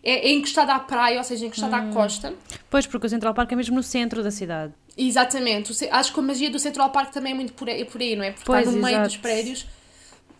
É, 0.02 0.29
é 0.29 0.33
encostado 0.33 0.70
à 0.70 0.79
praia, 0.79 1.18
ou 1.18 1.24
seja, 1.24 1.44
encostado 1.44 1.74
hum. 1.74 1.90
à 1.90 1.92
costa. 1.92 2.33
Pois, 2.70 2.87
porque 2.87 3.07
o 3.07 3.11
Central 3.11 3.35
Park 3.35 3.52
é 3.52 3.57
mesmo 3.57 3.76
no 3.76 3.83
centro 3.83 4.22
da 4.22 4.31
cidade. 4.31 4.72
Exatamente. 4.96 5.72
Acho 5.90 6.14
que 6.14 6.20
a 6.20 6.22
magia 6.22 6.48
do 6.48 6.59
Central 6.59 6.90
Park 6.90 7.12
também 7.12 7.33
é 7.33 7.35
muito 7.35 7.52
por 7.52 7.68
aí, 7.68 7.85
por 7.85 8.00
aí 8.00 8.16
não 8.16 8.24
é? 8.24 8.31
Porque 8.31 8.46
pois, 8.46 8.61
está 8.61 8.70
no 8.70 8.79
exato. 8.79 8.94
meio 8.94 9.07
dos 9.07 9.16
prédios. 9.18 9.66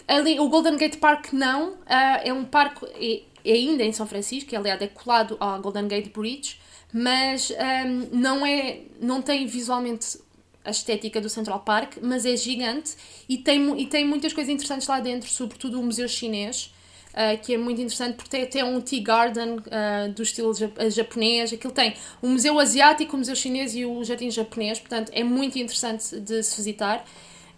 Ali, 0.09 0.39
o 0.39 0.49
Golden 0.49 0.77
Gate 0.77 0.99
Park 0.99 1.33
não, 1.33 1.71
uh, 1.71 1.77
é 2.25 2.33
um 2.33 2.45
parque. 2.45 2.87
É, 2.95 3.17
é 3.17 3.27
ainda 3.53 3.83
em 3.85 3.93
São 3.93 4.07
Francisco, 4.07 4.55
aliás 4.57 4.81
é 4.81 4.89
colado 4.89 5.37
ao 5.41 5.61
Golden 5.61 5.89
Gate 5.89 6.13
Bridge, 6.13 6.59
mas 6.93 7.51
um, 7.51 8.17
não, 8.19 8.47
é, 8.47 8.81
não 9.01 9.21
tem 9.21 9.47
visualmente 9.47 10.19
a 10.65 10.71
estética 10.71 11.21
do 11.21 11.29
Central 11.29 11.61
Park, 11.61 11.99
mas 12.03 12.27
é 12.27 12.37
gigante 12.37 12.95
e 13.29 13.39
tem, 13.39 13.81
e 13.81 13.87
tem 13.87 14.05
muitas 14.05 14.33
coisas 14.33 14.53
interessantes 14.53 14.89
lá 14.89 14.99
dentro, 14.99 15.29
sobretudo 15.29 15.81
o 15.81 15.83
Museu 15.83 16.09
Chinês, 16.09 16.75
uh, 17.13 17.41
que 17.41 17.55
é 17.55 17.59
muito 17.59 17.81
interessante 17.81 18.17
porque 18.17 18.31
tem 18.31 18.43
até 18.43 18.65
um 18.65 18.81
tea 18.81 19.03
garden 19.03 19.57
uh, 19.59 20.13
do 20.13 20.23
estilo 20.23 20.53
japonês. 20.89 21.53
Aquilo 21.53 21.73
tem 21.73 21.95
o 22.21 22.29
Museu 22.29 22.59
Asiático, 22.59 23.15
o 23.15 23.19
Museu 23.19 23.37
Chinês 23.37 23.75
e 23.77 23.85
o 23.85 24.03
Jardim 24.03 24.31
Japonês, 24.31 24.81
portanto 24.81 25.11
é 25.15 25.23
muito 25.23 25.57
interessante 25.59 26.19
de 26.19 26.43
se 26.43 26.57
visitar 26.57 27.05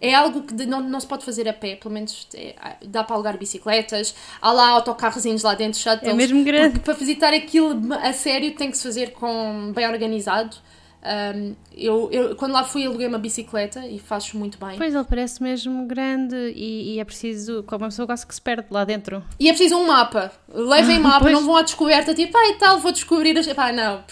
é 0.01 0.13
algo 0.13 0.43
que 0.43 0.53
não, 0.65 0.81
não 0.81 0.99
se 0.99 1.07
pode 1.07 1.25
fazer 1.25 1.47
a 1.47 1.53
pé, 1.53 1.75
pelo 1.75 1.93
menos 1.93 2.27
é, 2.33 2.55
dá 2.85 3.03
para 3.03 3.15
alugar 3.15 3.37
bicicletas, 3.37 4.15
há 4.41 4.51
lá 4.51 4.69
autocarrozinhos 4.69 5.43
lá 5.43 5.55
dentro, 5.55 5.79
shuttles. 5.79 6.11
É 6.11 6.13
mesmo 6.13 6.43
grande. 6.43 6.79
Para 6.79 6.93
visitar 6.93 7.33
aquilo 7.33 7.93
a 7.93 8.13
sério 8.13 8.53
tem 8.53 8.71
que 8.71 8.77
se 8.77 8.83
fazer 8.83 9.11
com 9.11 9.71
bem 9.73 9.87
organizado. 9.87 10.55
Um, 11.01 11.55
eu, 11.73 12.09
eu, 12.11 12.35
quando 12.35 12.51
lá 12.51 12.63
fui, 12.63 12.85
aluguei 12.85 13.07
uma 13.07 13.17
bicicleta 13.17 13.85
e 13.87 13.99
faz 13.99 14.33
muito 14.33 14.57
bem. 14.57 14.77
Pois 14.77 14.93
ele 14.93 15.03
parece 15.05 15.41
mesmo 15.41 15.85
grande 15.85 16.35
e, 16.53 16.95
e, 16.95 16.99
é 16.99 17.05
preciso. 17.05 17.63
Como 17.63 17.83
uma 17.83 17.89
pessoa 17.89 18.05
quase 18.05 18.27
que 18.27 18.35
se 18.35 18.41
perde 18.41 18.67
lá 18.69 18.83
dentro. 18.83 19.23
E 19.39 19.47
é 19.47 19.53
preciso 19.53 19.77
um 19.77 19.87
mapa. 19.87 20.31
Levem 20.53 20.97
ah, 20.97 20.99
mapa, 21.01 21.19
pois. 21.21 21.33
não 21.33 21.45
vão 21.45 21.55
à 21.55 21.61
descoberta 21.61 22.13
tipo, 22.13 22.37
ah 22.37 22.49
e 22.49 22.55
tal, 22.55 22.79
vou 22.79 22.91
descobrir. 22.91 23.37
As... 23.37 23.47
Pá, 23.47 23.71
não. 23.71 24.03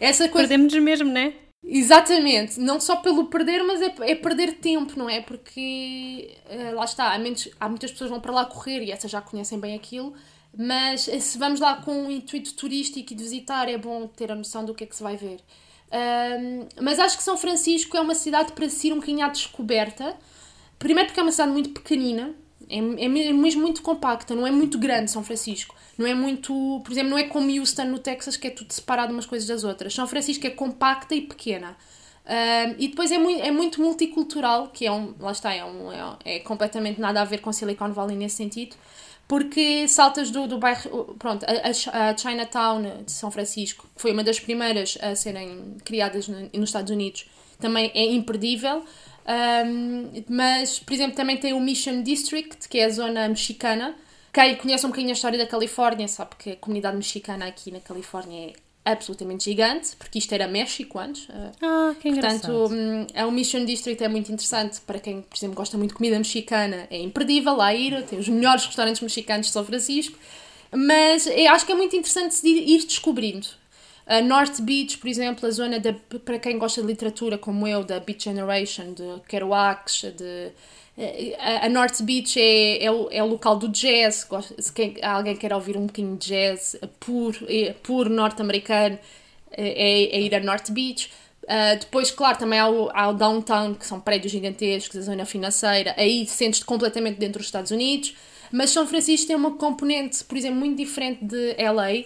Essa 0.00 0.28
coisa. 0.28 0.48
Perdemos 0.48 0.74
mesmo, 0.74 1.08
não 1.08 1.20
é? 1.20 1.43
Exatamente, 1.66 2.60
não 2.60 2.78
só 2.78 2.96
pelo 2.96 3.24
perder, 3.26 3.62
mas 3.62 3.80
é, 3.80 3.94
é 4.00 4.14
perder 4.14 4.58
tempo, 4.58 4.98
não 4.98 5.08
é? 5.08 5.22
Porque 5.22 6.36
uh, 6.50 6.74
lá 6.74 6.84
está, 6.84 7.14
há, 7.14 7.18
menos, 7.18 7.48
há 7.58 7.68
muitas 7.70 7.90
pessoas 7.90 8.08
que 8.08 8.12
vão 8.12 8.20
para 8.20 8.32
lá 8.32 8.44
correr 8.44 8.82
e 8.82 8.90
essas 8.92 9.10
já 9.10 9.22
conhecem 9.22 9.58
bem 9.58 9.74
aquilo, 9.74 10.12
mas 10.56 11.08
eh, 11.08 11.18
se 11.20 11.38
vamos 11.38 11.60
lá 11.60 11.76
com 11.76 12.04
um 12.04 12.10
intuito 12.10 12.52
turístico 12.54 13.14
e 13.14 13.16
de 13.16 13.22
visitar, 13.22 13.66
é 13.68 13.78
bom 13.78 14.06
ter 14.06 14.30
a 14.30 14.34
noção 14.34 14.62
do 14.62 14.74
que 14.74 14.84
é 14.84 14.86
que 14.86 14.94
se 14.94 15.02
vai 15.02 15.16
ver. 15.16 15.40
Uh, 15.88 16.68
mas 16.82 16.98
acho 16.98 17.16
que 17.16 17.22
São 17.22 17.36
Francisco 17.38 17.96
é 17.96 18.00
uma 18.00 18.14
cidade 18.14 18.52
para 18.52 18.68
se 18.68 18.88
ir 18.88 18.92
um 18.92 18.96
bocadinho 18.96 19.24
à 19.24 19.28
descoberta. 19.28 20.16
Primeiro 20.78 21.08
porque 21.08 21.20
é 21.20 21.22
uma 21.22 21.32
cidade 21.32 21.50
muito 21.50 21.70
pequenina, 21.70 22.34
é, 22.68 23.04
é 23.04 23.08
mesmo 23.08 23.62
muito 23.62 23.82
compacta, 23.82 24.34
não 24.34 24.46
é 24.46 24.50
muito 24.50 24.78
grande 24.78 25.10
São 25.10 25.24
Francisco. 25.24 25.74
Não 25.96 26.06
é 26.06 26.14
muito, 26.14 26.80
por 26.84 26.92
exemplo, 26.92 27.10
não 27.10 27.18
é 27.18 27.24
como 27.24 27.48
Houston 27.50 27.84
no 27.84 27.98
Texas 27.98 28.36
que 28.36 28.48
é 28.48 28.50
tudo 28.50 28.72
separado 28.72 29.12
umas 29.12 29.26
coisas 29.26 29.46
das 29.46 29.62
outras. 29.62 29.94
São 29.94 30.06
Francisco 30.06 30.46
é 30.46 30.50
compacta 30.50 31.14
e 31.14 31.20
pequena. 31.20 31.76
E 32.78 32.88
depois 32.88 33.12
é 33.12 33.18
muito, 33.18 33.42
é 33.42 33.50
muito 33.50 33.80
multicultural, 33.80 34.68
que 34.68 34.86
é 34.86 34.92
um, 34.92 35.14
lá 35.20 35.32
está, 35.32 35.52
é, 35.54 35.64
um, 35.64 35.92
é, 35.92 36.16
é, 36.24 36.38
completamente 36.40 37.00
nada 37.00 37.20
a 37.20 37.24
ver 37.24 37.38
com 37.38 37.52
Silicon 37.52 37.92
Valley 37.92 38.16
nesse 38.16 38.36
sentido, 38.36 38.76
porque 39.28 39.86
saltas 39.88 40.30
do, 40.30 40.46
do 40.46 40.58
bairro, 40.58 41.14
pronto, 41.18 41.44
a, 41.44 42.08
a 42.10 42.16
Chinatown 42.16 43.04
de 43.04 43.12
São 43.12 43.30
Francisco, 43.30 43.86
que 43.94 44.00
foi 44.00 44.12
uma 44.12 44.24
das 44.24 44.40
primeiras 44.40 44.96
a 45.02 45.14
serem 45.14 45.76
criadas 45.84 46.26
no, 46.26 46.50
nos 46.54 46.70
Estados 46.70 46.90
Unidos, 46.90 47.26
também 47.58 47.90
é 47.94 48.04
imperdível. 48.04 48.84
Um, 49.26 50.10
mas, 50.28 50.78
por 50.78 50.92
exemplo, 50.92 51.16
também 51.16 51.36
tem 51.36 51.52
o 51.52 51.60
Mission 51.60 52.02
District, 52.02 52.68
que 52.68 52.78
é 52.78 52.84
a 52.84 52.90
zona 52.90 53.28
mexicana, 53.28 53.94
quem 54.34 54.56
conhece 54.56 54.84
um 54.84 54.88
bocadinho 54.88 55.10
a 55.10 55.14
história 55.14 55.38
da 55.38 55.46
Califórnia 55.46 56.08
sabe 56.08 56.32
que 56.36 56.50
a 56.50 56.56
comunidade 56.56 56.96
mexicana 56.96 57.46
aqui 57.46 57.70
na 57.70 57.78
Califórnia 57.78 58.52
é 58.84 58.90
absolutamente 58.90 59.44
gigante, 59.44 59.94
porque 59.96 60.18
isto 60.18 60.32
era 60.32 60.48
México 60.48 60.98
antes. 60.98 61.28
Eh, 61.30 61.50
ah, 61.62 61.94
que 62.00 62.10
Portanto, 62.10 62.68
hum, 62.68 63.06
o 63.28 63.30
Mission 63.30 63.64
District 63.64 64.02
é 64.02 64.08
muito 64.08 64.32
interessante 64.32 64.80
para 64.80 64.98
quem, 64.98 65.22
por 65.22 65.36
exemplo, 65.36 65.54
gosta 65.54 65.78
muito 65.78 65.90
de 65.90 65.96
comida 65.96 66.18
mexicana. 66.18 66.88
É 66.90 66.98
imperdível 66.98 67.54
lá 67.54 67.72
ir, 67.72 68.04
tem 68.06 68.18
os 68.18 68.28
melhores 68.28 68.66
restaurantes 68.66 69.00
mexicanos 69.00 69.46
de 69.46 69.52
São 69.52 69.64
Francisco. 69.64 70.18
Mas 70.72 71.28
eu 71.28 71.52
acho 71.52 71.64
que 71.64 71.70
é 71.70 71.76
muito 71.76 71.94
interessante 71.94 72.44
ir 72.44 72.84
descobrindo. 72.84 73.46
A 74.06 74.20
North 74.20 74.60
Beach, 74.60 74.98
por 74.98 75.08
exemplo, 75.08 75.46
a 75.48 75.50
zona 75.50 75.80
da, 75.80 75.94
para 76.24 76.38
quem 76.38 76.58
gosta 76.58 76.80
de 76.82 76.86
literatura 76.86 77.38
como 77.38 77.66
eu, 77.66 77.82
da 77.82 78.00
Beach 78.00 78.24
Generation, 78.24 78.92
de 78.92 79.20
Kerouac, 79.26 79.90
de 80.12 80.52
a 81.60 81.68
North 81.68 82.00
Beach 82.02 82.40
é, 82.40 82.84
é, 82.84 82.90
o, 82.90 83.08
é 83.10 83.22
o 83.22 83.26
local 83.26 83.56
do 83.56 83.68
jazz, 83.68 84.28
se 84.58 84.72
quem, 84.72 84.94
alguém 85.02 85.34
quer 85.34 85.52
ouvir 85.52 85.76
um 85.76 85.86
bocadinho 85.86 86.16
de 86.16 86.28
jazz 86.28 86.76
puro, 87.00 87.40
puro 87.82 88.08
norte-americano, 88.08 88.96
é, 89.50 90.16
é, 90.16 90.20
ir 90.20 90.34
a 90.34 90.40
North 90.40 90.70
Beach. 90.70 91.10
Uh, 91.44 91.78
depois, 91.78 92.10
claro, 92.10 92.38
também 92.38 92.58
há 92.58 92.68
o, 92.68 92.90
há 92.94 93.08
o, 93.08 93.12
downtown, 93.12 93.74
que 93.74 93.86
são 93.86 94.00
prédios 94.00 94.32
gigantescos, 94.32 94.96
a 94.96 95.02
zona 95.02 95.26
financeira, 95.26 95.94
aí 95.98 96.26
sentes-te 96.26 96.64
completamente 96.64 97.18
dentro 97.18 97.38
dos 97.38 97.48
Estados 97.48 97.70
Unidos. 97.70 98.14
Mas 98.50 98.70
São 98.70 98.86
Francisco 98.86 99.26
tem 99.26 99.36
uma 99.36 99.56
componente, 99.56 100.22
por 100.24 100.38
exemplo, 100.38 100.58
muito 100.58 100.76
diferente 100.76 101.24
de 101.24 101.54
LA, 101.58 102.04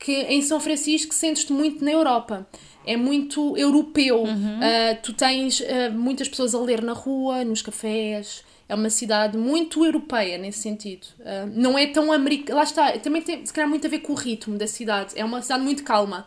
que 0.00 0.12
em 0.22 0.40
São 0.40 0.58
Francisco 0.58 1.14
sentes-te 1.14 1.52
muito 1.52 1.84
na 1.84 1.92
Europa. 1.92 2.48
É 2.86 2.96
muito 2.96 3.56
europeu. 3.56 4.22
Uhum. 4.22 4.58
Uh, 4.58 4.98
tu 5.02 5.12
tens 5.12 5.60
uh, 5.60 5.92
muitas 5.92 6.26
pessoas 6.26 6.54
a 6.54 6.58
ler 6.58 6.82
na 6.82 6.94
rua, 6.94 7.44
nos 7.44 7.60
cafés. 7.60 8.42
É 8.66 8.74
uma 8.74 8.88
cidade 8.88 9.36
muito 9.36 9.84
europeia 9.84 10.38
nesse 10.38 10.60
sentido. 10.60 11.06
Uh, 11.18 11.52
não 11.54 11.78
é 11.78 11.86
tão 11.86 12.10
americana. 12.10 12.60
Lá 12.60 12.64
está, 12.64 12.98
também 12.98 13.20
tem 13.20 13.44
se 13.44 13.52
calhar 13.52 13.68
muito 13.68 13.86
a 13.86 13.90
ver 13.90 13.98
com 13.98 14.14
o 14.14 14.16
ritmo 14.16 14.56
da 14.56 14.66
cidade. 14.66 15.12
É 15.14 15.24
uma 15.24 15.42
cidade 15.42 15.62
muito 15.62 15.84
calma. 15.84 16.26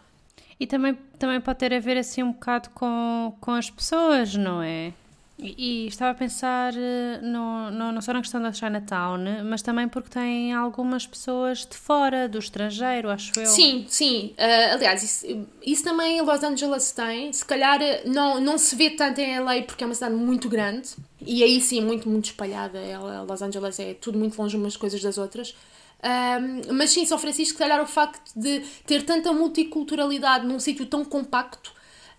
E 0.60 0.68
também, 0.68 0.96
também 1.18 1.42
pode 1.42 1.58
ter 1.58 1.74
a 1.74 1.80
ver 1.80 1.98
assim 1.98 2.22
um 2.22 2.32
bocado 2.32 2.70
com, 2.70 3.34
com 3.42 3.52
as 3.52 3.72
pessoas, 3.72 4.36
não 4.36 4.62
é? 4.62 4.94
E, 5.40 5.88
estava 5.88 6.12
a 6.12 6.14
pensar 6.14 6.74
eh, 6.76 7.20
no, 7.22 7.72
no, 7.72 7.92
não 7.92 8.02
só 8.02 8.14
na 8.14 8.22
questão 8.22 8.42
da 8.42 8.54
Chinatown, 8.54 9.18
mas 9.44 9.64
também 9.64 9.88
porque 9.88 10.10
tem 10.10 10.54
algumas 10.54 11.08
pessoas 11.08 11.66
de 11.66 11.76
fora, 11.76 12.30
do 12.30 12.38
estrangeiro, 12.38 13.10
acho 13.10 13.38
eu. 13.40 13.46
Sim, 13.48 13.86
sim. 13.90 14.36
Uh, 14.38 14.74
aliás, 14.76 15.02
isso, 15.02 15.48
isso 15.66 15.84
também 15.84 16.22
Los 16.22 16.44
Angeles 16.44 16.92
tem. 16.92 17.34
Se 17.34 17.44
calhar 17.44 17.82
eh, 17.82 18.04
não, 18.06 18.40
não 18.40 18.58
se 18.58 18.76
vê 18.76 18.92
tanto 18.92 19.20
em 19.20 19.40
LA 19.40 19.64
porque 19.64 19.84
é 19.84 19.88
uma 19.88 19.96
cidade 19.96 20.16
muito 20.16 20.48
grande. 20.48 20.90
E 21.20 21.44
aí 21.44 21.60
sim, 21.60 21.82
muito, 21.82 22.08
muito 22.08 22.26
espalhada. 22.26 22.80
Los 23.28 23.42
Angeles 23.42 23.80
é 23.80 23.96
tudo 23.96 24.20
muito 24.20 24.40
longe 24.40 24.56
umas 24.56 24.78
coisas 24.78 25.02
das 25.02 25.18
outras. 25.18 25.56
Um, 26.04 26.74
mas 26.74 26.92
sim, 26.92 27.06
São 27.06 27.18
Francisco, 27.18 27.54
se 27.54 27.60
calhar 27.60 27.82
o 27.82 27.88
facto 27.88 28.32
de 28.36 28.60
ter 28.86 29.04
tanta 29.04 29.32
multiculturalidade 29.32 30.46
num 30.46 30.60
sítio 30.60 30.86
tão 30.86 31.04
compacto 31.04 31.73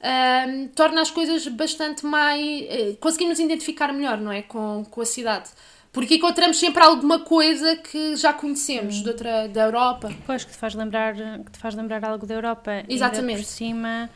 um, 0.05 0.69
torna 0.69 1.01
as 1.01 1.11
coisas 1.11 1.47
bastante 1.49 2.05
mais. 2.05 2.43
Uh, 2.43 2.97
conseguimos 3.01 3.39
identificar 3.39 3.93
melhor, 3.93 4.19
não 4.19 4.31
é? 4.31 4.43
Com, 4.43 4.85
com 4.91 5.01
a 5.01 5.07
cidade. 5.07 5.49
Porque 5.93 6.17
encontramos 6.17 6.59
sempre 6.59 6.83
alguma 6.83 7.21
coisa 7.21 7.77
que 7.77 8.17
já 8.17 8.33
conhecemos 8.33 8.97
de 8.97 9.09
outra, 9.09 9.49
da 9.49 9.63
Europa. 9.63 10.13
Pois, 10.27 10.45
que 10.45 10.51
te 10.51 10.59
faz 10.59 10.75
lembrar, 10.75 11.15
que 11.15 11.53
te 11.53 11.59
faz 11.59 11.75
lembrar 11.75 12.05
algo 12.05 12.27
da 12.27 12.35
Europa. 12.35 12.85
Exatamente. 12.89 13.41
E 13.41 13.43
por 13.45 13.49
cima, 13.49 14.11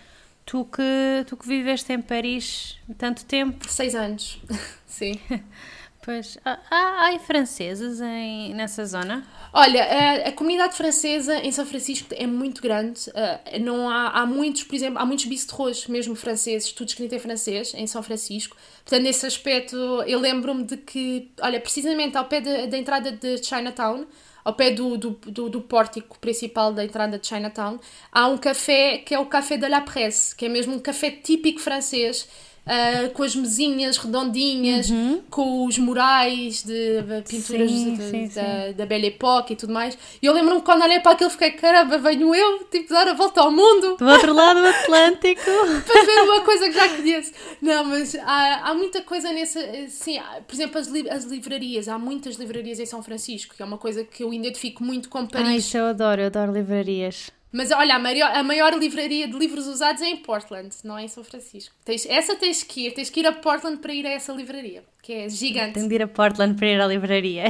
tu 0.44 0.64
que, 0.64 1.24
tu 1.26 1.36
que 1.36 1.46
viveste 1.46 1.92
em 1.92 2.00
Paris 2.00 2.76
tanto 2.98 3.24
tempo. 3.24 3.64
Seis 3.68 3.94
anos, 3.94 4.40
sim. 4.86 5.20
Pois, 6.08 6.38
há, 6.42 6.58
há 6.70 7.18
franceses 7.18 8.00
em, 8.00 8.54
nessa 8.54 8.86
zona? 8.86 9.26
Olha, 9.52 9.84
a, 9.84 10.28
a, 10.30 10.32
comunidade 10.32 10.74
francesa 10.74 11.36
em 11.40 11.52
São 11.52 11.66
Francisco 11.66 12.14
é 12.16 12.26
muito 12.26 12.62
grande. 12.62 13.10
Uh, 13.10 13.60
não 13.60 13.90
há, 13.90 14.08
há 14.08 14.24
muitos, 14.24 14.62
por 14.62 14.74
exemplo, 14.74 14.98
há 14.98 15.04
muitos 15.04 15.26
bistrôs 15.26 15.86
mesmo 15.86 16.14
franceses, 16.14 16.72
tudo 16.72 16.88
escrito 16.88 17.14
em 17.14 17.18
francês, 17.18 17.74
em 17.74 17.86
São 17.86 18.02
Francisco. 18.02 18.56
Portanto, 18.86 19.02
nesse 19.02 19.26
aspecto, 19.26 19.76
eu 20.06 20.18
lembro-me 20.18 20.64
de 20.64 20.78
que, 20.78 21.30
olha, 21.42 21.60
precisamente 21.60 22.16
ao 22.16 22.24
pé 22.24 22.40
de, 22.40 22.68
da 22.68 22.78
entrada 22.78 23.12
de 23.12 23.44
Chinatown, 23.44 24.06
ao 24.42 24.54
pé 24.54 24.70
do, 24.70 24.96
do, 24.96 25.10
do, 25.10 25.50
do, 25.50 25.60
pórtico 25.60 26.18
principal 26.18 26.72
da 26.72 26.82
entrada 26.82 27.18
de 27.18 27.26
Chinatown, 27.26 27.78
há 28.10 28.28
um 28.28 28.38
café 28.38 28.96
que 28.96 29.14
é 29.14 29.18
o 29.18 29.26
Café 29.26 29.58
de 29.58 29.68
la 29.68 29.82
Presse, 29.82 30.34
que 30.34 30.46
é 30.46 30.48
mesmo 30.48 30.74
um 30.74 30.78
café 30.78 31.10
típico 31.10 31.60
francês 31.60 32.26
uh, 32.68 33.10
com 33.10 33.22
as 33.22 33.34
mesinhas 33.34 33.96
redondinhas, 33.96 34.90
uhum. 34.90 35.22
com 35.30 35.66
os 35.66 35.78
murais 35.78 36.62
de, 36.62 37.02
de 37.02 37.22
pinturas 37.22 37.70
sim, 37.70 37.94
de, 37.94 38.02
sim, 38.02 38.28
da, 38.28 38.66
sim. 38.66 38.72
da 38.74 38.86
Belle 38.86 39.08
Époque 39.08 39.54
e 39.54 39.56
tudo 39.56 39.72
mais. 39.72 39.96
E 40.20 40.26
eu 40.26 40.32
lembro-me 40.32 40.60
quando 40.60 40.82
olhei 40.82 41.00
para 41.00 41.12
aquilo, 41.12 41.30
fiquei, 41.30 41.52
caramba, 41.52 41.98
venho 41.98 42.34
eu, 42.34 42.64
tipo, 42.64 42.92
dar 42.92 43.08
a 43.08 43.14
volta 43.14 43.40
ao 43.40 43.50
mundo. 43.50 43.96
Do 43.96 44.06
outro 44.06 44.32
lado 44.32 44.60
do 44.60 44.66
Atlântico. 44.66 45.40
para 45.86 46.04
ver 46.04 46.22
uma 46.22 46.40
coisa 46.42 46.68
que 46.68 46.74
já 46.74 46.88
conheço. 46.88 47.32
Não, 47.62 47.84
mas 47.84 48.14
há, 48.14 48.70
há 48.70 48.74
muita 48.74 49.00
coisa 49.02 49.32
nessa. 49.32 49.60
Sim, 49.88 50.20
por 50.46 50.54
exemplo, 50.54 50.78
as, 50.78 50.88
li 50.88 51.08
as 51.08 51.24
livrarias. 51.24 51.88
Há 51.88 51.98
muitas 51.98 52.36
livrarias 52.36 52.78
em 52.78 52.86
São 52.86 53.02
Francisco, 53.02 53.54
que 53.54 53.62
é 53.62 53.64
uma 53.64 53.78
coisa 53.78 54.04
que 54.04 54.22
eu 54.22 54.32
identifico 54.32 54.84
muito 54.84 55.08
com 55.08 55.26
Paris. 55.26 55.48
Ah, 55.48 55.56
isso 55.56 55.76
eu 55.76 55.86
adoro, 55.86 56.20
eu 56.20 56.26
adoro 56.26 56.52
livrarias. 56.52 57.30
Mas 57.50 57.70
olha, 57.70 57.96
a 57.96 57.98
maior, 57.98 58.30
a 58.30 58.42
maior 58.42 58.74
livraria 58.74 59.26
de 59.26 59.36
livros 59.36 59.66
usados 59.66 60.02
é 60.02 60.06
em 60.06 60.16
Portland, 60.18 60.74
não 60.84 60.98
é 60.98 61.04
em 61.04 61.08
São 61.08 61.24
Francisco. 61.24 61.74
Tens, 61.84 62.04
essa 62.06 62.36
tens 62.36 62.62
que 62.62 62.86
ir, 62.86 62.92
tens 62.92 63.08
que 63.08 63.20
ir 63.20 63.26
a 63.26 63.32
Portland 63.32 63.78
para 63.78 63.92
ir 63.92 64.06
a 64.06 64.10
essa 64.10 64.32
livraria, 64.32 64.84
que 65.02 65.12
é 65.12 65.28
gigante. 65.28 65.74
Tenho 65.74 65.88
de 65.88 65.94
ir 65.94 66.02
a 66.02 66.08
Portland 66.08 66.56
para 66.56 66.66
ir 66.66 66.80
à 66.80 66.86
livraria. 66.86 67.44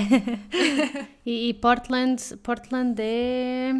e, 1.27 1.49
e, 1.49 1.55
Portland, 1.55 2.37
Portland 2.43 3.01
é. 3.01 3.75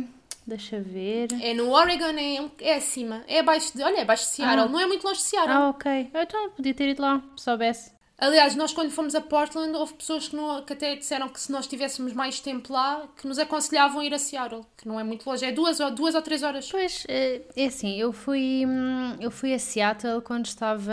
Deixa 0.45 0.81
ver. 0.81 1.29
É 1.43 1.53
no 1.53 1.71
Oregon, 1.71 2.17
é, 2.17 2.51
é 2.63 2.75
acima. 2.77 3.23
É 3.29 3.41
abaixo 3.41 3.77
de. 3.77 3.83
Olha, 3.83 3.99
é 3.99 4.03
abaixo 4.03 4.25
de 4.25 4.31
Seattle. 4.31 4.65
Ah. 4.65 4.69
Não 4.69 4.81
é 4.81 4.87
muito 4.87 5.05
longe 5.05 5.21
de 5.21 5.27
Seattle. 5.27 5.53
Ah, 5.53 5.69
ok. 5.69 6.11
Então 6.15 6.51
podia 6.51 6.73
ter 6.73 6.89
ido 6.89 7.03
lá, 7.03 7.23
se 7.37 7.45
soubesse. 7.45 7.98
Aliás, 8.21 8.57
nós 8.57 8.73
quando 8.73 8.91
fomos 8.91 9.15
a 9.15 9.21
Portland, 9.21 9.77
houve 9.77 9.95
pessoas 9.95 10.27
que, 10.27 10.35
não, 10.35 10.61
que 10.63 10.73
até 10.73 10.97
disseram 10.97 11.29
que 11.29 11.41
se 11.41 11.53
nós 11.53 11.69
tivéssemos 11.69 12.13
mais 12.13 12.41
tempo 12.41 12.73
lá, 12.73 13.09
que 13.17 13.29
nos 13.29 13.39
aconselhavam 13.39 14.03
ir 14.03 14.13
a 14.13 14.19
Seattle, 14.19 14.63
que 14.77 14.89
não 14.89 14.99
é 14.99 15.05
muito 15.05 15.25
longe, 15.25 15.45
é 15.45 15.53
duas 15.53 15.79
ou, 15.79 15.89
duas 15.93 16.17
ou 16.17 16.23
três 16.23 16.43
horas. 16.43 16.69
Pois, 16.69 17.05
é, 17.09 17.43
é 17.55 17.67
assim, 17.67 17.97
eu 17.97 18.13
fui, 18.13 18.65
hum, 18.67 19.17
eu 19.21 19.31
fui 19.31 19.55
a 19.55 19.59
Seattle 19.59 20.21
quando 20.21 20.47
estava 20.47 20.93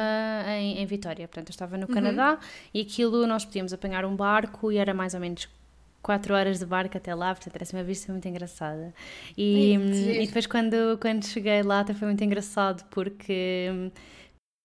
em, 0.49 0.77
em 0.77 0.85
Vitória, 0.85 1.27
portanto 1.27 1.49
eu 1.49 1.53
estava 1.53 1.77
no 1.77 1.88
uhum. 1.88 1.93
Canadá 1.95 2.38
e 2.71 2.81
aquilo 2.81 3.25
nós 3.25 3.43
podíamos 3.43 3.73
apanhar 3.73 4.05
um 4.05 4.15
barco 4.15 4.71
e 4.71 4.77
era 4.77 4.93
mais 4.93 5.15
ou 5.15 5.19
menos 5.19 5.49
4 6.03 6.31
horas 6.31 6.59
de 6.59 6.65
barco 6.67 6.95
até 6.95 7.15
lá, 7.15 7.33
portanto 7.33 7.55
era 7.55 7.65
uma 7.73 7.83
vista 7.83 8.11
muito 8.11 8.27
engraçada. 8.27 8.93
E, 9.35 9.75
hum, 9.75 10.11
e 10.21 10.27
depois 10.27 10.45
quando, 10.45 10.99
quando 11.01 11.25
cheguei 11.25 11.63
lá 11.63 11.79
até 11.79 11.95
foi 11.95 12.07
muito 12.07 12.23
engraçado 12.23 12.85
porque 12.91 13.67
hum, 13.71 13.89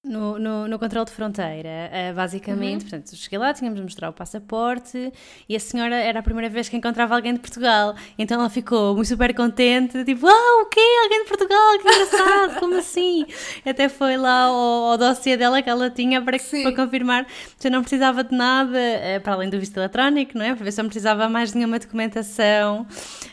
no, 0.03 0.39
no, 0.39 0.67
no, 0.67 0.79
controle 0.79 1.05
de 1.05 1.13
fronteira, 1.13 1.69
uh, 1.93 2.15
basicamente, 2.15 2.85
uhum. 2.85 2.91
portanto, 2.91 3.15
cheguei 3.15 3.39
lá, 3.39 3.53
tínhamos 3.53 3.79
de 3.79 3.83
mostrar 3.83 4.09
o 4.09 4.13
passaporte 4.15 5.13
e 5.47 5.55
a 5.55 5.61
senhora 5.61 5.95
era 5.95 6.21
a 6.21 6.23
primeira 6.23 6.49
vez 6.49 6.71
que 6.71 6.77
encontrava 6.77 7.15
alguém 7.15 7.35
de 7.35 7.39
Portugal, 7.41 7.95
então 8.19 8.41
ela 8.41 8.49
ficou 8.49 8.95
muito 8.95 9.09
super 9.09 9.35
contente, 9.35 10.03
tipo, 10.05 10.27
ah, 10.27 10.63
o 10.63 10.67
quê? 10.67 10.81
Alguém 11.03 11.23
de 11.23 11.29
Portugal? 11.29 11.79
Que 11.79 11.89
engraçado, 11.89 12.61
como 12.61 12.79
assim? 12.79 13.27
Até 13.65 13.91
foi 13.91 14.17
lá 14.17 14.45
ao, 14.45 14.55
ao 14.93 14.99
dossiê 14.99 15.37
dela 15.37 15.61
que 15.61 15.69
ela 15.69 15.91
tinha 15.91 16.23
para, 16.23 16.39
para 16.39 16.75
confirmar 16.75 17.27
que 17.59 17.67
eu 17.67 17.71
não 17.71 17.83
precisava 17.83 18.25
de 18.25 18.35
nada, 18.35 18.79
uh, 18.79 19.21
para 19.21 19.35
além 19.35 19.51
do 19.51 19.61
visto 19.61 19.77
eletrónico, 19.77 20.33
não 20.39 20.47
é? 20.47 20.55
Para 20.55 20.65
ver 20.65 20.73
se 20.73 20.81
eu 20.81 20.85
não 20.85 20.89
precisava 20.89 21.29
mais 21.29 21.51
de 21.51 21.59
nenhuma 21.59 21.79
documentação 21.79 22.87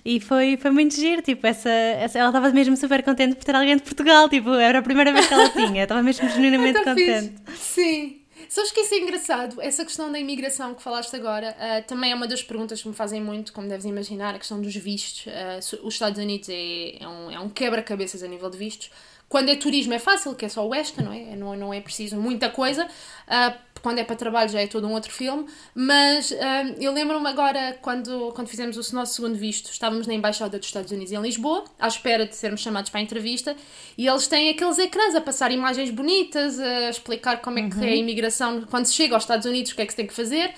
e 0.03 0.19
foi, 0.19 0.57
foi 0.57 0.71
muito 0.71 0.95
giro, 0.95 1.21
tipo, 1.21 1.47
essa, 1.47 1.69
essa 1.69 2.19
ela 2.19 2.27
estava 2.27 2.49
mesmo 2.49 2.75
super 2.75 3.01
contente 3.03 3.37
por 3.37 3.45
ter 3.45 3.55
alguém 3.55 3.77
de 3.77 3.83
Portugal, 3.83 4.27
tipo, 4.27 4.53
era 4.53 4.79
a 4.79 4.81
primeira 4.81 5.13
vez 5.13 5.27
que 5.27 5.33
ela 5.33 5.49
tinha, 5.49 5.83
estava 5.83 6.03
mesmo 6.03 6.27
genuinamente 6.27 6.56
genuinamente 6.57 6.83
contente. 6.83 7.51
Fixe. 7.51 7.63
Sim. 7.63 8.21
Sabes 8.49 8.71
que 8.71 8.81
isso 8.81 8.93
é 8.93 8.99
engraçado? 8.99 9.61
Essa 9.61 9.83
questão 9.83 10.11
da 10.11 10.19
imigração 10.19 10.73
que 10.73 10.81
falaste 10.81 11.15
agora 11.15 11.55
uh, 11.57 11.87
também 11.87 12.11
é 12.11 12.15
uma 12.15 12.27
das 12.27 12.43
perguntas 12.43 12.81
que 12.81 12.87
me 12.87 12.93
fazem 12.93 13.21
muito, 13.21 13.51
como 13.51 13.67
deves 13.67 13.85
imaginar, 13.85 14.35
a 14.35 14.37
questão 14.37 14.61
dos 14.61 14.75
vistos. 14.75 15.25
Uh, 15.25 15.87
os 15.87 15.95
Estados 15.95 16.19
Unidos 16.19 16.47
é, 16.49 17.03
é 17.03 17.07
um, 17.07 17.31
é 17.31 17.39
um 17.39 17.49
quebra-cabeças 17.49 18.23
a 18.23 18.27
nível 18.27 18.49
de 18.49 18.57
vistos. 18.57 18.91
Quando 19.27 19.49
é 19.49 19.55
turismo 19.55 19.93
é 19.93 19.99
fácil, 19.99 20.33
que 20.35 20.45
é 20.45 20.49
só 20.49 20.65
o 20.65 20.69
West, 20.69 20.97
não 20.99 21.11
é? 21.11 21.35
Não, 21.35 21.53
não 21.55 21.73
é 21.73 21.81
preciso 21.81 22.15
muita 22.15 22.49
coisa. 22.49 22.85
Uh, 22.85 23.57
quando 23.87 23.99
é 23.99 24.03
para 24.03 24.17
trabalho 24.17 24.49
já 24.49 24.59
é 24.59 24.67
todo 24.67 24.85
um 24.85 24.91
outro 24.91 25.13
filme, 25.13 25.45
mas 25.73 26.31
uh, 26.31 26.35
eu 26.77 26.91
lembro-me 26.91 27.25
agora 27.25 27.79
quando, 27.81 28.33
quando 28.35 28.49
fizemos 28.49 28.75
o 28.75 28.93
nosso 28.93 29.13
segundo 29.13 29.35
visto, 29.35 29.71
estávamos 29.71 30.05
na 30.05 30.13
Embaixada 30.13 30.57
dos 30.57 30.67
Estados 30.67 30.91
Unidos 30.91 31.13
em 31.13 31.21
Lisboa, 31.21 31.63
à 31.79 31.87
espera 31.87 32.25
de 32.25 32.35
sermos 32.35 32.59
chamados 32.59 32.89
para 32.89 32.99
a 32.99 33.03
entrevista, 33.03 33.55
e 33.97 34.05
eles 34.05 34.27
têm 34.27 34.49
aqueles 34.49 34.77
ecrãs 34.77 35.15
a 35.15 35.21
passar 35.21 35.53
imagens 35.53 35.89
bonitas, 35.89 36.59
a 36.59 36.89
explicar 36.89 37.37
como 37.37 37.59
é 37.59 37.69
que 37.69 37.77
uhum. 37.77 37.83
é 37.85 37.91
a 37.91 37.95
imigração, 37.95 38.63
quando 38.69 38.87
se 38.87 38.93
chega 38.93 39.15
aos 39.15 39.23
Estados 39.23 39.45
Unidos, 39.45 39.71
o 39.71 39.75
que 39.75 39.81
é 39.83 39.85
que 39.85 39.93
se 39.93 39.97
tem 39.97 40.05
que 40.05 40.13
fazer. 40.13 40.53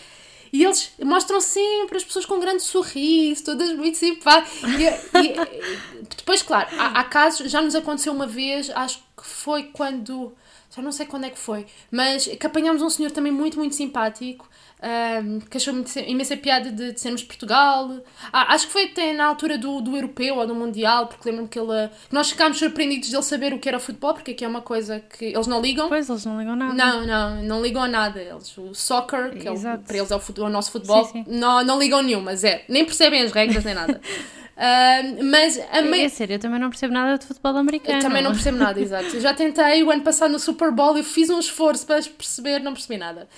E 0.52 0.64
eles 0.64 0.92
mostram 1.04 1.40
sempre 1.40 1.98
as 1.98 2.04
pessoas 2.04 2.26
com 2.26 2.34
um 2.34 2.40
grande 2.40 2.64
sorriso, 2.64 3.44
todas 3.44 3.72
muito 3.74 3.96
simpáticas. 3.96 4.64
E, 4.64 5.24
e, 5.24 6.16
depois, 6.18 6.42
claro, 6.42 6.68
há, 6.80 7.00
há 7.00 7.04
casos, 7.04 7.52
já 7.52 7.62
nos 7.62 7.76
aconteceu 7.76 8.12
uma 8.12 8.26
vez, 8.26 8.72
acho 8.72 8.98
que 9.16 9.24
foi 9.24 9.66
quando 9.66 10.36
já 10.76 10.82
não 10.82 10.92
sei 10.92 11.06
quando 11.06 11.26
é 11.26 11.30
que 11.30 11.40
foi, 11.40 11.66
mas 11.92 12.28
que 12.28 12.46
apanhámos 12.46 12.82
um 12.82 12.90
senhor 12.90 13.12
também 13.12 13.32
muito, 13.32 13.58
muito 13.58 13.76
simpático, 13.76 14.48
um, 14.82 15.40
que 15.42 15.58
achou 15.58 15.74
imensa 16.08 16.38
piada 16.38 16.72
de, 16.72 16.94
de 16.94 17.00
sermos 17.00 17.24
Portugal. 17.24 17.92
Ah, 18.32 18.54
acho 18.54 18.68
que 18.68 18.74
foi 18.74 18.86
até 18.86 19.12
na 19.14 19.26
altura 19.26 19.58
do, 19.58 19.82
do 19.82 19.96
europeu 19.96 20.38
ou 20.38 20.48
do 20.48 20.56
mundial, 20.56 21.08
porque 21.08 21.28
lembro-me 21.28 21.50
que 21.50 21.60
ele. 21.60 21.90
Nós 22.12 22.30
ficámos 22.30 22.58
surpreendidos 22.58 23.10
de 23.10 23.16
ele 23.16 23.24
saber 23.24 23.54
o 23.54 23.60
que 23.60 23.68
era 23.68 23.80
futebol, 23.80 24.14
porque 24.14 24.32
aqui 24.32 24.46
é 24.46 24.48
uma 24.48 24.62
coisa 24.62 25.00
que 25.00 25.26
eles 25.26 25.48
não 25.48 25.62
ligam. 25.62 25.90
Pois, 25.90 26.10
eles 26.10 26.26
não 26.26 26.40
ligam 26.40 26.56
nada. 26.56 26.74
Não, 26.74 27.06
não, 27.06 27.44
não 27.44 27.62
ligam 27.62 27.84
a 27.84 27.88
nada. 27.88 28.22
Eles, 28.22 28.58
o 28.58 28.74
soccer, 28.74 29.38
que 29.38 29.48
é 29.48 29.52
o, 29.52 29.60
para 29.60 29.98
eles 29.98 30.12
é 30.12 30.16
o, 30.16 30.20
futebol, 30.20 30.50
o 30.50 30.52
nosso 30.52 30.72
futebol, 30.72 31.04
sim, 31.06 31.24
sim. 31.24 31.26
Não, 31.28 31.64
não 31.64 31.80
ligam 31.80 32.02
nenhuma, 32.02 32.36
zero. 32.36 32.62
Nem 32.70 32.86
percebem 32.86 33.22
as 33.22 33.32
regras 33.32 33.64
nem 33.66 33.74
nada. 33.74 34.00
Uh, 34.60 35.24
mas 35.24 35.58
a 35.72 35.82
me... 35.82 36.02
É 36.02 36.10
sério, 36.10 36.34
eu 36.34 36.40
também 36.40 36.60
não 36.60 36.70
percebo 36.70 36.94
nada 36.94 37.18
de 37.18 37.26
futebol 37.26 37.56
americano. 37.56 37.98
Eu 37.98 38.02
também 38.02 38.22
não 38.22 38.32
percebo 38.32 38.58
nada, 38.58 38.78
exato. 38.82 39.16
Eu 39.16 39.22
já 39.22 39.34
tentei 39.34 39.82
o 39.84 39.90
ano 39.90 40.04
passado 40.04 40.32
no 40.32 40.40
Super 40.40 40.70
Bowl, 40.70 40.98
eu 40.98 41.04
fiz 41.04 41.30
um 41.30 41.40
esforço 41.40 41.86
para 41.86 42.04
perceber, 42.04 42.60
não 42.60 42.74
percebi 42.74 42.98
nada. 42.98 43.30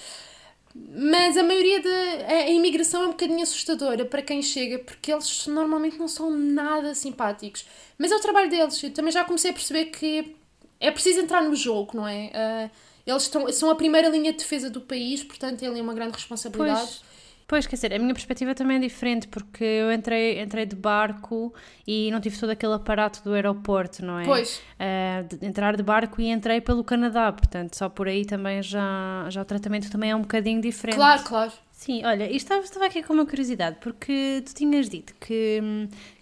Mas 0.74 1.38
a 1.38 1.44
maioria 1.44 1.80
da 1.80 2.48
imigração 2.48 3.04
é 3.04 3.06
um 3.06 3.12
bocadinho 3.12 3.44
assustadora 3.44 4.04
para 4.04 4.24
quem 4.24 4.42
chega, 4.42 4.80
porque 4.80 5.12
eles 5.12 5.46
normalmente 5.46 6.00
não 6.00 6.08
são 6.08 6.32
nada 6.32 6.96
simpáticos. 6.96 7.66
Mas 8.00 8.12
é 8.12 8.16
o 8.16 8.20
trabalho 8.20 8.50
deles. 8.50 8.82
Eu 8.82 8.92
também 8.92 9.12
já 9.12 9.24
comecei 9.24 9.52
a 9.52 9.54
perceber 9.54 9.86
que 9.86 10.36
é 10.80 10.90
preciso 10.90 11.20
entrar 11.20 11.44
no 11.44 11.56
jogo, 11.56 11.92
não 11.94 12.08
é? 12.08 12.32
Uh, 12.34 12.72
eles 13.06 13.24
estão, 13.24 13.52
são 13.52 13.70
a 13.70 13.76
primeira 13.76 14.08
linha 14.10 14.32
de 14.32 14.40
defesa 14.40 14.72
do 14.72 14.82
país, 14.82 15.24
portanto, 15.24 15.60
têm 15.60 15.70
ali 15.70 15.82
uma 15.82 15.94
grande 15.94 16.14
responsabilidade. 16.14 16.80
Pois. 16.80 17.11
Pois, 17.52 17.68
quer 17.68 17.76
dizer, 17.76 17.94
a 17.94 18.00
minha 18.00 18.14
perspectiva 18.14 18.56
também 18.56 18.78
é 18.78 18.80
diferente, 18.80 19.28
porque 19.28 19.62
eu 19.62 19.92
entrei, 19.92 20.42
entrei 20.42 20.66
de 20.66 20.74
barco 20.74 21.54
e 21.86 22.10
não 22.10 22.22
tive 22.22 22.40
todo 22.40 22.50
aquele 22.50 22.76
aparato 22.76 23.22
do 23.22 23.34
aeroporto, 23.34 24.06
não 24.06 24.20
é? 24.20 24.24
Pois. 24.24 24.62
Uh, 24.80 25.38
de 25.38 25.46
entrar 25.46 25.76
de 25.76 25.84
barco 25.84 26.22
e 26.22 26.30
entrei 26.30 26.62
pelo 26.62 26.82
Canadá, 26.82 27.30
portanto, 27.30 27.76
só 27.76 27.90
por 27.90 28.08
aí 28.08 28.24
também 28.24 28.64
já, 28.64 29.26
já 29.30 29.42
o 29.42 29.44
tratamento 29.44 29.92
também 29.92 30.12
é 30.12 30.16
um 30.16 30.22
bocadinho 30.22 30.62
diferente. 30.62 30.96
Claro, 30.96 31.24
claro. 31.26 31.52
Sim, 31.74 32.06
olha, 32.06 32.32
e 32.32 32.38
estava, 32.38 32.64
estava 32.64 32.86
aqui 32.86 33.04
com 33.04 33.12
uma 33.12 33.26
curiosidade, 33.26 33.80
porque 33.82 34.42
tu 34.46 34.56
tinhas 34.56 34.88
dito 34.88 35.14
que, 35.16 35.60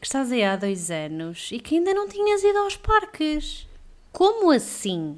que 0.01 0.07
estás 0.07 0.31
aí 0.31 0.43
há 0.43 0.55
dois 0.55 0.89
anos 0.89 1.51
e 1.51 1.59
que 1.59 1.75
ainda 1.75 1.93
não 1.93 2.07
tinhas 2.09 2.43
ido 2.43 2.57
aos 2.57 2.75
parques. 2.75 3.67
Como 4.11 4.49
assim? 4.49 5.15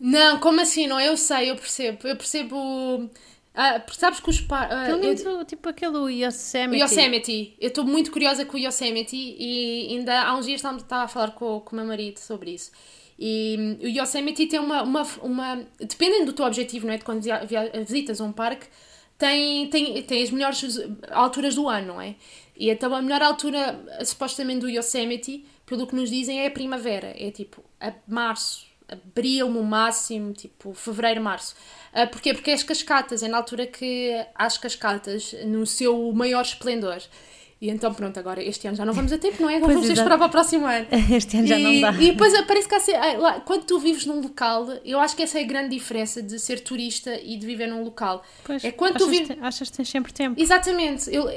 Não, 0.00 0.40
como 0.40 0.62
assim? 0.62 0.86
Não, 0.86 0.98
eu 0.98 1.14
sei, 1.18 1.50
eu 1.50 1.56
percebo. 1.56 2.08
Eu 2.08 2.16
percebo 2.16 3.10
ah, 3.54 3.82
sabes 3.92 4.20
que 4.20 4.30
os 4.30 4.40
parques. 4.40 4.76
Ah, 4.76 4.90
eu... 4.90 5.44
tipo 5.44 5.68
aquele 5.68 6.24
Yosemite. 6.24 6.82
Yosemite. 6.82 7.56
Eu 7.60 7.68
estou 7.68 7.84
muito 7.84 8.10
curiosa 8.10 8.46
com 8.46 8.56
o 8.56 8.60
Yosemite 8.60 9.16
e 9.16 9.88
ainda 9.90 10.22
há 10.22 10.34
uns 10.36 10.46
dias 10.46 10.62
estava 10.64 11.04
a 11.04 11.08
falar 11.08 11.32
com, 11.32 11.60
com 11.60 11.72
o 11.72 11.78
meu 11.78 11.86
marido 11.86 12.18
sobre 12.18 12.52
isso. 12.52 12.70
E 13.18 13.78
o 13.82 13.88
Yosemite 13.88 14.46
tem 14.46 14.58
uma, 14.58 14.82
uma, 14.82 15.02
uma. 15.22 15.66
Dependendo 15.78 16.26
do 16.26 16.32
teu 16.32 16.46
objetivo, 16.46 16.86
não 16.86 16.94
é? 16.94 16.98
De 16.98 17.04
quando 17.04 17.22
visitas 17.86 18.20
um 18.20 18.32
parque, 18.32 18.66
tem, 19.18 19.68
tem, 19.68 20.02
tem 20.02 20.22
as 20.22 20.30
melhores 20.30 20.80
alturas 21.10 21.54
do 21.54 21.68
ano, 21.68 21.88
não 21.88 22.00
é? 22.00 22.16
E 22.56 22.70
então 22.70 22.94
a 22.94 23.02
melhor 23.02 23.22
altura, 23.22 23.78
supostamente, 24.04 24.60
do 24.60 24.70
Yosemite, 24.70 25.44
pelo 25.66 25.86
que 25.86 25.94
nos 25.94 26.08
dizem, 26.08 26.40
é 26.40 26.46
a 26.46 26.50
primavera. 26.50 27.14
É 27.18 27.30
tipo 27.30 27.62
a 27.78 27.92
março, 28.08 28.66
abril 28.92 29.48
no 29.48 29.62
máximo, 29.62 30.32
tipo 30.32 30.72
fevereiro, 30.72 31.20
março. 31.20 31.54
Uh, 31.92 32.08
porquê? 32.08 32.32
Porque 32.34 32.50
é 32.50 32.54
as 32.54 32.62
cascatas, 32.62 33.22
é 33.22 33.28
na 33.28 33.36
altura 33.36 33.66
que 33.66 34.12
há 34.34 34.46
as 34.46 34.58
cascatas 34.58 35.34
no 35.44 35.66
seu 35.66 36.12
maior 36.12 36.42
esplendor. 36.42 37.02
E 37.62 37.70
então, 37.70 37.94
pronto, 37.94 38.18
agora 38.18 38.42
este 38.42 38.66
ano 38.66 38.76
já 38.76 38.84
não 38.84 38.92
vamos 38.92 39.12
a 39.12 39.18
tempo, 39.18 39.40
não 39.40 39.48
é? 39.48 39.58
Agora 39.58 39.74
vamos 39.74 39.88
exato. 39.88 40.00
esperar 40.00 40.18
para 40.18 40.26
o 40.26 40.30
próximo 40.30 40.66
ano. 40.66 40.84
Este 41.14 41.36
ano 41.36 41.46
já 41.46 41.56
e, 41.56 41.62
não 41.62 41.92
dá. 41.92 42.02
E 42.02 42.10
depois 42.10 42.32
parece 42.44 42.68
que 42.68 42.92
há, 42.92 43.18
lá, 43.18 43.40
quando 43.40 43.62
tu 43.62 43.78
vives 43.78 44.04
num 44.04 44.20
local, 44.20 44.66
eu 44.84 44.98
acho 44.98 45.14
que 45.14 45.22
essa 45.22 45.38
é 45.38 45.44
a 45.44 45.46
grande 45.46 45.68
diferença 45.68 46.20
de 46.20 46.40
ser 46.40 46.58
turista 46.58 47.14
e 47.22 47.36
de 47.36 47.46
viver 47.46 47.68
num 47.68 47.84
local. 47.84 48.24
Pois, 48.42 48.64
é 48.64 48.72
quando 48.72 48.96
achas, 48.96 49.06
tu 49.06 49.10
vives... 49.10 49.36
achas 49.40 49.70
que 49.70 49.76
tens 49.76 49.88
sempre 49.88 50.12
tempo. 50.12 50.40
Exatamente. 50.40 51.08
Eu, 51.14 51.30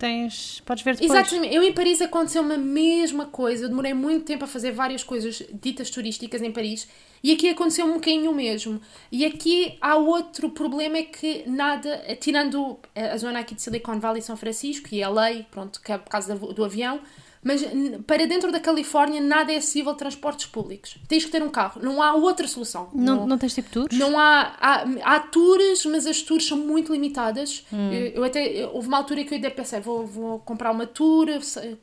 tens, 0.00 0.62
podes 0.64 0.82
ver 0.82 0.96
depois. 0.96 1.10
Exatamente. 1.10 1.54
Eu 1.54 1.62
em 1.62 1.72
Paris 1.72 2.00
aconteceu-me 2.00 2.54
a 2.54 2.58
mesma 2.58 3.26
coisa. 3.26 3.66
Eu 3.66 3.68
demorei 3.68 3.92
muito 3.92 4.24
tempo 4.24 4.44
a 4.44 4.46
fazer 4.46 4.72
várias 4.72 5.04
coisas 5.04 5.42
ditas 5.52 5.90
turísticas 5.90 6.40
em 6.40 6.50
Paris 6.50 6.88
e 7.22 7.32
aqui 7.32 7.50
aconteceu 7.50 7.84
um 7.84 7.94
bocadinho 7.94 8.30
o 8.30 8.34
mesmo. 8.34 8.80
E 9.12 9.26
aqui 9.26 9.76
há 9.78 9.96
outro 9.96 10.48
problema 10.50 10.96
é 10.96 11.02
que 11.02 11.44
nada, 11.46 12.02
tirando 12.18 12.78
a 12.96 13.16
zona 13.18 13.40
aqui 13.40 13.54
de 13.54 13.60
Silicon 13.60 14.00
Valley 14.00 14.20
e 14.20 14.24
São 14.24 14.38
Francisco 14.38 14.88
e 14.90 15.04
LA, 15.04 15.44
pronto, 15.50 15.82
que 15.82 15.92
é 15.92 15.98
por 15.98 16.08
causa 16.08 16.34
do 16.34 16.64
avião, 16.64 17.00
mas 17.42 17.62
para 18.06 18.26
dentro 18.26 18.52
da 18.52 18.60
Califórnia 18.60 19.20
nada 19.20 19.50
é 19.52 19.56
acessível 19.56 19.92
de 19.92 19.98
transportes 19.98 20.46
públicos. 20.46 20.98
Tens 21.08 21.24
que 21.24 21.30
ter 21.30 21.42
um 21.42 21.48
carro. 21.48 21.80
Não 21.82 22.02
há 22.02 22.12
outra 22.14 22.46
solução. 22.46 22.90
Não, 22.94 23.16
não, 23.16 23.26
não 23.28 23.38
tens 23.38 23.54
tipo 23.54 23.70
tours? 23.70 23.96
Não 23.96 24.18
há, 24.18 24.54
há. 24.60 24.84
Há 25.02 25.20
tours, 25.20 25.86
mas 25.86 26.06
as 26.06 26.20
tours 26.20 26.46
são 26.46 26.58
muito 26.58 26.92
limitadas. 26.92 27.64
Hum. 27.72 27.90
Eu, 27.92 28.22
até. 28.24 28.68
Houve 28.70 28.88
uma 28.88 28.98
altura 28.98 29.24
que 29.24 29.34
eu 29.34 29.38
até 29.38 29.48
pensei, 29.48 29.80
vou, 29.80 30.06
vou 30.06 30.38
comprar 30.40 30.70
uma 30.70 30.86
tour, 30.86 31.28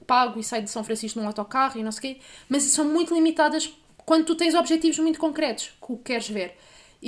pago 0.05 0.39
e 0.39 0.43
saio 0.43 0.63
de 0.63 0.69
São 0.69 0.83
Francisco 0.83 1.19
num 1.19 1.25
autocarro 1.25 1.79
e 1.79 1.83
não 1.83 1.91
sei 1.91 1.97
o 1.97 2.01
quê. 2.15 2.21
Mas 2.47 2.63
são 2.63 2.85
muito 2.85 3.13
limitadas 3.15 3.73
quando 4.05 4.25
tu 4.25 4.35
tens 4.35 4.53
objetivos 4.53 4.99
muito 4.99 5.17
concretos 5.17 5.71
que 5.85 5.95
queres 5.97 6.29
ver. 6.29 6.55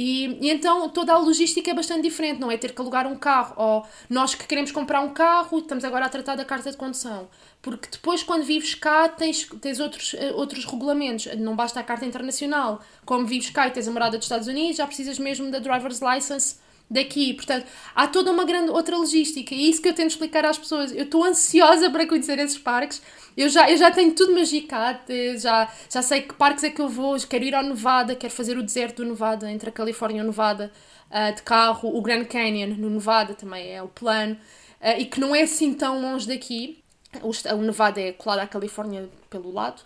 E, 0.01 0.38
e, 0.39 0.49
então 0.49 0.88
toda 0.88 1.12
a 1.12 1.17
logística 1.17 1.69
é 1.69 1.73
bastante 1.73 2.03
diferente, 2.03 2.39
não 2.39 2.49
é 2.49 2.55
ter 2.55 2.71
que 2.71 2.79
alugar 2.79 3.05
um 3.05 3.17
carro, 3.17 3.53
ou 3.57 3.85
nós 4.09 4.33
que 4.33 4.47
queremos 4.47 4.71
comprar 4.71 5.01
um 5.01 5.09
carro, 5.09 5.57
estamos 5.57 5.83
agora 5.83 6.05
a 6.05 6.09
tratar 6.09 6.38
da 6.38 6.45
carta 6.45 6.71
de 6.71 6.77
condução. 6.77 7.27
Porque 7.62 7.89
depois, 7.91 8.23
quando 8.23 8.45
vives 8.45 8.73
cá, 8.73 9.09
tens, 9.09 9.45
tens 9.59 9.81
outros, 9.81 10.13
eh, 10.13 10.31
outros 10.31 10.63
regulamentos. 10.63 11.27
Não 11.38 11.53
basta 11.53 11.81
a 11.81 11.83
carta 11.83 12.05
internacional. 12.05 12.81
Como 13.03 13.25
vives 13.25 13.49
cá 13.49 13.67
e 13.67 13.71
tens 13.71 13.89
a 13.89 13.91
morada 13.91 14.17
dos 14.17 14.23
Estados 14.23 14.47
Unidos, 14.47 14.77
já 14.77 14.88
precisas 14.88 15.19
mesmo 15.19 15.51
da 15.51 15.59
driver's 15.59 15.99
license 15.99 16.55
daqui. 16.89 17.34
Portanto, 17.34 17.65
há 17.93 18.08
toda 18.08 18.32
uma 18.32 18.43
grande 18.43 18.71
outra 18.71 18.97
logística. 18.97 19.54
E 19.54 19.65
é 19.65 19.69
isso 19.69 19.82
que 19.82 19.89
eu 19.89 19.93
tento 19.93 20.10
explicar 20.12 20.45
às 20.45 20.58
pessoas. 20.58 20.91
Eu 20.91 21.04
estou 21.04 21.23
ansiosa 21.23 21.89
para 21.89 22.08
conhecer 22.08 22.39
esses 22.39 22.58
parques. 22.58 23.02
Eu 23.38 23.47
já, 23.47 23.69
eu 23.69 23.78
já 23.78 23.91
tenho 23.91 24.13
tudo 24.13 24.34
magicado. 24.34 24.99
Já, 25.38 25.71
já 25.89 26.02
sei 26.02 26.21
que 26.21 26.34
parques 26.34 26.63
é 26.63 26.69
que 26.69 26.82
eu 26.82 26.89
vou. 26.89 27.15
Quero 27.19 27.43
ir 27.43 27.54
ao 27.54 27.63
Nevada, 27.63 28.15
quero 28.15 28.34
fazer 28.34 28.58
o 28.58 28.63
deserto 28.63 29.04
do 29.04 29.10
Nevada, 29.10 29.52
entre 29.52 29.69
a 29.69 29.71
Califórnia 29.71 30.19
e 30.19 30.23
o 30.23 30.28
Nevada, 30.28 30.71
uh, 31.12 31.36
de 31.36 31.41
carro. 31.43 31.95
O 31.95 32.02
Grand 32.02 32.25
Canyon 32.25 32.75
no 32.75 32.89
Nevada 32.89 33.34
também 33.34 33.71
é 33.71 33.84
o 33.84 33.88
plano. 33.88 34.36
Uh, 34.82 34.99
e 34.99 35.06
que 35.06 35.19
não 35.19 35.36
é 35.36 35.43
assim 35.43 35.73
tão 35.73 36.02
longe 36.02 36.28
daqui. 36.28 36.80
O, 37.21 37.32
o 37.56 37.62
Nevada 37.62 37.99
é 37.99 38.12
colado 38.12 38.39
à 38.39 38.47
Califórnia 38.47 39.10
pelo 39.32 39.52
lado, 39.52 39.82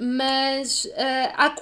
mas 0.00 0.86
uh, 0.86 1.32
há 1.34 1.54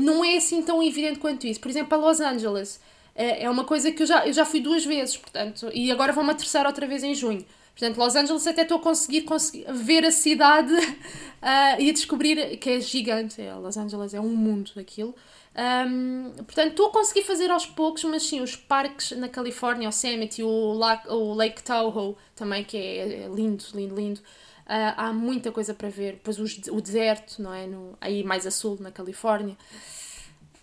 não 0.00 0.24
é 0.24 0.36
assim 0.36 0.62
tão 0.62 0.80
evidente 0.80 1.18
quanto 1.18 1.48
isso. 1.48 1.58
Por 1.60 1.68
exemplo, 1.68 1.98
a 1.98 2.00
Los 2.00 2.20
Angeles 2.20 2.80
é 3.14 3.48
uma 3.50 3.64
coisa 3.64 3.92
que 3.92 4.02
eu 4.02 4.06
já, 4.06 4.26
eu 4.26 4.32
já 4.32 4.44
fui 4.44 4.60
duas 4.60 4.84
vezes, 4.84 5.16
portanto, 5.16 5.70
e 5.72 5.90
agora 5.90 6.12
vou 6.12 6.22
uma 6.22 6.34
terceira 6.34 6.68
outra 6.68 6.86
vez 6.86 7.02
em 7.02 7.14
junho. 7.14 7.44
Portanto, 7.74 7.96
Los 7.96 8.14
Angeles 8.14 8.46
até 8.46 8.62
estou 8.62 8.78
a 8.78 8.80
conseguir, 8.80 9.22
conseguir 9.22 9.64
ver 9.72 10.04
a 10.04 10.10
cidade 10.10 10.72
uh, 10.72 11.80
e 11.80 11.88
a 11.88 11.92
descobrir 11.92 12.56
que 12.58 12.70
é 12.70 12.80
gigante. 12.80 13.40
É, 13.40 13.54
Los 13.54 13.76
Angeles 13.76 14.12
é 14.14 14.20
um 14.20 14.28
mundo 14.28 14.70
daquilo. 14.74 15.14
Um, 15.54 16.32
portanto, 16.44 16.70
estou 16.70 16.86
a 16.86 16.90
conseguir 16.90 17.22
fazer 17.22 17.50
aos 17.50 17.66
poucos, 17.66 18.04
mas 18.04 18.24
sim, 18.24 18.40
os 18.40 18.56
parques 18.56 19.12
na 19.12 19.28
Califórnia, 19.28 19.88
Yosemite, 19.88 20.42
o, 20.42 20.48
o 20.48 21.34
Lake 21.34 21.62
Tahoe 21.62 22.14
também, 22.34 22.64
que 22.64 22.76
é, 22.76 23.24
é 23.24 23.28
lindo, 23.28 23.64
lindo, 23.74 23.94
lindo. 23.94 24.20
Uh, 24.20 24.94
há 24.96 25.12
muita 25.12 25.50
coisa 25.50 25.74
para 25.74 25.88
ver. 25.88 26.12
Depois 26.12 26.38
os, 26.38 26.58
o 26.70 26.80
deserto, 26.80 27.42
não 27.42 27.52
é? 27.52 27.66
No, 27.66 27.96
aí 28.00 28.22
mais 28.22 28.46
a 28.46 28.50
sul, 28.50 28.76
na 28.80 28.90
Califórnia. 28.90 29.56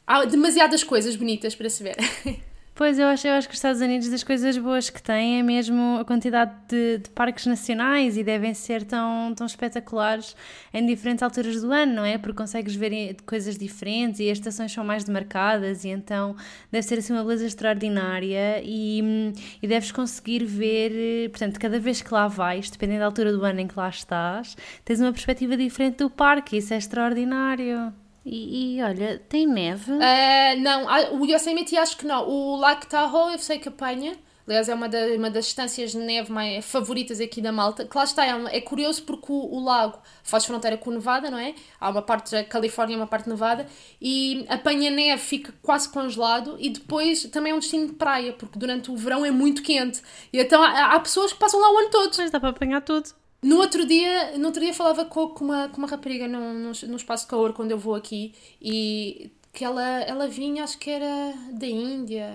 Há 0.09 0.25
demasiadas 0.25 0.83
coisas 0.83 1.15
bonitas 1.15 1.53
para 1.53 1.69
se 1.69 1.83
ver. 1.83 1.95
Pois, 2.73 2.97
eu 2.97 3.07
acho, 3.07 3.27
eu 3.27 3.33
acho 3.33 3.45
que 3.45 3.53
os 3.53 3.57
Estados 3.57 3.81
Unidos, 3.81 4.07
das 4.07 4.23
coisas 4.23 4.57
boas 4.57 4.89
que 4.89 5.03
têm, 5.03 5.39
é 5.39 5.43
mesmo 5.43 5.97
a 5.99 6.05
quantidade 6.05 6.53
de, 6.69 6.99
de, 6.99 7.09
parques 7.09 7.45
nacionais 7.45 8.15
e 8.15 8.23
devem 8.23 8.53
ser 8.53 8.85
tão, 8.85 9.33
tão 9.35 9.45
espetaculares 9.45 10.33
em 10.73 10.85
diferentes 10.85 11.21
alturas 11.21 11.61
do 11.61 11.73
ano, 11.73 11.93
não 11.95 12.05
é? 12.05 12.17
Porque 12.17 12.37
consegues 12.37 12.73
ver 12.75 13.17
coisas 13.25 13.57
diferentes 13.57 14.21
e 14.21 14.31
as 14.31 14.37
estações 14.37 14.71
são 14.71 14.81
mais 14.81 15.03
demarcadas 15.03 15.83
e 15.83 15.89
então 15.89 16.37
deve 16.71 16.87
ser 16.87 16.99
assim 16.99 17.11
uma 17.11 17.21
beleza 17.21 17.45
extraordinária 17.45 18.61
e, 18.63 19.33
e 19.61 19.67
deves 19.67 19.91
conseguir 19.91 20.45
ver, 20.45 21.29
portanto, 21.31 21.59
cada 21.59 21.81
vez 21.81 22.01
que 22.01 22.13
lá 22.13 22.29
vais, 22.29 22.69
dependendo 22.69 22.99
da 23.01 23.07
altura 23.07 23.33
do 23.33 23.43
ano 23.43 23.59
em 23.59 23.67
que 23.67 23.77
lá 23.77 23.89
estás, 23.89 24.55
tens 24.85 25.01
uma 25.01 25.11
perspectiva 25.11 25.57
diferente 25.57 25.97
do 25.97 26.09
parque, 26.09 26.55
isso 26.55 26.73
é 26.73 26.77
extraordinário. 26.77 27.93
E, 28.31 28.75
e, 28.77 28.83
olha, 28.83 29.19
tem 29.27 29.47
neve? 29.47 29.91
Uh, 29.91 30.59
não, 30.59 31.19
o 31.19 31.25
Yosemite 31.25 31.75
acho 31.75 31.97
que 31.97 32.05
não. 32.05 32.29
O 32.29 32.57
Lago 32.57 32.85
Tahoe 32.85 33.33
eu 33.33 33.39
sei 33.39 33.57
que 33.57 33.67
apanha. 33.67 34.15
Aliás, 34.45 34.69
é 34.69 34.73
uma, 34.73 34.87
da, 34.87 34.99
uma 35.15 35.29
das 35.31 35.47
estâncias 35.47 35.91
de 35.91 35.97
neve 35.97 36.31
mais 36.31 36.63
favoritas 36.65 37.19
aqui 37.19 37.41
da 37.41 37.51
Malta. 37.51 37.85
Que 37.85 37.97
lá 37.97 38.03
está, 38.03 38.25
é, 38.25 38.57
é 38.57 38.61
curioso 38.61 39.03
porque 39.03 39.31
o, 39.31 39.35
o, 39.35 39.63
lago 39.63 39.99
faz 40.23 40.45
fronteira 40.45 40.77
com 40.77 40.91
o 40.91 40.93
Nevada, 40.93 41.29
não 41.29 41.37
é? 41.39 41.55
Há 41.79 41.89
uma 41.89 42.01
parte 42.01 42.31
da 42.31 42.43
Califórnia 42.43 42.95
e 42.95 42.97
uma 42.97 43.07
parte 43.07 43.27
Nevada. 43.29 43.67
E 43.99 44.45
apanha 44.47 44.91
neve, 44.91 45.21
fica 45.21 45.53
quase 45.61 45.89
congelado. 45.89 46.55
E 46.59 46.69
depois 46.69 47.23
também 47.25 47.51
é 47.51 47.55
um 47.55 47.59
destino 47.59 47.87
de 47.87 47.93
praia, 47.93 48.33
porque 48.33 48.57
durante 48.57 48.91
o 48.91 48.95
verão 48.95 49.25
é 49.25 49.31
muito 49.31 49.63
quente. 49.63 50.01
E 50.31 50.39
então 50.39 50.61
há, 50.61 50.93
há 50.93 50.99
pessoas 50.99 51.33
que 51.33 51.39
passam 51.39 51.59
lá 51.59 51.71
o 51.71 51.77
ano 51.79 51.89
todo. 51.89 52.15
Mas 52.17 52.31
dá 52.31 52.39
para 52.39 52.49
apanhar 52.49 52.81
tudo. 52.81 53.18
No 53.41 53.57
outro 53.57 53.85
dia, 53.85 54.37
no 54.37 54.47
outro 54.47 54.61
dia 54.61 54.73
falava 54.73 55.05
com, 55.05 55.25
uma, 55.39 55.69
com 55.69 55.77
uma 55.77 55.87
rapariga 55.87 56.27
no, 56.27 56.53
no 56.53 56.95
espaço 56.95 57.23
de 57.23 57.29
calor 57.29 57.53
quando 57.53 57.71
eu 57.71 57.77
vou 57.77 57.95
aqui 57.95 58.33
e 58.61 59.31
que 59.51 59.65
ela, 59.65 60.01
ela 60.01 60.27
vinha, 60.27 60.63
acho 60.63 60.77
que 60.77 60.89
era 60.89 61.33
da 61.51 61.65
Índia, 61.67 62.29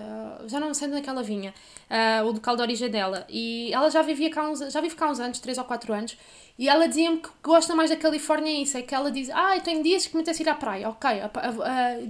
já 0.46 0.58
não 0.58 0.74
sei 0.74 0.88
onde 0.88 1.06
é 1.06 1.10
ela 1.10 1.22
vinha, 1.22 1.54
uh, 1.88 2.24
o 2.26 2.32
local 2.32 2.56
de 2.56 2.62
origem 2.62 2.90
dela. 2.90 3.24
E 3.28 3.72
ela 3.72 3.90
já 3.90 4.02
vivia 4.02 4.30
cá 4.30 4.48
uns, 4.48 4.58
já 4.72 4.80
vive 4.80 4.96
cá 4.96 5.10
uns 5.10 5.20
anos, 5.20 5.38
3 5.38 5.58
ou 5.58 5.64
4 5.64 5.92
anos, 5.92 6.18
e 6.58 6.68
ela 6.68 6.86
dizia-me 6.86 7.18
que 7.18 7.28
gosta 7.42 7.74
mais 7.74 7.90
da 7.90 7.96
Califórnia 7.96 8.50
isso, 8.62 8.76
é 8.76 8.82
que 8.82 8.94
ela 8.94 9.10
diz, 9.10 9.30
ah, 9.30 9.56
eu 9.56 9.62
tenho 9.62 9.82
dias 9.82 10.06
que 10.06 10.14
me 10.14 10.22
apetece 10.22 10.42
ir 10.42 10.48
à 10.48 10.54
praia, 10.54 10.88
ok, 10.88 11.10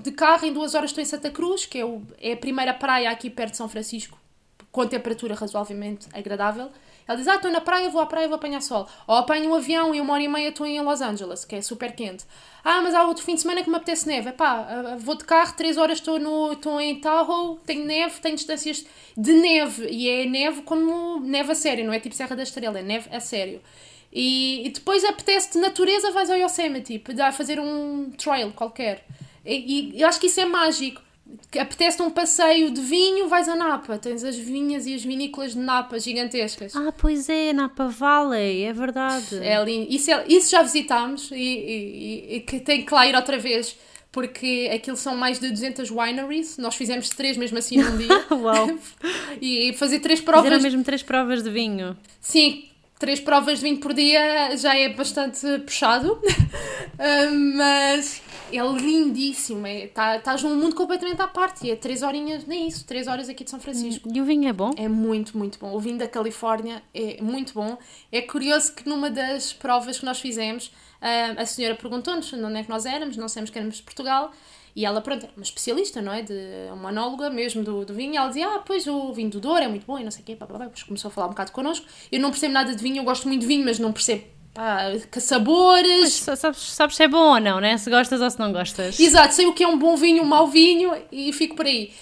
de 0.02 0.12
carro 0.12 0.46
em 0.46 0.52
duas 0.52 0.74
horas 0.74 0.90
estou 0.90 1.02
em 1.02 1.06
Santa 1.06 1.30
Cruz, 1.30 1.66
que 1.66 1.78
é, 1.78 1.84
o, 1.84 2.02
é 2.20 2.32
a 2.32 2.36
primeira 2.36 2.72
praia 2.72 3.10
aqui 3.10 3.28
perto 3.28 3.52
de 3.52 3.56
São 3.58 3.68
Francisco, 3.68 4.18
com 4.72 4.86
temperatura 4.86 5.34
razoavelmente 5.34 6.08
agradável, 6.12 6.70
Ela 7.06 7.18
diz, 7.18 7.28
ah, 7.28 7.36
estou 7.36 7.50
na 7.50 7.60
praia, 7.60 7.90
vou 7.90 8.00
à 8.00 8.06
praia, 8.06 8.26
vou 8.26 8.36
apanhar 8.36 8.62
sol. 8.62 8.88
Ou 9.06 9.16
apanho 9.16 9.50
um 9.50 9.54
avião 9.54 9.94
e 9.94 10.00
uma 10.00 10.14
hora 10.14 10.22
e 10.22 10.28
meia 10.28 10.48
estou 10.48 10.66
em 10.66 10.80
Los 10.80 11.00
Angeles, 11.00 11.44
que 11.44 11.56
é 11.56 11.62
super 11.62 11.92
quente. 11.94 12.24
Ah, 12.64 12.80
mas 12.80 12.94
há 12.94 13.04
outro 13.06 13.22
fim 13.22 13.34
de 13.34 13.42
semana 13.42 13.62
que 13.62 13.68
me 13.68 13.76
apetece 13.76 14.06
neve. 14.06 14.30
Epá, 14.30 14.66
ah, 14.68 14.96
vou 14.98 15.14
de 15.14 15.24
carro, 15.24 15.54
3 15.54 15.76
horas 15.76 15.98
estou, 15.98 16.18
no, 16.18 16.52
estou 16.52 16.80
em 16.80 16.98
Tahoe, 16.98 17.58
tenho 17.66 17.84
neve, 17.84 18.20
tenho 18.20 18.36
distâncias 18.36 18.86
de 19.16 19.32
neve. 19.34 19.86
E 19.90 20.08
é 20.08 20.24
neve 20.24 20.62
como 20.62 21.20
neve 21.20 21.52
a 21.52 21.54
sério, 21.54 21.84
não 21.84 21.92
é 21.92 22.00
tipo 22.00 22.14
Serra 22.14 22.34
da 22.34 22.42
Estrela, 22.42 22.78
é 22.78 22.82
neve 22.82 23.14
a 23.14 23.20
sério. 23.20 23.60
E, 24.10 24.66
e 24.66 24.70
depois 24.70 25.04
apetece-te 25.04 25.58
natureza, 25.58 26.10
vais 26.12 26.30
ao 26.30 26.38
Yosemite, 26.38 27.00
para 27.00 27.32
fazer 27.32 27.60
um 27.60 28.10
trail 28.16 28.52
qualquer. 28.52 29.04
E, 29.44 29.92
e 29.96 30.00
eu 30.00 30.08
acho 30.08 30.18
que 30.18 30.28
isso 30.28 30.40
é 30.40 30.44
mágico 30.44 31.03
apetece 31.58 32.02
um 32.02 32.10
passeio 32.10 32.70
de 32.70 32.80
vinho, 32.80 33.28
vais 33.28 33.48
a 33.48 33.56
Napa. 33.56 33.98
Tens 33.98 34.22
as 34.24 34.36
vinhas 34.36 34.86
e 34.86 34.94
as 34.94 35.04
vinícolas 35.04 35.52
de 35.52 35.58
Napa 35.58 35.98
gigantescas. 35.98 36.74
Ah, 36.76 36.92
pois 36.92 37.28
é, 37.28 37.52
Napa 37.52 37.88
Valley, 37.88 38.64
é 38.64 38.72
verdade. 38.72 39.38
É 39.42 39.62
lindo. 39.64 39.86
Isso, 39.90 40.10
é, 40.10 40.24
isso 40.28 40.50
já 40.50 40.62
visitámos 40.62 41.30
e, 41.30 41.36
e, 41.36 42.36
e, 42.36 42.40
que 42.40 42.60
tem 42.60 42.84
que 42.84 42.92
lá 42.92 43.06
ir 43.06 43.14
outra 43.14 43.38
vez. 43.38 43.76
Porque 44.12 44.70
aquilo 44.72 44.96
são 44.96 45.16
mais 45.16 45.40
de 45.40 45.50
200 45.50 45.90
wineries. 45.90 46.56
Nós 46.56 46.76
fizemos 46.76 47.08
três 47.08 47.36
mesmo 47.36 47.58
assim 47.58 47.78
num 47.78 47.96
dia. 47.98 48.26
Uau! 48.30 48.78
e 49.42 49.72
fazer 49.72 49.98
três 49.98 50.20
provas. 50.20 50.44
Fizeram 50.44 50.62
mesmo 50.62 50.84
três 50.84 51.02
provas 51.02 51.42
de 51.42 51.50
vinho. 51.50 51.96
Sim, 52.20 52.64
três 53.04 53.20
provas 53.20 53.58
de 53.58 53.64
vinho 53.64 53.78
por 53.80 53.92
dia 53.92 54.56
já 54.56 54.74
é 54.74 54.88
bastante 54.88 55.46
puxado. 55.58 56.18
mas 57.54 58.22
é 58.50 58.62
lindíssimo. 58.62 59.66
É, 59.66 59.88
tá, 59.88 60.16
estás 60.16 60.42
num 60.42 60.56
mundo 60.56 60.74
completamente 60.74 61.20
à 61.20 61.28
parte. 61.28 61.66
E 61.66 61.70
é 61.70 61.76
três 61.76 62.02
horinhas, 62.02 62.46
nem 62.46 62.66
isso, 62.66 62.86
três 62.86 63.06
horas 63.06 63.28
aqui 63.28 63.44
de 63.44 63.50
São 63.50 63.60
Francisco. 63.60 64.08
E 64.10 64.22
o 64.22 64.24
vinho 64.24 64.48
é 64.48 64.54
bom? 64.54 64.70
É 64.78 64.88
muito, 64.88 65.36
muito 65.36 65.58
bom. 65.58 65.74
O 65.74 65.78
vinho 65.78 65.98
da 65.98 66.08
Califórnia 66.08 66.82
é 66.94 67.20
muito 67.20 67.52
bom. 67.52 67.76
É 68.10 68.22
curioso 68.22 68.74
que 68.74 68.88
numa 68.88 69.10
das 69.10 69.52
provas 69.52 69.98
que 69.98 70.06
nós 70.06 70.18
fizemos, 70.18 70.72
a 71.36 71.44
senhora 71.44 71.74
perguntou-nos 71.74 72.32
onde 72.32 72.56
é 72.56 72.62
que 72.62 72.70
nós 72.70 72.86
éramos, 72.86 73.18
não 73.18 73.28
sabemos 73.28 73.50
que 73.50 73.58
éramos 73.58 73.76
de 73.76 73.82
Portugal. 73.82 74.32
E 74.76 74.84
ela, 74.84 75.00
pronto, 75.00 75.28
uma 75.36 75.42
especialista, 75.44 76.02
não 76.02 76.12
é? 76.12 76.22
De 76.22 76.34
uma 76.72 76.88
anóloga 76.88 77.30
mesmo 77.30 77.62
do, 77.62 77.84
do 77.84 77.94
vinho. 77.94 78.14
E 78.14 78.16
ela 78.16 78.28
dizia, 78.28 78.48
ah, 78.48 78.58
pois 78.58 78.86
o 78.86 79.12
vinho 79.12 79.30
do 79.30 79.40
Douro 79.40 79.62
é 79.62 79.68
muito 79.68 79.86
bom 79.86 79.98
e 79.98 80.04
não 80.04 80.10
sei 80.10 80.22
o 80.22 80.24
quê. 80.24 80.34
Pá, 80.34 80.46
pá, 80.46 80.54
pá. 80.54 80.64
Depois 80.64 80.82
começou 80.82 81.08
a 81.08 81.12
falar 81.12 81.28
um 81.28 81.30
bocado 81.30 81.52
connosco. 81.52 81.86
Eu 82.10 82.20
não 82.20 82.30
percebo 82.30 82.52
nada 82.52 82.74
de 82.74 82.82
vinho, 82.82 82.96
eu 82.96 83.04
gosto 83.04 83.28
muito 83.28 83.42
de 83.42 83.46
vinho, 83.46 83.64
mas 83.64 83.78
não 83.78 83.92
percebo 83.92 84.24
pá, 84.52 84.92
que 85.10 85.20
sabores. 85.20 86.24
Pois, 86.24 86.38
sabes, 86.38 86.60
sabes 86.60 86.96
se 86.96 87.02
é 87.04 87.08
bom 87.08 87.34
ou 87.34 87.40
não, 87.40 87.60
né? 87.60 87.78
Se 87.78 87.88
gostas 87.88 88.20
ou 88.20 88.30
se 88.30 88.38
não 88.38 88.52
gostas. 88.52 88.98
Exato, 88.98 89.34
sei 89.34 89.46
o 89.46 89.52
que 89.52 89.62
é 89.62 89.68
um 89.68 89.78
bom 89.78 89.96
vinho, 89.96 90.22
um 90.22 90.26
mau 90.26 90.48
vinho 90.48 90.92
e 91.12 91.32
fico 91.32 91.54
por 91.54 91.66
aí. 91.66 91.92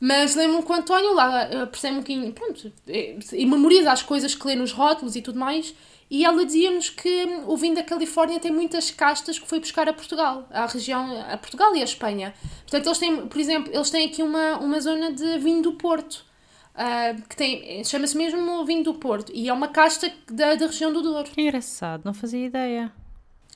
Mas 0.00 0.36
lembro-me 0.36 0.62
que 0.62 0.70
o 0.70 0.74
António 0.74 1.12
lá 1.12 1.66
percebe 1.66 1.96
um 1.96 2.00
bocadinho, 2.00 2.32
pronto, 2.32 2.72
é, 2.86 3.16
e 3.32 3.44
memoriza 3.44 3.90
as 3.90 4.02
coisas 4.02 4.32
que 4.34 4.46
lê 4.46 4.54
nos 4.54 4.70
rótulos 4.70 5.16
e 5.16 5.22
tudo 5.22 5.38
mais. 5.38 5.74
E 6.10 6.24
ela 6.24 6.44
dizia-nos 6.44 6.88
que 6.88 7.24
o 7.46 7.56
vinho 7.56 7.74
da 7.74 7.82
Califórnia 7.82 8.40
tem 8.40 8.50
muitas 8.50 8.90
castas 8.90 9.38
que 9.38 9.46
foi 9.46 9.60
buscar 9.60 9.88
a 9.88 9.92
Portugal, 9.92 10.46
à 10.50 10.66
região, 10.66 11.20
a 11.30 11.36
Portugal 11.36 11.74
e 11.76 11.80
a 11.80 11.84
Espanha. 11.84 12.34
Portanto, 12.62 12.86
eles 12.86 12.98
têm, 12.98 13.26
por 13.26 13.38
exemplo, 13.38 13.70
eles 13.74 13.90
têm 13.90 14.06
aqui 14.06 14.22
uma, 14.22 14.58
uma 14.58 14.80
zona 14.80 15.12
de 15.12 15.38
vinho 15.38 15.62
do 15.62 15.72
Porto 15.74 16.26
Uh, 16.78 17.20
que 17.28 17.34
tem, 17.34 17.82
chama-se 17.82 18.16
mesmo 18.16 18.64
vinho 18.64 18.84
do 18.84 18.94
Porto 18.94 19.32
e 19.34 19.48
é 19.48 19.52
uma 19.52 19.66
casta 19.66 20.12
da, 20.30 20.54
da 20.54 20.66
região 20.66 20.92
do 20.92 21.02
Douro. 21.02 21.28
Engraçado, 21.36 22.02
não 22.04 22.14
fazia 22.14 22.46
ideia. 22.46 22.92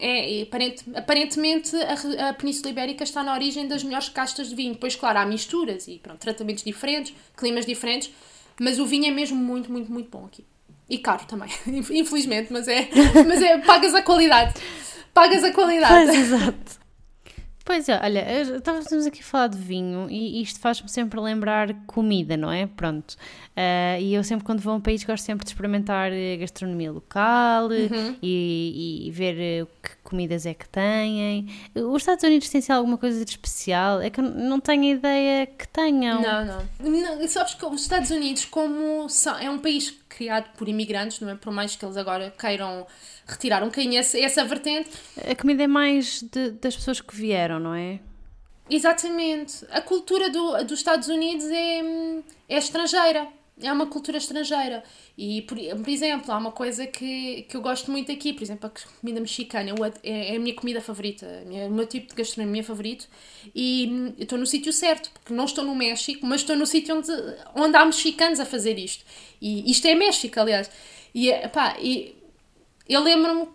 É, 0.01 0.29
e 0.29 0.43
aparente, 0.43 0.85
aparentemente 0.93 1.77
a, 1.77 2.31
a, 2.31 2.35
Península 2.35 2.71
Ibérica 2.71 3.05
está 3.05 3.23
na 3.23 3.33
origem 3.33 3.69
das 3.69 3.85
melhores 3.85 4.09
castas 4.09 4.49
de 4.49 4.57
vinho. 4.57 4.73
Depois, 4.73 4.97
claro, 4.97 5.21
há 5.21 5.25
misturas 5.25 5.87
e 5.87 6.01
pronto, 6.01 6.19
tratamentos 6.19 6.65
diferentes, 6.65 7.15
climas 7.37 7.65
diferentes, 7.65 8.13
mas 8.61 8.81
o 8.81 8.87
vinho 8.87 9.07
é 9.07 9.13
mesmo 9.13 9.37
muito, 9.37 9.71
muito, 9.71 9.93
muito 9.93 10.11
bom 10.11 10.25
aqui. 10.27 10.45
E 10.89 10.99
caro 10.99 11.25
também, 11.27 11.49
infelizmente, 11.91 12.53
mas 12.53 12.69
é, 12.69 12.89
mas 13.27 13.41
é 13.43 13.59
pagas 13.59 13.95
a 13.95 14.03
qualidade. 14.03 14.55
Pagas 15.15 15.45
a 15.45 15.53
qualidade. 15.53 16.07
Pois, 16.07 16.19
exato. 16.19 16.83
Pois 17.65 17.89
é, 17.89 18.01
olha, 18.03 18.57
estávamos 18.57 19.07
aqui 19.07 19.21
a 19.21 19.25
falar 19.25 19.47
de 19.47 19.59
vinho 19.59 20.11
e 20.11 20.43
isto 20.43 20.59
faz-me 20.59 20.89
sempre 20.89 21.21
lembrar 21.21 21.73
comida, 21.87 22.37
não 22.37 22.51
é? 22.51 22.67
Pronto. 22.67 23.13
Uh, 23.53 24.01
e 24.01 24.15
eu 24.15 24.25
sempre, 24.25 24.45
quando 24.45 24.61
vou 24.61 24.73
a 24.73 24.77
um 24.77 24.81
país, 24.81 25.05
gosto 25.05 25.25
sempre 25.25 25.45
de 25.45 25.51
experimentar 25.51 26.11
a 26.11 26.37
gastronomia 26.39 26.91
local 26.91 27.67
uhum. 27.67 28.17
e, 28.21 29.07
e, 29.07 29.11
ver 29.13 29.39
eh, 29.39 29.63
o 29.63 29.67
que 29.67 29.97
comidas 30.03 30.45
é 30.45 30.55
que 30.55 30.69
têm. 30.69 31.49
Os 31.75 32.03
Estados 32.03 32.25
Unidos 32.25 32.49
têm 32.49 32.63
alguma 32.71 32.99
coisa 32.99 33.25
de 33.25 33.31
especial? 33.31 34.01
É 34.01 34.11
que 34.11 34.21
eu 34.21 34.25
não 34.25 34.59
tenho 34.59 34.85
ideia 34.85 35.47
que 35.47 35.69
tenham. 35.69 36.21
Não, 36.21 36.45
não. 36.45 37.17
não 37.19 37.29
sabes 37.29 37.55
que 37.55 37.65
os 37.65 37.83
Estados 37.83 38.11
Unidos, 38.11 38.45
como 38.45 39.09
são, 39.09 39.39
é 39.39 39.49
um 39.49 39.59
país 39.59 39.91
criado 40.15 40.51
por 40.57 40.69
imigrantes, 40.69 41.21
não 41.21 41.31
é? 41.31 41.35
Por 41.35 41.53
mais 41.53 41.77
que 41.77 41.85
eles 41.85 41.97
agora 41.97 42.33
queiram 42.39 42.87
retirar 43.27 43.63
um 43.63 43.67
bocadinho 43.67 43.99
essa, 43.99 44.19
essa 44.19 44.45
vertente. 44.45 44.91
A 45.31 45.35
comida 45.35 45.65
é 45.65 45.67
mais 45.67 46.23
de, 46.23 46.51
das 46.53 46.77
pessoas 46.77 47.01
que 47.01 47.15
vieram, 47.15 47.59
não 47.59 47.75
é? 47.75 48.01
Exatamente. 48.71 49.67
A 49.71 49.81
cultura 49.81 50.31
do, 50.31 50.65
dos 50.65 50.79
Estados 50.79 51.09
Unidos 51.09 51.47
é, 51.47 51.83
é 52.49 52.59
estrangeira. 52.59 53.29
É 53.63 53.73
uma 53.73 53.87
cultura 53.87 54.19
estrangeira. 54.19 54.83
E, 55.17 55.43
por, 55.43 55.57
por 55.59 55.89
exemplo, 55.89 56.33
há 56.33 56.39
uma 56.39 56.53
coisa 56.53 56.87
que, 56.87 57.43
que 57.43 57.57
eu 57.57 57.61
gosto 57.61 57.91
muito 57.91 58.11
aqui, 58.11 58.33
por 58.33 58.43
exemplo, 58.43 58.67
a 58.67 59.01
comida 59.01 59.21
mexicana. 59.21 59.71
Eu, 59.71 59.85
é, 59.85 59.93
é 60.03 60.37
a 60.37 60.39
minha 60.39 60.55
comida 60.55 60.81
favorita, 60.81 61.27
o 61.47 61.71
meu 61.71 61.87
tipo 61.87 62.09
de 62.09 62.15
gastronomia 62.15 62.65
favorito. 62.65 63.09
E 63.55 64.13
eu 64.19 64.25
estou 64.25 64.39
no 64.39 64.47
sítio 64.47 64.73
certo, 64.73 65.11
porque 65.13 65.33
não 65.33 65.45
estou 65.45 65.65
no 65.65 65.75
México, 65.75 66.27
mas 66.27 66.41
estou 66.41 66.57
no 66.57 66.67
sítio 66.67 66.97
onde, 66.97 67.13
onde 67.55 67.77
há 67.77 67.85
mexicanos 67.85 68.41
a 68.41 68.45
fazer 68.45 68.79
isto. 68.79 69.05
E 69.41 69.71
isto 69.71 69.87
é 69.87 69.95
México, 69.95 70.39
aliás. 70.41 70.71
E, 71.15 71.31
pá, 71.49 71.77
e 71.81 72.17
eu 72.89 73.01
lembro-me. 73.03 73.49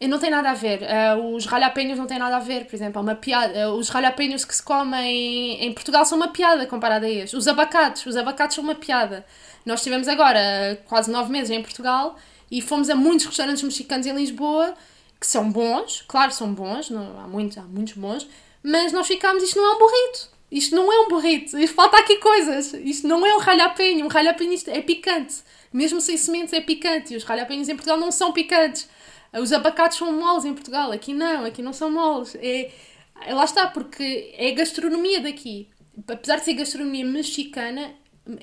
Não 0.00 0.18
tem 0.18 0.30
nada 0.30 0.50
a 0.50 0.54
ver. 0.54 0.80
Uh, 0.82 1.34
os 1.34 1.46
ralhapenhos 1.46 1.98
não 1.98 2.06
têm 2.06 2.18
nada 2.18 2.36
a 2.36 2.40
ver, 2.40 2.66
por 2.66 2.74
exemplo. 2.74 2.98
É 2.98 3.02
uma 3.02 3.14
piada. 3.14 3.70
Uh, 3.70 3.74
os 3.74 3.88
ralhapenhos 3.88 4.44
que 4.44 4.54
se 4.54 4.62
comem 4.62 5.64
em 5.64 5.72
Portugal 5.72 6.04
são 6.04 6.18
uma 6.18 6.28
piada 6.28 6.66
comparada 6.66 7.06
a 7.06 7.10
estes. 7.10 7.32
Os 7.32 7.48
abacates. 7.48 8.04
Os 8.04 8.16
abacates 8.16 8.56
são 8.56 8.64
uma 8.64 8.74
piada. 8.74 9.24
Nós 9.64 9.80
estivemos 9.80 10.06
agora 10.08 10.78
quase 10.86 11.10
nove 11.10 11.32
meses 11.32 11.50
em 11.50 11.62
Portugal 11.62 12.16
e 12.50 12.60
fomos 12.60 12.90
a 12.90 12.94
muitos 12.94 13.24
restaurantes 13.24 13.62
mexicanos 13.62 14.06
em 14.06 14.14
Lisboa 14.14 14.74
que 15.18 15.26
são 15.26 15.50
bons, 15.50 16.04
claro, 16.06 16.32
são 16.32 16.52
bons, 16.52 16.90
não, 16.90 17.18
há, 17.18 17.26
muitos, 17.26 17.56
há 17.56 17.62
muitos 17.62 17.94
bons, 17.94 18.28
mas 18.62 18.92
nós 18.92 19.06
ficámos, 19.06 19.42
isto 19.42 19.56
não 19.56 19.72
é 19.72 19.74
um 19.74 19.78
burrito, 19.78 20.28
isto 20.52 20.76
não 20.76 20.92
é 20.92 21.00
um 21.00 21.08
burrito, 21.08 21.58
isto 21.58 21.74
falta 21.74 21.96
aqui 21.96 22.18
coisas, 22.18 22.74
isto 22.74 23.08
não 23.08 23.24
é 23.24 23.34
um 23.34 23.38
ralhapenho, 23.38 24.04
um 24.04 24.08
ralhapenho 24.08 24.54
é 24.66 24.82
picante. 24.82 25.36
Mesmo 25.74 26.00
sem 26.00 26.16
sementes 26.16 26.52
é 26.52 26.60
picante. 26.60 27.12
E 27.12 27.16
os 27.16 27.24
ralhapenhos 27.24 27.68
em 27.68 27.74
Portugal 27.74 27.98
não 27.98 28.12
são 28.12 28.32
picantes. 28.32 28.88
Os 29.40 29.52
abacates 29.52 29.98
são 29.98 30.12
moles 30.12 30.44
em 30.44 30.54
Portugal. 30.54 30.92
Aqui 30.92 31.12
não, 31.12 31.44
aqui 31.44 31.62
não 31.62 31.72
são 31.72 31.90
moles. 31.90 32.34
É, 32.36 32.70
lá 33.30 33.44
está, 33.44 33.66
porque 33.66 34.34
é 34.36 34.50
a 34.50 34.54
gastronomia 34.54 35.20
daqui. 35.20 35.68
Apesar 36.08 36.36
de 36.36 36.44
ser 36.44 36.54
gastronomia 36.54 37.04
mexicana, 37.04 37.94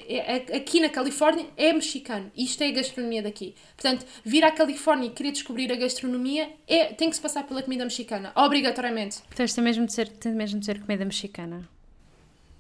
é, 0.08 0.38
é, 0.38 0.58
aqui 0.58 0.80
na 0.80 0.90
Califórnia 0.90 1.46
é 1.58 1.74
mexicano. 1.74 2.32
Isto 2.38 2.64
é 2.64 2.68
a 2.68 2.72
gastronomia 2.72 3.24
daqui. 3.24 3.56
Portanto, 3.76 4.06
vir 4.24 4.44
à 4.44 4.52
Califórnia 4.52 5.08
e 5.08 5.10
querer 5.10 5.32
descobrir 5.32 5.72
a 5.72 5.76
gastronomia 5.76 6.52
é, 6.68 6.94
tem 6.94 7.10
que 7.10 7.16
se 7.16 7.22
passar 7.22 7.44
pela 7.44 7.64
comida 7.64 7.84
mexicana, 7.84 8.32
obrigatoriamente. 8.36 9.22
Portanto, 9.24 9.56
tem 9.56 9.64
mesmo 9.64 9.86
de 9.86 9.94
ser, 9.94 10.08
tem 10.10 10.34
mesmo 10.34 10.60
de 10.60 10.66
ser 10.66 10.80
comida 10.80 11.04
mexicana. 11.04 11.68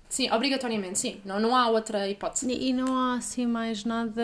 Sim, 0.09 0.29
obrigatoriamente, 0.31 0.99
sim. 0.99 1.21
Não, 1.23 1.39
não 1.39 1.55
há 1.55 1.69
outra 1.69 2.09
hipótese. 2.09 2.51
E, 2.51 2.69
e, 2.69 2.73
não 2.73 2.97
há 2.97 3.15
assim 3.15 3.47
mais 3.47 3.85
nada 3.85 4.21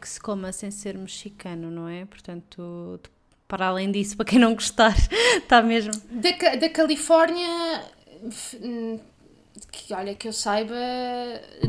que 0.00 0.08
se 0.08 0.18
coma 0.18 0.52
sem 0.52 0.70
ser 0.70 0.96
mexicano, 0.96 1.70
não 1.70 1.86
é? 1.86 2.06
Portanto, 2.06 2.98
para 3.48 3.66
além 3.66 3.90
disso, 3.90 4.16
para 4.16 4.26
quem 4.26 4.38
não 4.38 4.54
gostar, 4.54 4.94
está 5.36 5.60
mesmo. 5.62 5.92
Da, 6.10 6.54
da 6.56 6.68
Califórnia, 6.68 7.82
hum, 8.62 9.00
que, 9.72 9.94
olha, 9.94 10.14
que 10.14 10.28
eu 10.28 10.32
saiba, 10.32 10.76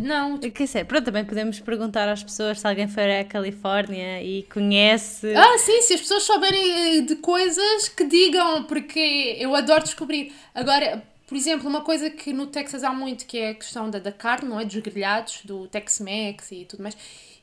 não. 0.02 0.38
Que 0.38 0.68
sei, 0.68 0.84
pronto, 0.84 1.06
também 1.06 1.24
podemos 1.24 1.60
perguntar 1.62 2.10
às 2.10 2.22
pessoas 2.22 2.60
se 2.60 2.68
alguém 2.68 2.88
foi 2.88 3.20
à 3.20 3.24
Califórnia 3.24 4.22
e 4.22 4.44
conhece. 4.44 5.34
Ah, 5.34 5.58
sim, 5.58 5.82
se 5.82 5.94
as 5.94 6.02
pessoas 6.02 6.24
souberem 6.24 7.06
de 7.06 7.16
coisas 7.16 7.88
que 7.88 8.04
digam, 8.04 8.64
porque 8.66 9.38
eu 9.40 9.56
adoro 9.56 9.84
descobrir. 9.84 10.34
Agora, 10.54 11.02
por 11.26 11.38
exemplo, 11.38 11.70
uma 11.70 11.82
coisa 11.82 12.10
que 12.10 12.34
no 12.34 12.48
Texas 12.48 12.84
há 12.84 12.92
muito, 12.92 13.26
que 13.26 13.38
é 13.38 13.50
a 13.52 13.54
questão 13.54 13.90
da, 13.90 14.00
da 14.00 14.12
carne, 14.12 14.50
não 14.50 14.60
é? 14.60 14.66
Dos 14.66 14.76
grelhados, 14.78 15.42
do 15.46 15.68
Tex-Mex 15.68 16.52
e 16.52 16.66
tudo 16.66 16.84
mais. 16.84 16.98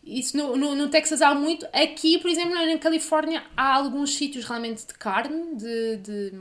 Isso 0.07 0.37
no, 0.37 0.57
no, 0.57 0.77
no, 0.77 0.89
Texas 0.89 1.21
há 1.21 1.35
muito. 1.35 1.67
Aqui, 1.73 2.19
por 2.19 2.31
exemplo, 2.31 2.55
na 2.55 2.79
Califórnia, 2.79 3.43
há 3.57 3.75
alguns 3.75 4.15
sítios 4.15 4.45
realmente 4.45 4.87
de 4.87 4.95
carne, 4.95 5.57
de, 5.57 5.97
de, 5.97 6.33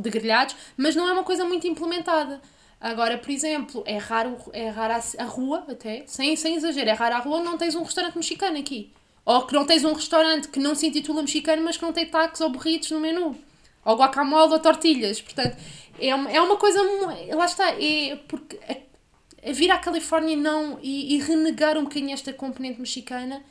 de 0.00 0.10
grelhados, 0.10 0.54
mas 0.76 0.94
não 0.94 1.08
é 1.08 1.12
uma 1.12 1.24
coisa 1.24 1.44
muito 1.44 1.66
implementada. 1.66 2.40
Agora, 2.80 3.18
por 3.18 3.30
exemplo, 3.30 3.82
é 3.86 3.98
raro, 3.98 4.36
é 4.52 4.68
raro 4.68 4.94
a, 4.94 5.22
a 5.22 5.26
rua, 5.26 5.64
até, 5.68 6.04
sem, 6.06 6.36
sem 6.36 6.54
exagero, 6.54 6.90
é 6.90 6.92
raro 6.92 7.16
a 7.16 7.18
rua 7.18 7.42
não 7.42 7.58
tens 7.58 7.74
um 7.74 7.82
restaurante 7.82 8.14
mexicano 8.14 8.56
aqui. 8.56 8.92
Ou 9.24 9.46
que 9.46 9.54
não 9.54 9.64
tens 9.66 9.84
um 9.84 9.92
restaurante 9.92 10.48
que 10.48 10.60
não 10.60 10.74
se 10.74 10.86
intitula 10.86 11.22
mexicano, 11.22 11.62
mas 11.62 11.76
que 11.76 11.82
não 11.82 11.92
tem 11.92 12.06
tacos 12.06 12.40
ou 12.40 12.50
burritos 12.50 12.90
no 12.92 13.00
menu. 13.00 13.36
Ou 13.84 13.96
guacamole 13.96 14.52
ou 14.52 14.58
tortilhas. 14.60 15.20
Portanto, 15.20 15.56
é 15.98 16.14
uma, 16.14 16.30
é 16.30 16.40
uma 16.40 16.56
coisa. 16.56 16.80
Lá 17.34 17.44
está, 17.46 17.70
é 17.80 18.16
porque 18.28 18.58
vir 19.50 19.70
à 19.70 19.78
Califórnia 19.78 20.36
não, 20.36 20.78
e, 20.80 21.16
e, 21.16 21.18
renegar 21.18 21.76
um 21.76 21.84
bocadinho 21.84 22.12
esta 22.12 22.32
componente 22.32 22.78
mexicana 22.78 23.42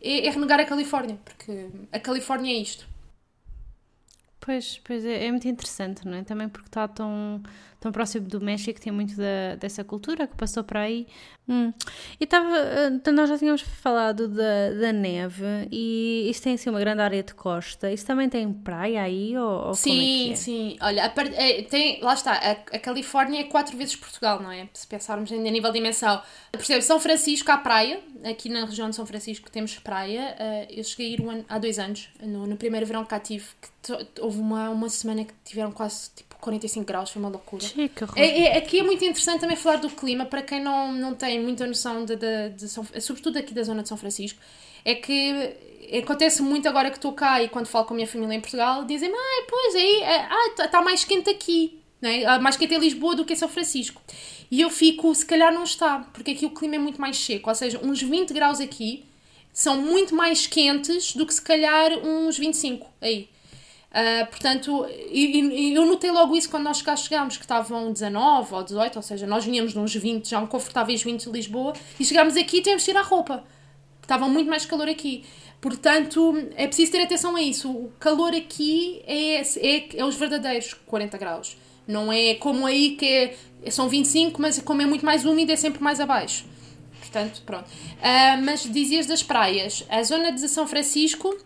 é, 0.00 0.26
é 0.26 0.30
renegar 0.30 0.60
a 0.60 0.64
Califórnia, 0.64 1.18
porque 1.24 1.68
a 1.90 1.98
Califórnia 1.98 2.54
é 2.54 2.58
isto. 2.60 2.86
Pois, 4.38 4.80
pois 4.84 5.04
é, 5.04 5.26
é, 5.26 5.30
muito 5.30 5.48
interessante, 5.48 6.06
não 6.06 6.18
é? 6.18 6.22
Também 6.22 6.48
porque 6.48 6.68
está 6.68 6.86
tão, 6.86 7.42
tão 7.82 7.90
próximo 7.90 8.28
do 8.28 8.40
México, 8.40 8.80
tem 8.80 8.92
muito 8.92 9.16
da, 9.16 9.56
dessa 9.58 9.82
cultura 9.82 10.28
que 10.28 10.36
passou 10.36 10.62
para 10.62 10.82
aí. 10.82 11.06
Hum. 11.48 11.72
E 12.20 12.24
estava. 12.24 12.56
Eh, 12.56 13.10
nós 13.10 13.28
já 13.28 13.36
tínhamos 13.36 13.62
falado 13.62 14.28
da, 14.28 14.70
da 14.80 14.92
neve 14.92 15.44
e 15.72 16.28
isto 16.30 16.44
tem 16.44 16.54
assim 16.54 16.70
uma 16.70 16.78
grande 16.78 17.02
área 17.02 17.22
de 17.22 17.34
costa. 17.34 17.90
Isso 17.90 18.06
também 18.06 18.28
tem 18.28 18.50
praia 18.52 19.02
aí? 19.02 19.36
Ou, 19.36 19.66
ou 19.66 19.74
sim, 19.74 20.30
é 20.30 20.32
é? 20.32 20.36
sim. 20.36 20.76
Olha, 20.80 21.04
a, 21.04 21.22
é, 21.34 21.62
tem, 21.62 22.00
lá 22.00 22.14
está, 22.14 22.32
a, 22.32 22.50
a, 22.52 22.78
Califórnia 22.78 23.40
é 23.40 23.44
quatro 23.44 23.76
vezes 23.76 23.96
Portugal, 23.96 24.40
não 24.40 24.52
é? 24.52 24.68
Se 24.72 24.86
pensarmos 24.86 25.32
em, 25.32 25.48
a 25.48 25.50
nível 25.50 25.72
de 25.72 25.78
dimensão. 25.78 26.22
Por 26.52 26.60
exemplo, 26.60 26.82
São 26.82 27.00
Francisco 27.00 27.50
há 27.50 27.58
praia, 27.58 28.00
aqui 28.24 28.48
na 28.48 28.64
região 28.64 28.88
de 28.88 28.94
São 28.94 29.04
Francisco 29.04 29.50
temos 29.50 29.76
praia. 29.80 30.36
Uh, 30.38 30.72
eu 30.78 30.84
cheguei 30.84 31.08
a 31.08 31.10
ir 31.10 31.20
um 31.20 31.30
ano, 31.30 31.44
há 31.48 31.58
dois 31.58 31.80
anos, 31.80 32.08
no, 32.20 32.46
no 32.46 32.56
primeiro 32.56 32.86
verão 32.86 33.02
que 33.02 33.10
cá 33.10 33.18
tive, 33.18 33.46
que 33.82 34.20
houve 34.20 34.38
uma, 34.38 34.70
uma 34.70 34.88
semana 34.88 35.24
que 35.24 35.34
tiveram 35.44 35.72
quase 35.72 36.10
tipo 36.14 36.31
45 36.42 36.84
graus, 36.84 37.10
foi 37.10 37.22
uma 37.22 37.28
loucura. 37.28 37.62
Chica, 37.62 38.08
é, 38.16 38.42
é, 38.42 38.58
aqui 38.58 38.80
é 38.80 38.82
muito 38.82 39.04
interessante 39.04 39.40
também 39.40 39.56
falar 39.56 39.76
do 39.76 39.88
clima, 39.88 40.26
para 40.26 40.42
quem 40.42 40.60
não, 40.60 40.92
não 40.92 41.14
tem 41.14 41.40
muita 41.40 41.64
noção, 41.66 42.04
de, 42.04 42.16
de, 42.16 42.50
de 42.50 42.68
São, 42.68 42.84
sobretudo 43.00 43.38
aqui 43.38 43.54
da 43.54 43.62
zona 43.62 43.82
de 43.82 43.88
São 43.88 43.96
Francisco, 43.96 44.40
é 44.84 44.96
que 44.96 45.54
acontece 46.02 46.42
muito 46.42 46.68
agora 46.68 46.90
que 46.90 46.96
estou 46.96 47.12
cá 47.12 47.40
e 47.40 47.48
quando 47.48 47.66
falo 47.66 47.84
com 47.84 47.94
a 47.94 47.96
minha 47.96 48.08
família 48.08 48.34
em 48.34 48.40
Portugal, 48.40 48.84
dizem-me, 48.84 49.14
ah, 49.14 49.46
pois 49.48 49.76
aí, 49.76 50.02
é, 50.02 50.16
ah, 50.16 50.48
está 50.48 50.66
tá 50.66 50.82
mais 50.82 51.04
quente 51.04 51.30
aqui, 51.30 51.78
né? 52.00 52.38
mais 52.40 52.56
quente 52.56 52.74
em 52.74 52.78
Lisboa 52.78 53.14
do 53.14 53.24
que 53.24 53.34
em 53.34 53.36
São 53.36 53.48
Francisco. 53.48 54.02
E 54.50 54.60
eu 54.60 54.68
fico, 54.68 55.14
se 55.14 55.24
calhar 55.24 55.54
não 55.54 55.62
está, 55.62 56.00
porque 56.12 56.32
aqui 56.32 56.44
o 56.44 56.50
clima 56.50 56.74
é 56.74 56.78
muito 56.78 57.00
mais 57.00 57.16
seco, 57.16 57.48
ou 57.48 57.54
seja, 57.54 57.80
uns 57.84 58.02
20 58.02 58.34
graus 58.34 58.58
aqui 58.58 59.04
são 59.52 59.80
muito 59.80 60.12
mais 60.16 60.44
quentes 60.46 61.14
do 61.14 61.24
que 61.24 61.34
se 61.34 61.42
calhar 61.42 61.92
uns 62.04 62.36
25 62.36 62.90
aí. 63.00 63.28
Uh, 63.92 64.26
portanto, 64.26 64.86
e, 65.10 65.38
e, 65.38 65.74
eu 65.74 65.84
notei 65.84 66.10
logo 66.10 66.34
isso 66.34 66.48
quando 66.48 66.64
nós 66.64 66.80
cá 66.80 66.96
chegámos, 66.96 67.36
que 67.36 67.44
estavam 67.44 67.92
19 67.92 68.54
ou 68.54 68.62
18, 68.62 68.96
ou 68.96 69.02
seja, 69.02 69.26
nós 69.26 69.44
vinhamos 69.44 69.72
de 69.72 69.78
uns 69.78 69.94
20, 69.94 70.30
já 70.30 70.38
um 70.38 70.46
confortáveis 70.46 71.02
20 71.02 71.24
de 71.24 71.30
Lisboa, 71.30 71.74
e 72.00 72.04
chegámos 72.04 72.34
aqui 72.34 72.56
e 72.56 72.62
tivemos 72.62 72.82
que 72.82 72.90
tirar 72.90 73.02
roupa. 73.02 73.44
Estava 74.00 74.26
muito 74.28 74.48
mais 74.48 74.64
calor 74.64 74.88
aqui. 74.88 75.24
Portanto, 75.60 76.34
é 76.56 76.66
preciso 76.66 76.90
ter 76.90 77.02
atenção 77.02 77.36
a 77.36 77.42
isso. 77.42 77.70
O 77.70 77.92
calor 78.00 78.34
aqui 78.34 79.02
é, 79.06 79.42
é, 79.42 79.88
é 79.98 80.04
os 80.04 80.16
verdadeiros 80.16 80.74
40 80.86 81.18
graus. 81.18 81.56
Não 81.86 82.10
é 82.10 82.34
como 82.34 82.66
aí 82.66 82.96
que 82.96 83.06
é, 83.62 83.70
são 83.70 83.88
25, 83.88 84.40
mas 84.40 84.58
como 84.60 84.80
é 84.80 84.86
muito 84.86 85.04
mais 85.04 85.24
úmido 85.26 85.52
é 85.52 85.56
sempre 85.56 85.82
mais 85.82 86.00
abaixo. 86.00 86.46
Portanto, 86.98 87.42
pronto. 87.44 87.66
Uh, 87.66 88.42
mas 88.42 88.62
dizias 88.62 89.06
das 89.06 89.22
praias. 89.22 89.84
A 89.90 90.02
zona 90.02 90.32
de 90.32 90.48
São 90.48 90.66
Francisco 90.66 91.36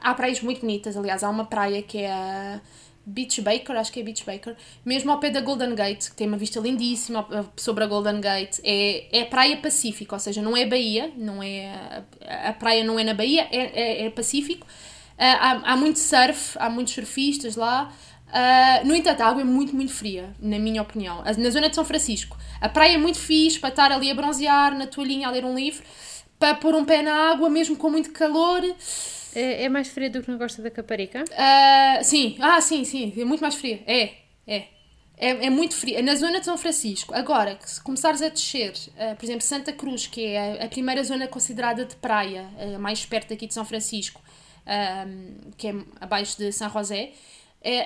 há 0.00 0.14
praias 0.14 0.40
muito 0.40 0.60
bonitas, 0.60 0.96
aliás, 0.96 1.22
há 1.22 1.30
uma 1.30 1.44
praia 1.44 1.82
que 1.82 1.98
é 1.98 2.10
a 2.10 2.60
Beach 3.04 3.40
Baker, 3.40 3.76
acho 3.76 3.92
que 3.92 4.00
é 4.00 4.02
Beach 4.02 4.24
Baker, 4.24 4.56
mesmo 4.84 5.10
ao 5.10 5.18
pé 5.18 5.30
da 5.30 5.40
Golden 5.40 5.74
Gate, 5.74 6.10
que 6.10 6.16
tem 6.16 6.28
uma 6.28 6.36
vista 6.36 6.60
lindíssima 6.60 7.26
sobre 7.56 7.84
a 7.84 7.86
Golden 7.86 8.20
Gate, 8.20 8.58
é, 8.62 9.20
é 9.20 9.24
praia 9.24 9.56
pacífica, 9.56 10.14
ou 10.14 10.20
seja, 10.20 10.40
não 10.40 10.56
é 10.56 10.64
Bahia, 10.64 11.12
não 11.16 11.42
é, 11.42 12.04
a 12.44 12.52
praia 12.52 12.84
não 12.84 12.98
é 12.98 13.04
na 13.04 13.14
Bahia, 13.14 13.48
é, 13.50 14.02
é, 14.02 14.06
é 14.06 14.10
Pacífico. 14.10 14.66
Uh, 14.66 15.24
há, 15.24 15.72
há 15.72 15.76
muito 15.76 15.98
surf, 15.98 16.56
há 16.58 16.70
muitos 16.70 16.94
surfistas 16.94 17.54
lá. 17.54 17.92
Uh, 18.28 18.86
no 18.86 18.94
entanto, 18.94 19.20
a 19.20 19.26
água 19.26 19.42
é 19.42 19.44
muito, 19.44 19.76
muito 19.76 19.92
fria, 19.92 20.34
na 20.40 20.58
minha 20.58 20.80
opinião. 20.80 21.22
Na 21.22 21.50
zona 21.50 21.68
de 21.68 21.74
São 21.74 21.84
Francisco. 21.84 22.36
A 22.60 22.68
praia 22.68 22.94
é 22.94 22.98
muito 22.98 23.18
fixe 23.18 23.58
para 23.60 23.68
estar 23.68 23.92
ali 23.92 24.10
a 24.10 24.14
bronzear, 24.14 24.76
na 24.76 24.86
toalhinha, 24.86 25.28
a 25.28 25.30
ler 25.30 25.44
um 25.44 25.54
livro, 25.54 25.82
para 26.38 26.54
pôr 26.54 26.74
um 26.74 26.84
pé 26.84 27.02
na 27.02 27.30
água, 27.30 27.50
mesmo 27.50 27.76
com 27.76 27.90
muito 27.90 28.10
calor. 28.10 28.62
É, 29.34 29.64
é 29.64 29.68
mais 29.68 29.88
fria 29.88 30.10
do 30.10 30.22
que 30.22 30.30
na 30.30 30.38
Costa 30.38 30.62
da 30.62 30.70
Caparica? 30.70 31.24
Uh, 31.24 32.04
sim, 32.04 32.36
ah, 32.40 32.60
sim, 32.60 32.84
sim, 32.84 33.12
é 33.16 33.24
muito 33.24 33.40
mais 33.40 33.54
fria. 33.54 33.82
É, 33.86 34.10
é. 34.46 34.64
É, 35.16 35.46
é 35.46 35.50
muito 35.50 35.76
fria. 35.76 36.02
Na 36.02 36.14
zona 36.16 36.40
de 36.40 36.46
São 36.46 36.58
Francisco. 36.58 37.14
Agora, 37.14 37.56
se 37.64 37.80
começares 37.80 38.20
a 38.22 38.28
descer, 38.28 38.72
uh, 38.72 39.14
por 39.16 39.24
exemplo, 39.24 39.42
Santa 39.42 39.72
Cruz, 39.72 40.06
que 40.06 40.24
é 40.24 40.62
a, 40.62 40.64
a 40.64 40.68
primeira 40.68 41.02
zona 41.04 41.28
considerada 41.28 41.84
de 41.84 41.94
praia, 41.96 42.48
uh, 42.58 42.78
mais 42.78 43.04
perto 43.06 43.28
daqui 43.28 43.46
de 43.46 43.54
São 43.54 43.64
Francisco, 43.64 44.20
que 45.56 45.66
é 45.66 45.74
abaixo 46.00 46.38
de 46.38 46.52
São 46.52 46.70
José, 46.70 47.10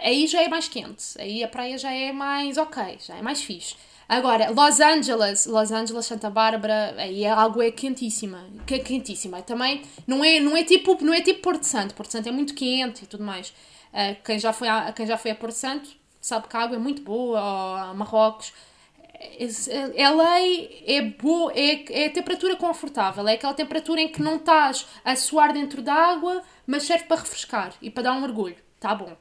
aí 0.03 0.27
já 0.27 0.43
é 0.43 0.49
mais 0.49 0.69
quente. 0.69 1.05
Aí 1.19 1.43
a 1.43 1.49
praia 1.49 1.79
já 1.79 1.91
é 1.91 2.13
mais 2.13 2.59
ok, 2.59 2.99
já 3.01 3.17
é 3.17 3.23
mais 3.23 3.43
fixe. 3.43 3.75
Agora, 4.09 4.51
Los 4.51 4.81
Angeles, 4.81 5.47
Los 5.47 5.73
Angeles, 5.73 6.07
Santa 6.07 6.31
Bárbara, 6.31 6.95
aí 6.97 7.27
a 7.27 7.37
água 7.37 7.65
é 7.65 7.71
quentíssima, 7.73 8.45
que 8.65 8.77
é 8.77 8.79
quentíssima. 8.79 9.43
Também 9.43 9.83
não 10.07 10.25
é, 10.25 10.39
não 10.39 10.57
é 10.57 10.63
tipo, 10.63 10.97
não 11.05 11.13
é 11.13 11.21
tipo 11.21 11.43
Porto 11.43 11.65
Santo. 11.65 11.95
Porto 11.95 12.13
Santo 12.13 12.29
é 12.29 12.33
muito 12.33 12.55
quente 12.55 13.05
e 13.05 13.07
tudo 13.07 13.25
mais. 13.25 13.49
Uh, 13.93 14.17
quem 14.25 14.39
já 14.39 14.53
foi 14.53 14.69
a, 14.69 14.93
quem 14.93 15.07
já 15.07 15.17
foi 15.17 15.33
a 15.33 15.35
Porto 15.35 15.55
Santo 15.55 15.89
sabe 16.21 16.49
que 16.49 16.57
a 16.57 16.61
água 16.61 16.77
é 16.77 16.79
muito 16.79 17.03
boa, 17.03 17.41
ou 17.41 17.77
a 17.77 17.95
Marrocos. 17.95 18.53
LA 19.39 20.41
é 20.87 21.01
boa, 21.01 21.53
é, 21.55 22.05
é 22.05 22.09
temperatura 22.11 22.57
confortável, 22.57 23.27
é 23.27 23.35
aquela 23.35 23.55
temperatura 23.55 24.01
em 24.01 24.09
que 24.09 24.21
não 24.21 24.37
estás 24.37 24.87
a 25.05 25.17
suar 25.17 25.53
dentro 25.53 25.81
da 25.81 25.95
água, 25.95 26.43
mas 26.67 26.83
serve 26.83 27.05
para 27.05 27.21
refrescar 27.21 27.73
e 27.81 27.91
para 27.91 28.03
dar 28.03 28.13
um 28.13 28.21
mergulho, 28.21 28.57
tá 28.79 28.95
bom. 28.95 29.17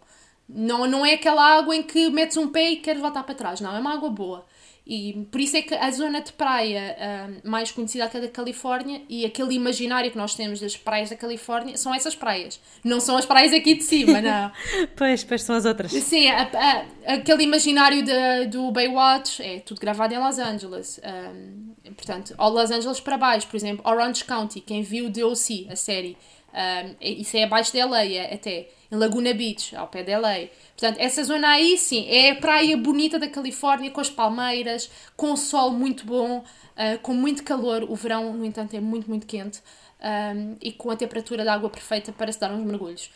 Não, 0.50 0.86
não 0.86 1.06
é 1.06 1.14
aquela 1.14 1.58
água 1.58 1.76
em 1.76 1.82
que 1.82 2.10
metes 2.10 2.38
um 2.38 2.50
pé 2.50 2.72
e 2.72 2.76
queres 2.78 3.02
voltar 3.02 3.24
para 3.24 3.36
trás, 3.36 3.62
não, 3.62 3.76
é 3.76 3.80
uma 3.80 3.94
água 3.94 4.10
boa. 4.10 4.46
E 4.86 5.28
por 5.32 5.42
isso 5.42 5.58
é 5.58 5.64
que 5.64 5.74
a 5.74 5.90
zona 5.90 6.22
de 6.22 6.32
praia 6.32 6.96
uh, 6.96 7.50
mais 7.50 7.72
conhecida 7.72 8.06
aqui 8.06 8.20
da 8.20 8.28
Califórnia 8.28 9.02
e 9.10 9.26
aquele 9.26 9.56
imaginário 9.56 10.12
que 10.12 10.18
nós 10.18 10.36
temos 10.36 10.60
das 10.60 10.78
praias 10.78 11.10
da 11.10 11.16
Califórnia 11.16 11.76
são 11.76 11.94
essas 11.94 12.16
praias. 12.16 12.60
Não 12.84 13.00
são 13.00 13.18
as 13.18 13.26
praias 13.26 13.52
aqui 13.52 13.74
de 13.74 13.84
cima, 13.84 14.22
não. 14.22 14.52
pois, 14.96 15.24
pois 15.24 15.42
são 15.42 15.56
as 15.56 15.66
outras. 15.66 15.92
Sim, 15.92 16.30
a, 16.30 16.44
a, 16.44 17.14
aquele 17.16 17.44
imaginário 17.44 18.04
de, 18.04 18.46
do 18.46 18.72
Baywatch 18.72 19.42
é 19.42 19.60
tudo 19.60 19.82
gravado 19.82 20.14
em 20.14 20.20
Los 20.20 20.38
Angeles. 20.38 21.02
Um, 21.04 21.74
portanto, 21.94 22.36
ao 22.38 22.52
Los 22.52 22.70
Angeles 22.70 23.00
para 23.00 23.18
baixo, 23.18 23.48
por 23.48 23.58
exemplo, 23.58 23.84
Orange 23.90 24.24
County, 24.24 24.62
quem 24.62 24.84
viu 24.84 25.10
DOC, 25.10 25.68
a 25.72 25.76
série, 25.76 26.16
um, 26.56 26.96
isso 27.02 27.36
é 27.36 27.44
abaixo 27.44 27.74
de 27.74 27.84
LA 27.84 28.34
até, 28.34 28.70
em 28.90 28.96
Laguna 28.96 29.34
Beach, 29.34 29.76
ao 29.76 29.88
pé 29.88 30.04
de 30.04 30.16
LA. 30.16 30.48
Portanto, 30.78 30.98
essa 31.00 31.24
zona 31.24 31.50
aí 31.50 31.78
sim 31.78 32.08
é 32.08 32.32
a 32.32 32.36
praia 32.36 32.78
bonita 32.78 33.20
da 33.20 33.28
Califórnia, 33.28 33.92
com 33.92 34.00
as 34.00 34.10
palmeiras, 34.10 34.90
com 35.18 35.34
o 35.34 35.38
sol 35.38 35.72
muito 35.72 36.06
bom, 36.06 36.40
uh, 36.40 37.00
com 37.02 37.14
muito 37.14 37.44
calor. 37.44 37.84
O 37.84 37.96
verão, 37.96 38.34
no 38.34 38.46
entanto, 38.46 38.74
é 38.74 38.80
muito, 38.80 39.10
muito 39.10 39.28
quente 39.28 39.62
um, 40.02 40.56
e 40.62 40.72
com 40.72 40.90
a 40.92 40.96
temperatura 40.96 41.44
da 41.44 41.54
água 41.54 41.70
perfeita 41.70 42.14
para 42.14 42.32
se 42.32 42.40
dar 42.40 42.52
uns 42.52 42.66
mergulhos. 42.66 43.12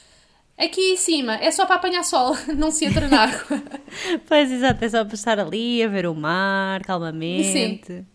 Aqui 0.57 0.91
em 0.91 0.97
cima 0.97 1.35
é 1.35 1.49
só 1.51 1.65
para 1.65 1.75
apanhar 1.75 2.03
sol, 2.03 2.35
não 2.57 2.71
se 2.71 2.83
entra 2.83 3.07
na 3.07 3.23
água. 3.23 3.63
pois, 4.27 4.51
exato, 4.51 4.83
é 4.83 4.89
só 4.89 5.05
para 5.05 5.15
estar 5.15 5.39
ali 5.39 5.81
a 5.81 5.87
ver 5.87 6.05
o 6.05 6.13
mar 6.13 6.81
calmamente. 6.83 7.87
Sim. 7.87 8.05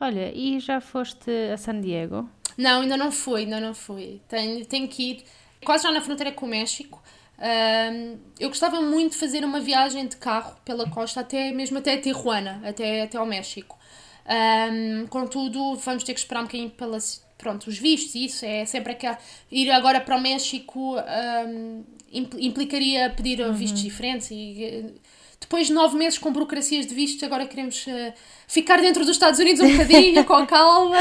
Olha, 0.00 0.32
e 0.34 0.58
já 0.58 0.80
foste 0.80 1.30
a 1.52 1.56
San 1.58 1.80
Diego? 1.80 2.28
Não, 2.56 2.82
ainda 2.82 2.96
não 2.96 3.10
fui, 3.10 3.42
ainda 3.42 3.60
não 3.60 3.74
fui. 3.74 4.20
Tenho, 4.28 4.64
tenho 4.66 4.88
que 4.88 5.10
ir 5.10 5.24
quase 5.64 5.84
já 5.84 5.90
na 5.90 6.00
fronteira 6.00 6.32
com 6.32 6.46
o 6.46 6.48
México. 6.48 7.02
Um, 7.36 8.18
eu 8.38 8.48
gostava 8.48 8.80
muito 8.80 9.12
de 9.12 9.18
fazer 9.18 9.44
uma 9.44 9.60
viagem 9.60 10.06
de 10.06 10.16
carro 10.16 10.56
pela 10.64 10.88
costa, 10.88 11.20
até 11.20 11.50
mesmo 11.52 11.78
até 11.78 11.96
Tijuana, 11.96 12.62
até, 12.64 13.02
até 13.02 13.18
ao 13.18 13.26
México. 13.26 13.78
Um, 14.26 15.06
contudo, 15.08 15.74
vamos 15.76 16.04
ter 16.04 16.14
que 16.14 16.20
esperar 16.20 16.40
um 16.40 16.44
bocadinho 16.44 16.70
pelas, 16.70 17.24
pronto, 17.36 17.66
os 17.68 17.76
vistos, 17.76 18.14
isso 18.14 18.44
é 18.44 18.64
sempre 18.64 18.94
que 18.94 19.06
ir 19.50 19.70
agora 19.70 20.00
para 20.00 20.16
o 20.16 20.20
México 20.20 20.96
um, 20.96 21.84
implicaria 22.12 23.10
pedir 23.10 23.40
uhum. 23.40 23.52
vistos 23.52 23.82
diferentes 23.82 24.30
e 24.30 24.94
depois 25.40 25.68
de 25.68 25.72
nove 25.72 25.96
meses 25.96 26.18
com 26.18 26.32
burocracias 26.32 26.86
de 26.86 26.94
vistos, 26.94 27.22
agora 27.22 27.46
queremos 27.46 27.86
uh, 27.86 28.12
ficar 28.46 28.80
dentro 28.80 29.04
dos 29.04 29.12
Estados 29.12 29.38
Unidos 29.38 29.62
um 29.62 29.70
bocadinho, 29.70 30.24
com 30.24 30.46
calma. 30.46 30.98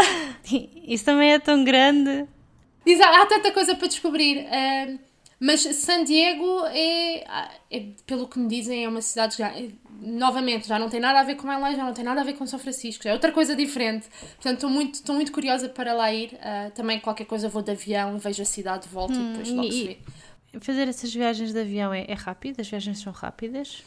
Isso 0.86 1.06
também 1.06 1.34
é 1.34 1.40
tão 1.40 1.64
grande. 1.64 2.28
Exato, 2.86 3.16
há 3.16 3.26
tanta 3.26 3.52
coisa 3.52 3.76
para 3.76 3.88
descobrir. 3.88 4.46
Uh, 4.46 5.00
mas 5.40 5.62
San 5.62 6.06
Diego 6.06 6.66
é, 6.68 7.50
é, 7.70 7.86
pelo 8.06 8.28
que 8.28 8.40
me 8.40 8.48
dizem, 8.48 8.86
é 8.86 8.88
uma 8.88 9.02
cidade 9.02 9.38
já, 9.38 9.54
novamente, 10.02 10.68
já 10.68 10.80
não 10.80 10.90
tem 10.90 11.02
nada 11.02 11.20
a 11.20 11.24
ver 11.24 11.36
com 11.36 11.48
LA, 11.48 11.76
já 11.76 11.84
não 11.84 11.94
tem 11.94 12.06
nada 12.06 12.22
a 12.22 12.24
ver 12.24 12.34
com 12.34 12.48
São 12.48 12.58
Francisco, 12.58 13.04
já 13.04 13.10
é 13.10 13.14
outra 13.14 13.30
coisa 13.30 13.54
diferente. 13.54 14.08
Portanto, 14.36 14.54
estou 14.54 14.70
muito, 14.70 14.94
estou 14.96 15.16
muito 15.16 15.34
curiosa 15.34 15.68
para 15.68 15.94
lá 15.94 16.14
ir. 16.14 16.34
Uh, 16.36 16.72
também 16.72 16.98
qualquer 17.00 17.26
coisa 17.26 17.50
vou 17.50 17.62
de 17.62 17.72
avião, 17.72 18.18
vejo 18.18 18.42
a 18.42 18.46
cidade 18.46 18.84
de 18.84 18.94
volta 18.94 19.16
hum, 19.16 19.22
e 19.22 19.32
depois 19.32 19.50
logo 19.50 19.72
se 19.72 19.84
vê. 19.86 19.98
Fazer 20.62 20.88
essas 20.88 21.14
viagens 21.14 21.52
de 21.52 21.60
avião 21.60 21.94
é, 21.94 22.06
é 22.08 22.14
rápido? 22.14 22.62
As 22.62 22.70
viagens 22.70 23.00
são 23.00 23.12
rápidas? 23.12 23.84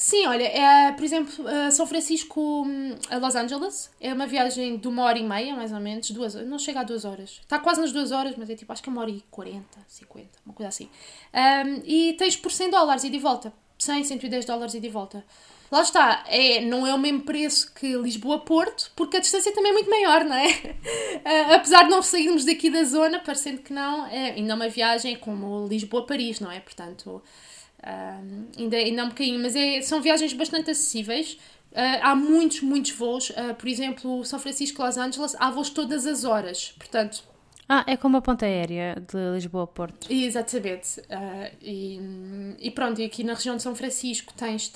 Sim, 0.00 0.26
olha, 0.28 0.44
é, 0.44 0.92
por 0.92 1.04
exemplo, 1.04 1.44
São 1.70 1.86
Francisco 1.86 2.64
hum, 2.66 2.94
a 3.10 3.18
Los 3.18 3.34
Angeles 3.34 3.90
é 4.00 4.14
uma 4.14 4.26
viagem 4.26 4.78
de 4.78 4.88
uma 4.88 5.02
hora 5.02 5.18
e 5.18 5.22
meia, 5.22 5.54
mais 5.54 5.72
ou 5.72 5.78
menos, 5.78 6.10
duas 6.10 6.34
não 6.36 6.58
chega 6.58 6.80
a 6.80 6.82
duas 6.82 7.04
horas. 7.04 7.38
Está 7.42 7.58
quase 7.58 7.82
nas 7.82 7.92
duas 7.92 8.10
horas, 8.10 8.34
mas 8.34 8.48
é 8.48 8.54
tipo, 8.54 8.72
acho 8.72 8.82
que 8.82 8.88
é 8.88 8.92
uma 8.92 9.02
hora 9.02 9.10
e 9.10 9.22
quarenta, 9.30 9.78
cinquenta, 9.86 10.38
uma 10.46 10.54
coisa 10.54 10.68
assim. 10.70 10.88
Um, 11.34 11.82
e 11.84 12.14
tens 12.14 12.34
por 12.34 12.50
100 12.50 12.70
dólares 12.70 13.04
e 13.04 13.10
de 13.10 13.18
volta. 13.18 13.52
100, 13.78 14.04
110 14.04 14.46
dólares 14.46 14.72
e 14.72 14.80
de 14.80 14.88
volta. 14.88 15.22
Lá 15.70 15.82
está, 15.82 16.24
é, 16.28 16.62
não 16.62 16.86
é 16.86 16.94
o 16.94 16.98
mesmo 16.98 17.20
preço 17.20 17.70
que 17.74 17.94
Lisboa-Porto, 17.94 18.92
porque 18.96 19.18
a 19.18 19.20
distância 19.20 19.52
também 19.52 19.70
é 19.70 19.74
muito 19.74 19.90
maior, 19.90 20.24
não 20.24 20.34
é? 20.34 20.48
Uh, 20.48 21.52
apesar 21.60 21.82
de 21.82 21.90
não 21.90 22.02
sairmos 22.02 22.46
daqui 22.46 22.70
da 22.70 22.84
zona, 22.84 23.18
parecendo 23.18 23.60
que 23.60 23.72
não, 23.74 24.06
é 24.06 24.30
ainda 24.30 24.54
uma 24.54 24.68
viagem 24.70 25.14
como 25.16 25.68
Lisboa-Paris, 25.68 26.40
não 26.40 26.50
é? 26.50 26.58
Portanto, 26.58 27.22
uh, 27.82 28.46
ainda, 28.58 28.76
ainda 28.76 29.04
um 29.04 29.08
bocadinho, 29.08 29.40
mas 29.40 29.56
é, 29.56 29.80
são 29.82 30.00
viagens 30.00 30.32
bastante 30.32 30.70
acessíveis. 30.70 31.38
Uh, 31.72 32.00
há 32.02 32.14
muitos, 32.14 32.62
muitos 32.62 32.92
voos. 32.92 33.32
por 33.58 33.68
exemplo, 33.68 34.24
São 34.24 34.38
Francisco-Los 34.38 34.96
Angeles, 34.96 35.36
há 35.38 35.50
voos 35.50 35.70
todas 35.70 36.06
as 36.06 36.24
horas. 36.24 36.74
Portanto, 36.78 37.22
ah, 37.72 37.84
é 37.86 37.96
como 37.96 38.16
a 38.16 38.20
ponta 38.20 38.44
aérea 38.46 38.96
de 38.96 39.32
Lisboa 39.32 39.62
a 39.62 39.66
Porto. 39.68 40.12
Exatamente. 40.12 40.98
Uh, 41.02 41.56
e, 41.62 42.00
e, 42.58 42.68
pronto, 42.72 43.00
e 43.00 43.04
aqui 43.04 43.22
na 43.22 43.34
região 43.34 43.56
de 43.56 43.62
São 43.62 43.76
Francisco 43.76 44.34
tens, 44.36 44.68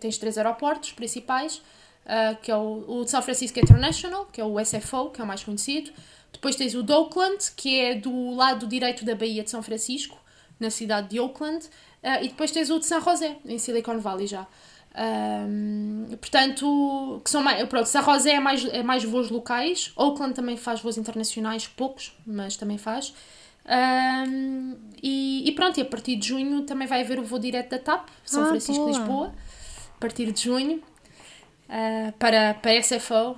tens 0.00 0.16
três 0.16 0.38
aeroportos 0.38 0.92
principais, 0.92 1.58
uh, 2.06 2.40
que 2.40 2.50
é 2.50 2.56
o, 2.56 2.84
o 2.88 3.06
São 3.06 3.20
Francisco 3.20 3.60
International, 3.60 4.24
que 4.32 4.40
é 4.40 4.44
o 4.46 4.58
SFO, 4.64 5.10
que 5.10 5.20
é 5.20 5.24
o 5.24 5.26
mais 5.26 5.44
conhecido. 5.44 5.90
Depois 6.32 6.56
tens 6.56 6.74
o 6.74 6.82
de 6.82 6.90
Oakland, 6.90 7.36
que 7.54 7.78
é 7.78 7.94
do 7.96 8.30
lado 8.34 8.66
direito 8.66 9.04
da 9.04 9.14
Baía 9.14 9.44
de 9.44 9.50
São 9.50 9.62
Francisco, 9.62 10.18
na 10.58 10.70
cidade 10.70 11.10
de 11.10 11.20
Oakland. 11.20 11.68
Uh, 12.02 12.24
e 12.24 12.28
depois 12.28 12.50
tens 12.50 12.70
o 12.70 12.78
de 12.78 12.86
San 12.86 13.00
José, 13.00 13.36
em 13.44 13.58
Silicon 13.58 13.98
Valley 13.98 14.26
já. 14.26 14.46
Um, 14.98 16.06
portanto, 16.20 17.20
que 17.24 17.30
são 17.30 17.42
mais, 17.42 17.66
pronto, 17.68 17.86
San 17.86 18.02
José 18.02 18.32
é 18.32 18.40
mais, 18.40 18.64
é 18.64 18.82
mais 18.82 19.04
voos 19.04 19.30
locais, 19.30 19.92
Oakland 19.96 20.34
também 20.34 20.56
faz 20.56 20.80
voos 20.80 20.96
internacionais, 20.96 21.66
poucos, 21.66 22.12
mas 22.26 22.56
também 22.56 22.78
faz. 22.78 23.14
Um, 23.68 24.76
e, 25.02 25.48
e, 25.48 25.52
pronto, 25.52 25.78
e 25.78 25.82
a 25.82 25.84
partir 25.84 26.16
de 26.16 26.28
junho 26.28 26.62
também 26.62 26.88
vai 26.88 27.02
haver 27.02 27.18
o 27.18 27.22
voo 27.22 27.38
direto 27.38 27.70
da 27.70 27.78
TAP, 27.78 28.08
São 28.24 28.44
ah, 28.44 28.46
Francisco-Lisboa, 28.46 29.34
a 29.94 30.00
partir 30.00 30.32
de 30.32 30.42
junho, 30.42 30.76
uh, 30.78 32.12
para, 32.18 32.54
para 32.54 32.82
SFO, 32.82 33.36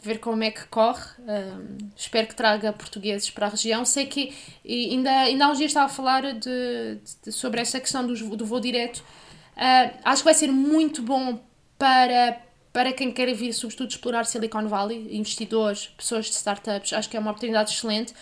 ver 0.00 0.18
como 0.18 0.42
é 0.44 0.50
que 0.50 0.64
corre. 0.66 1.04
Um, 1.20 1.88
espero 1.96 2.26
que 2.26 2.34
traga 2.34 2.72
portugueses 2.72 3.30
para 3.30 3.46
a 3.46 3.50
região. 3.50 3.84
Sei 3.84 4.06
que 4.06 4.34
ainda, 4.64 5.10
ainda 5.10 5.46
há 5.46 5.50
uns 5.50 5.58
dias 5.58 5.70
estava 5.70 5.86
a 5.86 5.88
falar 5.88 6.32
de, 6.34 6.98
de, 7.24 7.32
sobre 7.32 7.60
essa 7.60 7.80
questão 7.80 8.06
do, 8.06 8.36
do 8.36 8.46
voo 8.46 8.60
direto 8.60 9.02
Uh, 9.58 9.90
acho 10.04 10.22
que 10.22 10.24
vai 10.24 10.34
ser 10.34 10.52
muito 10.52 11.02
bom 11.02 11.40
para, 11.76 12.40
para 12.72 12.92
quem 12.92 13.10
quer 13.10 13.34
vir, 13.34 13.52
sobretudo, 13.52 13.90
explorar 13.90 14.24
Silicon 14.24 14.68
Valley, 14.68 15.16
investidores, 15.16 15.88
pessoas 15.88 16.26
de 16.26 16.32
startups. 16.34 16.92
Acho 16.92 17.10
que 17.10 17.16
é 17.16 17.20
uma 17.20 17.32
oportunidade 17.32 17.72
excelente. 17.72 18.14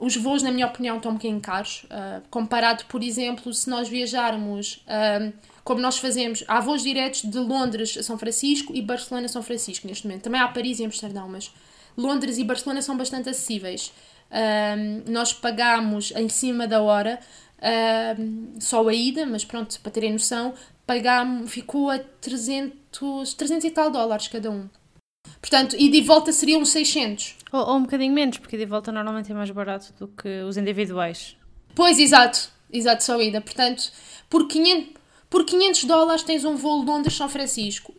Os 0.00 0.16
voos, 0.16 0.42
na 0.42 0.50
minha 0.50 0.66
opinião, 0.66 0.96
estão 0.96 1.12
um 1.12 1.14
bocadinho 1.14 1.40
caros. 1.40 1.84
Uh, 1.84 2.20
comparado, 2.28 2.84
por 2.86 3.00
exemplo, 3.00 3.54
se 3.54 3.70
nós 3.70 3.88
viajarmos, 3.88 4.84
uh, 4.88 5.32
como 5.64 5.80
nós 5.80 5.98
fazemos, 5.98 6.44
há 6.48 6.60
voos 6.60 6.82
diretos 6.82 7.22
de 7.22 7.38
Londres 7.38 7.96
a 7.96 8.02
São 8.02 8.18
Francisco 8.18 8.74
e 8.74 8.82
Barcelona 8.82 9.26
a 9.26 9.28
São 9.28 9.42
Francisco 9.42 9.86
neste 9.86 10.06
momento. 10.06 10.22
Também 10.22 10.40
há 10.40 10.48
Paris 10.48 10.80
e 10.80 10.84
Amsterdão, 10.84 11.28
mas 11.28 11.52
Londres 11.96 12.38
e 12.38 12.44
Barcelona 12.44 12.82
são 12.82 12.96
bastante 12.96 13.28
acessíveis. 13.28 13.92
Uh, 14.30 15.10
nós 15.10 15.32
pagamos 15.32 16.12
em 16.16 16.28
cima 16.28 16.66
da 16.66 16.80
hora 16.80 17.20
uh, 17.58 18.60
só 18.60 18.86
a 18.88 18.94
ida, 18.94 19.26
mas 19.26 19.44
pronto, 19.44 19.78
para 19.80 19.92
terem 19.92 20.12
noção, 20.12 20.54
pagámos, 20.86 21.50
ficou 21.50 21.90
a 21.90 21.98
300, 21.98 23.34
300 23.34 23.64
e 23.64 23.70
tal 23.70 23.90
dólares 23.90 24.28
cada 24.28 24.50
um. 24.50 24.68
Portanto, 25.40 25.76
e 25.78 25.90
de 25.90 26.00
volta 26.00 26.32
seriam 26.32 26.60
uns 26.60 26.70
600. 26.70 27.36
Ou, 27.52 27.60
ou, 27.60 27.76
um 27.76 27.82
bocadinho 27.82 28.12
menos, 28.12 28.38
porque 28.38 28.56
de 28.56 28.64
volta 28.64 28.90
normalmente 28.90 29.30
é 29.30 29.34
mais 29.34 29.50
barato 29.50 29.92
do 29.98 30.08
que 30.08 30.42
os 30.42 30.56
individuais. 30.56 31.36
Pois, 31.74 31.98
exato. 31.98 32.50
Exato, 32.72 33.04
só 33.04 33.20
ida. 33.20 33.40
Portanto, 33.40 33.92
por 34.30 34.48
500, 34.48 34.94
por 35.32 35.46
500 35.46 35.84
dólares 35.84 36.22
tens 36.22 36.44
um 36.44 36.56
voo 36.56 36.82
Londres-São 36.82 37.26
Francisco. 37.26 37.94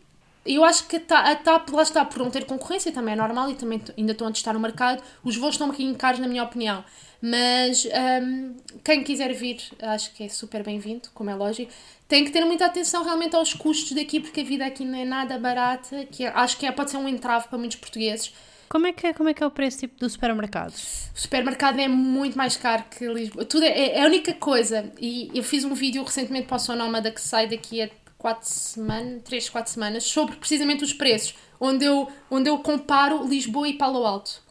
Eu 0.46 0.62
acho 0.62 0.86
que 0.86 0.96
a 0.96 1.34
TAP, 1.34 1.68
lá 1.70 1.82
está, 1.82 2.04
por 2.04 2.20
não 2.20 2.30
ter 2.30 2.44
concorrência, 2.44 2.92
também 2.92 3.14
é 3.14 3.16
normal 3.16 3.50
e 3.50 3.54
também 3.54 3.82
ainda 3.98 4.12
estão 4.12 4.28
a 4.28 4.30
testar 4.30 4.52
no 4.52 4.60
mercado. 4.60 5.02
Os 5.24 5.36
voos 5.36 5.54
estão 5.54 5.66
um 5.66 5.70
bocadinho 5.70 5.96
caros, 5.96 6.20
na 6.20 6.28
minha 6.28 6.44
opinião. 6.44 6.84
Mas 7.20 7.88
um, 8.22 8.54
quem 8.84 9.02
quiser 9.02 9.32
vir, 9.32 9.56
acho 9.82 10.12
que 10.14 10.22
é 10.22 10.28
super 10.28 10.62
bem-vindo, 10.62 11.08
como 11.12 11.28
é 11.28 11.34
lógico. 11.34 11.72
Tem 12.06 12.24
que 12.24 12.30
ter 12.30 12.44
muita 12.44 12.66
atenção 12.66 13.02
realmente 13.02 13.34
aos 13.34 13.52
custos 13.52 13.92
daqui, 13.92 14.20
porque 14.20 14.42
a 14.42 14.44
vida 14.44 14.64
aqui 14.64 14.84
não 14.84 14.96
é 14.96 15.04
nada 15.04 15.36
barata, 15.36 16.04
que 16.04 16.24
é, 16.24 16.28
acho 16.28 16.56
que 16.56 16.66
é, 16.66 16.70
pode 16.70 16.92
ser 16.92 16.98
um 16.98 17.08
entrave 17.08 17.48
para 17.48 17.58
muitos 17.58 17.78
portugueses. 17.78 18.32
Como 18.68 18.86
é, 18.86 18.92
que, 18.92 19.06
é, 19.06 19.12
como 19.12 19.28
é 19.28 19.34
que 19.34 19.42
é 19.42 19.46
o 19.46 19.50
preço 19.50 19.78
tipo, 19.78 19.98
do 19.98 20.08
supermercado? 20.08 20.72
O 20.72 21.18
supermercado 21.18 21.78
é 21.78 21.88
muito 21.88 22.36
mais 22.36 22.56
caro 22.56 22.84
que 22.90 23.06
Lisboa. 23.06 23.44
Tudo 23.44 23.64
é, 23.64 23.96
é 23.96 24.02
a 24.02 24.06
única 24.06 24.32
coisa. 24.34 24.92
E 25.00 25.30
eu 25.34 25.42
fiz 25.42 25.64
um 25.64 25.74
vídeo 25.74 26.02
recentemente 26.02 26.46
para 26.46 26.56
o 26.56 26.60
Sonómada 26.60 27.10
que 27.10 27.20
sai 27.20 27.46
daqui 27.46 27.82
a 27.82 27.90
4 28.18 28.48
semanas, 28.48 29.22
3, 29.24 29.48
4 29.50 29.72
semanas, 29.72 30.04
sobre 30.04 30.36
precisamente 30.36 30.82
os 30.82 30.92
preços, 30.92 31.34
onde 31.60 31.84
eu, 31.84 32.10
onde 32.30 32.48
eu 32.48 32.58
comparo 32.58 33.26
Lisboa 33.26 33.68
e 33.68 33.74
Palo 33.74 34.06
Alto 34.06 34.42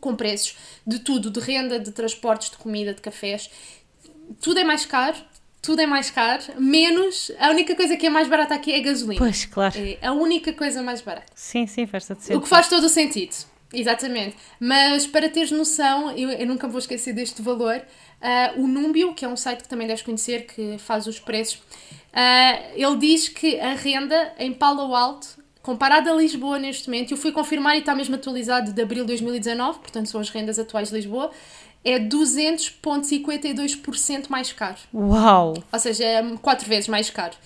com 0.00 0.16
preços 0.16 0.56
de 0.86 0.98
tudo, 0.98 1.30
de 1.30 1.40
renda, 1.40 1.78
de 1.78 1.92
transportes, 1.92 2.50
de 2.50 2.56
comida, 2.56 2.94
de 2.94 3.00
cafés. 3.00 3.50
Tudo 4.40 4.58
é 4.58 4.64
mais 4.64 4.86
caro, 4.86 5.16
tudo 5.64 5.80
é 5.80 5.86
mais 5.86 6.10
caro, 6.10 6.42
menos 6.58 7.32
a 7.38 7.48
única 7.48 7.74
coisa 7.74 7.96
que 7.96 8.06
é 8.06 8.10
mais 8.10 8.28
barata 8.28 8.54
aqui 8.54 8.70
é 8.70 8.76
a 8.76 8.82
gasolina. 8.82 9.18
Pois, 9.18 9.46
claro. 9.46 9.74
É 9.78 10.06
a 10.06 10.12
única 10.12 10.52
coisa 10.52 10.82
mais 10.82 11.00
barata. 11.00 11.32
Sim, 11.34 11.66
sim, 11.66 11.86
faz 11.86 12.06
todo 12.06 12.20
sentido. 12.20 12.36
O 12.36 12.42
que 12.42 12.48
faz 12.48 12.68
todo 12.68 12.84
o 12.84 12.88
sentido. 12.88 13.34
Exatamente. 13.72 14.36
Mas 14.60 15.06
para 15.06 15.26
teres 15.28 15.50
noção, 15.50 16.10
eu, 16.10 16.28
eu 16.28 16.46
nunca 16.46 16.68
vou 16.68 16.78
esquecer 16.78 17.14
deste 17.14 17.40
valor. 17.40 17.76
Uh, 17.76 18.62
o 18.62 18.68
Númbio, 18.68 19.14
que 19.14 19.24
é 19.24 19.28
um 19.28 19.36
site 19.36 19.62
que 19.62 19.68
também 19.68 19.86
deves 19.86 20.02
conhecer, 20.02 20.46
que 20.46 20.76
faz 20.78 21.06
os 21.06 21.18
preços, 21.18 21.56
uh, 21.56 22.72
ele 22.74 22.96
diz 22.98 23.28
que 23.28 23.58
a 23.58 23.74
renda 23.74 24.34
em 24.38 24.52
Palo 24.52 24.94
Alto 24.94 25.42
comparado 25.62 26.10
a 26.10 26.14
Lisboa 26.14 26.58
neste 26.58 26.90
momento, 26.90 27.12
eu 27.12 27.16
fui 27.16 27.32
confirmar 27.32 27.74
e 27.74 27.78
está 27.78 27.94
mesmo 27.94 28.14
atualizado 28.14 28.70
de 28.70 28.82
abril 28.82 29.02
de 29.02 29.08
2019, 29.08 29.78
portanto 29.78 30.10
são 30.10 30.20
as 30.20 30.28
rendas 30.28 30.58
atuais 30.58 30.90
de 30.90 30.96
Lisboa, 30.96 31.30
é 31.84 31.98
200,52% 31.98 34.28
mais 34.28 34.52
caro. 34.52 34.76
Uau! 34.92 35.54
Ou 35.72 35.78
seja, 35.78 36.04
é 36.04 36.36
4 36.36 36.68
vezes 36.68 36.88
mais 36.88 37.08
caro. 37.10 37.36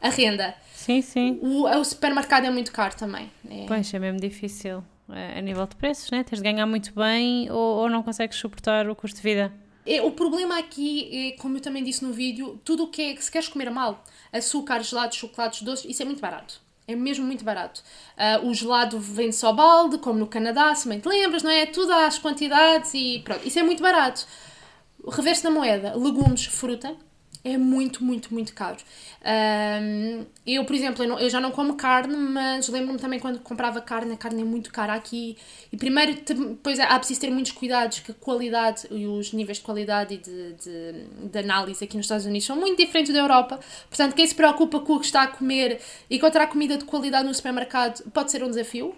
A 0.00 0.08
renda. 0.08 0.54
Sim, 0.74 1.02
sim. 1.02 1.38
O, 1.42 1.68
o 1.68 1.84
supermercado 1.84 2.46
é 2.46 2.50
muito 2.50 2.72
caro 2.72 2.96
também. 2.96 3.30
É... 3.50 3.66
Pois, 3.66 3.92
é 3.92 3.98
mesmo 3.98 4.20
difícil. 4.20 4.82
É, 5.10 5.38
a 5.38 5.42
nível 5.42 5.66
de 5.66 5.74
preços, 5.74 6.10
né? 6.10 6.22
Tens 6.22 6.38
de 6.38 6.44
ganhar 6.44 6.66
muito 6.66 6.92
bem 6.94 7.50
ou, 7.50 7.78
ou 7.78 7.90
não 7.90 8.02
consegues 8.02 8.36
suportar 8.36 8.86
o 8.88 8.94
custo 8.94 9.16
de 9.16 9.22
vida. 9.22 9.50
É, 9.86 10.02
o 10.02 10.10
problema 10.10 10.58
aqui 10.58 11.32
é, 11.34 11.40
como 11.40 11.56
eu 11.56 11.62
também 11.62 11.82
disse 11.82 12.04
no 12.04 12.12
vídeo, 12.12 12.60
tudo 12.62 12.84
o 12.84 12.88
que 12.88 13.00
é 13.00 13.16
se 13.16 13.30
queres 13.30 13.48
comer 13.48 13.70
mal, 13.70 14.04
açúcar, 14.30 14.82
gelados, 14.82 15.16
chocolates, 15.16 15.62
doces, 15.62 15.90
isso 15.90 16.02
é 16.02 16.04
muito 16.04 16.20
barato. 16.20 16.60
É 16.88 16.96
mesmo 16.96 17.26
muito 17.26 17.44
barato. 17.44 17.82
Uh, 18.16 18.48
o 18.48 18.54
gelado 18.54 18.98
vende 18.98 19.36
só 19.36 19.52
balde, 19.52 19.98
como 19.98 20.18
no 20.18 20.26
Canadá, 20.26 20.74
se 20.74 20.88
bem 20.88 20.98
te 20.98 21.06
lembras, 21.06 21.42
não 21.42 21.50
é? 21.50 21.66
Tudo 21.66 21.92
às 21.92 22.18
quantidades 22.18 22.94
e 22.94 23.20
pronto. 23.22 23.46
Isso 23.46 23.58
é 23.58 23.62
muito 23.62 23.82
barato. 23.82 24.26
Reverso 25.06 25.42
da 25.42 25.50
moeda, 25.50 25.94
legumes, 25.94 26.46
fruta, 26.46 26.96
é 27.44 27.56
muito, 27.56 28.02
muito, 28.02 28.32
muito 28.32 28.52
caro. 28.52 28.78
Um, 29.24 30.24
eu, 30.46 30.64
por 30.64 30.74
exemplo, 30.74 31.04
eu, 31.04 31.08
não, 31.08 31.18
eu, 31.18 31.30
já 31.30 31.40
não 31.40 31.50
como 31.50 31.74
carne, 31.74 32.16
mas 32.16 32.68
lembro-me 32.68 32.98
também 32.98 33.18
quando 33.20 33.38
comprava 33.40 33.80
carne, 33.80 34.12
a 34.12 34.16
carne 34.16 34.42
é 34.42 34.44
muito 34.44 34.72
cara 34.72 34.94
aqui. 34.94 35.36
E 35.72 35.76
primeiro, 35.76 36.14
depois 36.14 36.78
há 36.80 36.98
preciso 36.98 37.20
ter 37.20 37.30
muitos 37.30 37.52
cuidados, 37.52 38.00
que 38.00 38.10
a 38.10 38.14
qualidade 38.14 38.86
e 38.90 39.06
os 39.06 39.32
níveis 39.32 39.58
de 39.58 39.64
qualidade 39.64 40.14
e 40.14 40.18
de, 40.18 40.52
de, 40.54 41.28
de, 41.30 41.38
análise 41.38 41.84
aqui 41.84 41.96
nos 41.96 42.06
Estados 42.06 42.26
Unidos 42.26 42.46
são 42.46 42.56
muito 42.56 42.76
diferentes 42.78 43.12
da 43.12 43.20
Europa. 43.20 43.60
Portanto, 43.88 44.14
quem 44.14 44.26
se 44.26 44.34
preocupa 44.34 44.80
com 44.80 44.94
o 44.94 45.00
que 45.00 45.06
está 45.06 45.22
a 45.22 45.26
comer 45.28 45.80
e 46.10 46.16
encontrar 46.16 46.46
comida 46.48 46.76
de 46.76 46.84
qualidade 46.84 47.26
no 47.26 47.34
supermercado 47.34 48.02
pode 48.10 48.30
ser 48.30 48.42
um 48.42 48.48
desafio. 48.48 48.94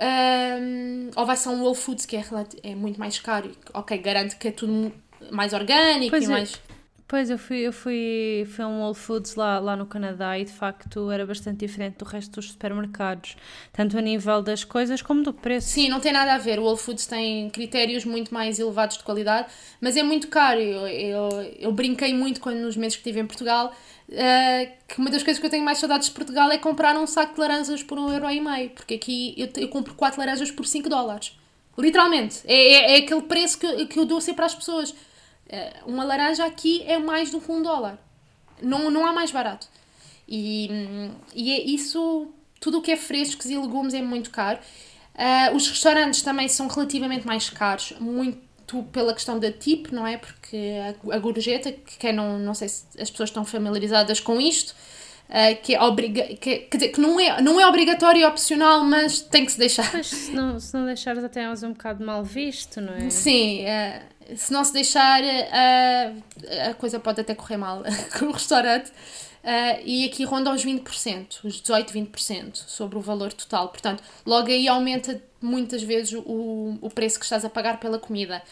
Um, 0.00 1.10
ou 1.14 1.26
vai 1.26 1.36
ser 1.36 1.50
um 1.50 1.62
Whole 1.62 1.76
Foods 1.76 2.06
que 2.06 2.16
é, 2.16 2.24
é 2.62 2.74
muito 2.74 2.98
mais 2.98 3.18
caro. 3.18 3.50
Ok, 3.74 3.98
garanto 3.98 4.38
que 4.38 4.48
é 4.48 4.50
tudo 4.50 4.92
mais 5.30 5.52
orgânico 5.52 6.10
pois 6.10 6.28
e 6.28 6.32
é. 6.32 6.69
Pois, 7.10 7.28
eu 7.28 7.36
fui, 7.36 7.58
eu 7.58 7.72
fui, 7.72 8.46
fui 8.54 8.64
a 8.64 8.68
um 8.68 8.82
Whole 8.82 8.94
Foods 8.94 9.34
lá, 9.34 9.58
lá 9.58 9.74
no 9.74 9.84
Canadá 9.84 10.38
e 10.38 10.44
de 10.44 10.52
facto 10.52 11.10
era 11.10 11.26
bastante 11.26 11.58
diferente 11.58 11.96
do 11.96 12.04
resto 12.04 12.30
dos 12.36 12.52
supermercados, 12.52 13.34
tanto 13.72 13.98
a 13.98 14.00
nível 14.00 14.40
das 14.40 14.62
coisas 14.62 15.02
como 15.02 15.24
do 15.24 15.32
preço. 15.32 15.70
Sim, 15.70 15.88
não 15.88 15.98
tem 15.98 16.12
nada 16.12 16.34
a 16.34 16.38
ver. 16.38 16.60
O 16.60 16.62
Whole 16.62 16.78
Foods 16.78 17.06
tem 17.06 17.50
critérios 17.50 18.04
muito 18.04 18.32
mais 18.32 18.60
elevados 18.60 18.96
de 18.96 19.02
qualidade, 19.02 19.48
mas 19.80 19.96
é 19.96 20.04
muito 20.04 20.28
caro. 20.28 20.60
Eu, 20.60 20.86
eu, 20.86 21.28
eu 21.58 21.72
brinquei 21.72 22.14
muito 22.14 22.40
quando 22.40 22.58
nos 22.58 22.76
meses 22.76 22.94
que 22.94 23.00
estive 23.00 23.18
em 23.18 23.26
Portugal. 23.26 23.74
Uh, 24.08 24.70
que 24.86 25.00
uma 25.00 25.10
das 25.10 25.24
coisas 25.24 25.40
que 25.40 25.46
eu 25.46 25.50
tenho 25.50 25.64
mais 25.64 25.78
saudades 25.78 26.06
de 26.06 26.14
Portugal 26.14 26.48
é 26.52 26.58
comprar 26.58 26.96
um 26.96 27.08
saco 27.08 27.34
de 27.34 27.40
laranjas 27.40 27.82
por 27.82 27.98
um 27.98 28.08
euro 28.12 28.30
e 28.30 28.40
meio, 28.40 28.70
porque 28.70 28.94
aqui 28.94 29.34
eu, 29.36 29.48
eu 29.56 29.68
compro 29.68 29.94
quatro 29.94 30.20
laranjas 30.20 30.52
por 30.52 30.64
5 30.64 30.88
dólares. 30.88 31.36
Literalmente. 31.76 32.38
É, 32.44 32.54
é, 32.54 32.94
é, 32.94 32.96
aquele 32.98 33.22
preço 33.22 33.58
que, 33.58 33.86
que 33.86 33.98
eu 33.98 34.04
dou 34.04 34.20
sempre 34.20 34.44
às 34.44 34.54
pessoas. 34.54 34.94
Eh, 35.50 35.72
uma 35.84 36.04
laranja 36.04 36.44
aqui 36.44 36.84
é 36.86 36.96
mais 36.96 37.30
do 37.30 37.40
que 37.40 37.50
um 37.50 37.60
dólar. 37.60 37.98
Não, 38.62 38.90
não 38.90 39.04
há 39.04 39.12
mais 39.12 39.32
barato. 39.32 39.66
E, 40.28 40.70
e 41.34 41.52
é 41.52 41.60
isso, 41.60 42.28
tudo 42.60 42.78
o 42.78 42.82
que 42.82 42.92
é 42.92 42.96
frescos 42.96 43.46
e 43.46 43.58
legumes 43.58 43.92
é 43.92 44.00
muito 44.00 44.30
caro. 44.30 44.60
Uh, 45.14 45.56
os 45.56 45.68
restaurantes 45.68 46.22
também 46.22 46.48
são 46.48 46.68
relativamente 46.68 47.26
mais 47.26 47.50
caros, 47.50 47.92
muito 47.98 48.84
pela 48.92 49.12
questão 49.12 49.40
da 49.40 49.50
tip, 49.50 49.92
não 49.92 50.06
é? 50.06 50.16
Porque 50.16 50.56
a, 51.10 51.16
a 51.16 51.18
gorjeta, 51.18 51.72
que 51.72 51.98
quem 51.98 52.12
não, 52.12 52.38
não 52.38 52.54
sei 52.54 52.68
se 52.68 52.84
as 53.00 53.10
pessoas 53.10 53.30
estão 53.30 53.44
familiarizadas 53.44 54.20
com 54.20 54.40
isto, 54.40 54.74
Uh, 55.30 55.54
que 55.62 55.76
é 55.76 55.80
obriga 55.80 56.24
que, 56.24 56.56
quer 56.58 56.76
dizer, 56.76 56.88
que 56.88 57.00
não 57.00 57.20
é, 57.20 57.40
não 57.40 57.60
é 57.60 57.64
obrigatório 57.64 58.22
e 58.22 58.24
opcional, 58.24 58.82
mas 58.82 59.20
tem 59.20 59.46
que 59.46 59.52
se 59.52 59.58
deixar. 59.60 59.88
Mas 59.94 60.08
se 60.08 60.32
não, 60.32 60.58
se 60.58 60.74
não 60.74 60.84
deixares 60.84 61.22
até 61.22 61.44
é 61.44 61.48
um 61.48 61.72
bocado 61.72 62.04
mal 62.04 62.24
visto, 62.24 62.80
não 62.80 62.92
é? 62.94 63.08
Sim, 63.10 63.60
uh, 63.60 64.02
se 64.36 64.52
não 64.52 64.64
se 64.64 64.72
deixar, 64.72 65.22
uh, 65.22 66.70
a 66.70 66.74
coisa 66.74 66.98
pode 66.98 67.20
até 67.20 67.34
correr 67.34 67.56
mal 67.56 67.82
com 68.18 68.26
o 68.26 68.32
restaurante. 68.32 68.92
e 69.84 70.04
aqui 70.04 70.24
ronda 70.24 70.52
os 70.52 70.64
20%, 70.64 71.44
os 71.44 71.60
18, 71.60 71.92
20% 71.92 72.56
sobre 72.56 72.98
o 72.98 73.00
valor 73.00 73.32
total. 73.32 73.68
Portanto, 73.68 74.02
logo 74.26 74.48
aí 74.48 74.68
aumenta 74.68 75.22
muitas 75.40 75.82
vezes 75.82 76.12
o, 76.12 76.78
o 76.80 76.90
preço 76.90 77.18
que 77.18 77.24
estás 77.24 77.44
a 77.44 77.50
pagar 77.50 77.80
pela 77.80 77.98
comida. 77.98 78.42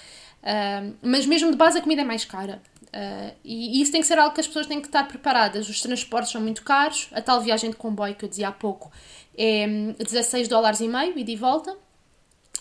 mas 1.03 1.27
mesmo 1.27 1.51
de 1.51 1.57
base 1.57 1.79
a 1.79 1.83
comida 1.83 2.03
é 2.03 2.05
mais 2.05 2.25
cara. 2.25 2.63
Uh, 2.89 3.35
e, 3.45 3.83
isso 3.83 3.93
tem 3.93 4.01
que 4.01 4.07
ser 4.07 4.19
algo 4.19 4.35
que 4.35 4.41
as 4.41 4.47
pessoas 4.47 4.67
têm 4.67 4.81
que 4.81 4.89
estar 4.89 5.07
preparadas. 5.07 5.69
Os 5.69 5.81
transportes 5.81 6.33
são 6.33 6.41
muito 6.41 6.63
caros. 6.63 7.09
A 7.13 7.21
tal 7.21 7.41
viagem 7.41 7.71
de 7.71 7.77
comboio 7.77 8.15
que 8.15 8.25
eu 8.25 8.29
dizia 8.29 8.49
há 8.49 8.53
pouco 8.53 8.91
é 9.37 9.67
16 9.99 10.47
hum, 10.47 10.51
dólares 10.51 10.81
e 10.81 10.89
meio 10.89 11.15
e 11.17 11.37
volta. 11.37 11.77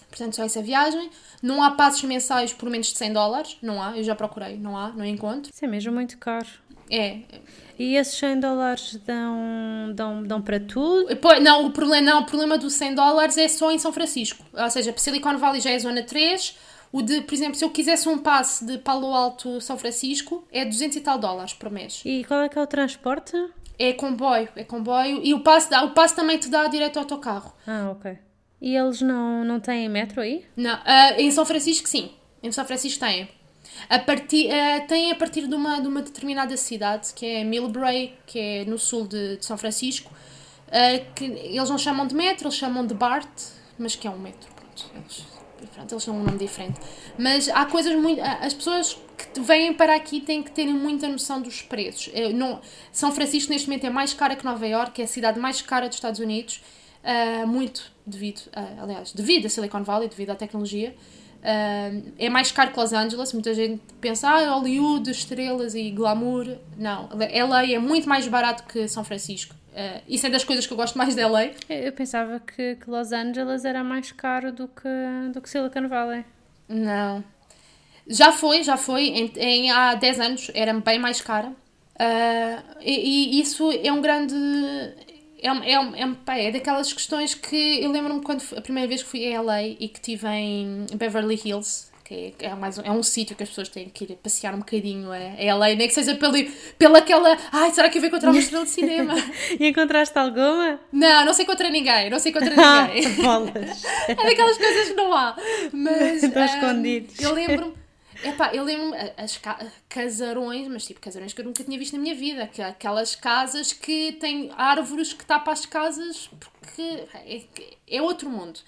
Portanto, 0.09 0.35
só 0.35 0.43
essa 0.43 0.61
viagem. 0.61 1.09
Não 1.41 1.61
há 1.61 1.71
passos 1.71 2.03
mensais 2.03 2.53
por 2.53 2.69
menos 2.69 2.87
de 2.87 2.97
100 2.97 3.13
dólares. 3.13 3.57
Não 3.61 3.81
há, 3.81 3.97
eu 3.97 4.03
já 4.03 4.15
procurei. 4.15 4.57
Não 4.57 4.77
há, 4.77 4.89
não 4.89 5.05
encontro. 5.05 5.51
Isso 5.53 5.63
é 5.63 5.67
mesmo 5.67 5.91
muito 5.93 6.17
caro. 6.17 6.47
É. 6.89 7.19
E 7.77 7.95
esses 7.95 8.17
100 8.17 8.39
dólares 8.39 8.95
dão, 9.05 9.91
dão, 9.93 10.23
dão 10.23 10.41
para 10.41 10.59
tudo? 10.59 11.15
Pois, 11.17 11.43
não, 11.43 11.65
o 11.65 11.71
problema, 11.71 12.11
não, 12.11 12.21
o 12.21 12.25
problema 12.25 12.57
dos 12.57 12.73
100 12.73 12.95
dólares 12.95 13.37
é 13.37 13.47
só 13.47 13.71
em 13.71 13.77
São 13.77 13.91
Francisco. 13.91 14.43
Ou 14.53 14.69
seja, 14.69 14.93
Silicon 14.97 15.37
Valley 15.37 15.61
já 15.61 15.71
é 15.71 15.79
zona 15.79 16.03
3 16.03 16.55
o 16.91 17.01
de, 17.01 17.21
por 17.21 17.33
exemplo, 17.33 17.55
se 17.55 17.65
eu 17.65 17.69
quisesse 17.69 18.07
um 18.07 18.17
passe 18.17 18.65
de 18.65 18.77
Palo 18.77 19.13
Alto 19.13 19.59
São 19.59 19.77
Francisco, 19.77 20.47
é 20.51 20.63
200 20.63 20.97
e 20.97 21.01
tal 21.01 21.19
dólares 21.19 21.53
por 21.53 21.69
mês. 21.69 22.01
E 22.05 22.23
qual 22.23 22.41
é 22.41 22.49
que 22.49 22.57
é 22.57 22.61
o 22.61 22.67
transporte? 22.67 23.35
É 23.77 23.93
comboio, 23.93 24.49
é 24.55 24.63
comboio. 24.63 25.21
E 25.23 25.33
o 25.33 25.41
passe, 25.41 25.69
dá, 25.69 25.83
o 25.83 25.91
passe 25.91 26.15
também 26.15 26.37
te 26.37 26.49
dá 26.49 26.67
direto 26.67 26.97
ao 26.97 27.03
autocarro. 27.03 27.53
Ah, 27.67 27.89
ok. 27.91 28.17
E 28.61 28.75
eles 28.75 29.01
não, 29.01 29.43
não 29.43 29.59
têm 29.59 29.87
metro 29.87 30.21
aí? 30.21 30.45
Não, 30.55 30.75
uh, 30.75 31.13
em 31.17 31.29
São 31.31 31.45
Francisco 31.45 31.87
sim. 31.87 32.11
Em 32.41 32.51
São 32.51 32.65
Francisco 32.65 32.99
têm. 32.99 33.29
A 33.89 33.99
partir, 33.99 34.47
uh, 34.47 34.87
tem 34.87 35.11
a 35.11 35.15
partir 35.15 35.47
de 35.47 35.53
uma, 35.53 35.79
de 35.79 35.87
uma 35.87 36.01
determinada 36.01 36.55
cidade, 36.57 37.13
que 37.13 37.25
é 37.25 37.43
Millbrae, 37.43 38.13
que 38.25 38.39
é 38.39 38.65
no 38.65 38.77
sul 38.77 39.07
de, 39.07 39.37
de 39.37 39.45
São 39.45 39.57
Francisco, 39.57 40.11
uh, 40.67 41.13
que 41.13 41.25
eles 41.25 41.69
não 41.69 41.77
chamam 41.77 42.07
de 42.07 42.15
metro, 42.15 42.47
eles 42.47 42.57
chamam 42.57 42.85
de 42.85 42.93
BART, 42.93 43.27
mas 43.77 43.95
que 43.95 44.07
é 44.07 44.09
um 44.09 44.17
metro. 44.17 44.49
Pronto, 44.55 44.91
eles 44.95 45.37
Pronto, 45.73 45.91
eles 45.91 46.05
têm 46.05 46.13
um 46.13 46.23
nome 46.23 46.37
diferente. 46.37 46.79
Mas 47.17 47.49
há 47.49 47.65
coisas 47.65 47.95
muito. 47.95 48.21
As 48.21 48.53
pessoas 48.53 48.97
que 49.33 49.39
vêm 49.39 49.73
para 49.73 49.95
aqui 49.95 50.21
têm 50.21 50.43
que 50.43 50.51
ter 50.51 50.67
muita 50.67 51.07
noção 51.07 51.41
dos 51.41 51.61
preços. 51.61 52.11
Não, 52.35 52.61
São 52.91 53.11
Francisco, 53.11 53.51
neste 53.51 53.67
momento, 53.67 53.85
é 53.85 53.89
mais 53.89 54.13
cara 54.13 54.35
que 54.35 54.45
Nova 54.45 54.67
York, 54.67 55.01
é 55.01 55.05
a 55.05 55.07
cidade 55.07 55.39
mais 55.39 55.61
cara 55.61 55.87
dos 55.87 55.97
Estados 55.97 56.19
Unidos. 56.19 56.61
Uh, 57.03 57.47
muito 57.47 57.91
devido, 58.05 58.39
uh, 58.47 58.83
aliás, 58.83 59.13
devido 59.13 59.45
a 59.45 59.49
Silicon 59.49 59.83
Valley, 59.83 60.09
devido 60.09 60.31
à 60.31 60.35
tecnologia. 60.35 60.93
Uh, 61.37 62.11
é 62.17 62.29
mais 62.29 62.51
caro 62.51 62.71
que 62.71 62.79
Los 62.79 62.93
Angeles. 62.93 63.31
Muita 63.33 63.53
gente 63.53 63.81
pensa, 64.01 64.29
ah, 64.29 64.55
Hollywood, 64.55 65.09
estrelas 65.09 65.75
e 65.75 65.91
glamour. 65.91 66.57
Não, 66.77 67.09
LA 67.13 67.71
é 67.71 67.79
muito 67.79 68.09
mais 68.09 68.27
barato 68.27 68.63
que 68.63 68.87
São 68.87 69.03
Francisco. 69.03 69.55
Uh, 69.77 70.01
isso 70.07 70.25
é 70.25 70.29
das 70.29 70.43
coisas 70.43 70.65
que 70.65 70.73
eu 70.73 70.77
gosto 70.77 70.97
mais 70.97 71.15
de 71.15 71.23
LA. 71.23 71.51
Eu 71.69 71.93
pensava 71.93 72.39
que, 72.39 72.75
que 72.75 72.89
Los 72.89 73.11
Angeles 73.11 73.63
era 73.63 73.83
mais 73.83 74.11
caro 74.11 74.51
do 74.51 74.67
que, 74.67 75.31
do 75.31 75.39
que 75.39 75.49
Silicon 75.49 75.87
Valley. 75.87 76.25
Não. 76.67 77.23
Já 78.07 78.31
foi, 78.31 78.63
já 78.63 78.75
foi. 78.75 79.03
Em, 79.09 79.31
em 79.35 79.71
há 79.71 79.93
10 79.93 80.19
anos 80.19 80.51
era 80.53 80.73
bem 80.73 80.97
mais 80.97 81.21
cara. 81.21 81.49
Uh, 81.49 82.63
e, 82.81 83.37
e, 83.37 83.41
isso 83.41 83.71
é 83.71 83.91
um 83.91 84.01
grande. 84.01 84.35
É, 85.41 85.49
é, 85.49 85.73
é, 85.73 86.47
é 86.47 86.51
daquelas 86.51 86.91
questões 86.91 87.33
que 87.33 87.83
eu 87.83 87.91
lembro-me 87.91 88.21
quando 88.21 88.43
a 88.55 88.61
primeira 88.61 88.87
vez 88.87 89.03
que 89.03 89.09
fui 89.09 89.33
a 89.33 89.41
LA 89.41 89.63
e 89.63 89.87
que 89.87 89.99
estive 89.99 90.27
em 90.27 90.85
Beverly 90.95 91.39
Hills 91.43 91.87
que 92.07 92.33
é, 92.39 92.45
é, 92.45 92.55
mais, 92.55 92.77
é 92.77 92.89
um 92.89 93.03
sítio 93.03 93.35
que 93.35 93.43
as 93.43 93.49
pessoas 93.49 93.67
têm 93.67 93.89
que 93.89 94.05
ir 94.05 94.15
passear 94.15 94.55
um 94.55 94.59
bocadinho 94.59 95.11
a, 95.11 95.17
a 95.17 95.55
LA, 95.55 95.75
nem 95.75 95.89
que 95.89 95.93
seja 95.93 96.15
pela, 96.15 96.37
pela 96.77 96.99
aquela. 96.99 97.37
Ai, 97.51 97.69
será 97.71 97.89
que 97.89 97.97
eu 97.97 98.01
vou 98.01 98.07
encontrar 98.07 98.31
uma 98.31 98.39
estrela 98.39 98.63
de 98.63 98.71
cinema? 98.71 99.13
e 99.59 99.67
encontraste 99.67 100.17
alguma? 100.17 100.79
Não, 100.89 101.25
não 101.25 101.33
sei 101.33 101.43
encontrar 101.43 101.69
ninguém, 101.69 102.09
não 102.09 102.17
sei 102.17 102.31
encontrar 102.31 102.55
ninguém. 102.87 103.13
Bolas. 103.15 103.83
é 104.07 104.15
daquelas 104.15 104.57
coisas 104.57 104.87
que 104.87 104.93
não 104.93 105.13
há. 105.13 105.35
Mas. 105.73 106.23
Estão 106.23 106.41
um, 106.41 106.45
escondidos. 106.45 107.19
Eu 107.19 107.33
lembro-me. 107.33 107.86
Epá, 108.23 108.53
eu 108.53 108.63
lembro-me 108.63 108.95
as 109.15 109.37
ca 109.37 109.59
casarões, 109.87 110.67
mas 110.67 110.85
tipo 110.85 110.99
casarões 110.99 111.33
que 111.33 111.41
eu 111.41 111.45
nunca 111.45 111.63
tinha 111.63 111.77
visto 111.77 111.93
na 111.93 111.99
minha 111.99 112.15
vida. 112.15 112.49
Aquelas 112.67 113.15
casas 113.15 113.73
que 113.73 114.13
têm 114.13 114.51
árvores 114.55 115.13
que 115.13 115.25
tapam 115.25 115.53
as 115.53 115.65
casas 115.65 116.29
porque 116.39 117.07
é, 117.13 117.43
é 117.87 118.01
outro 118.01 118.29
mundo. 118.29 118.59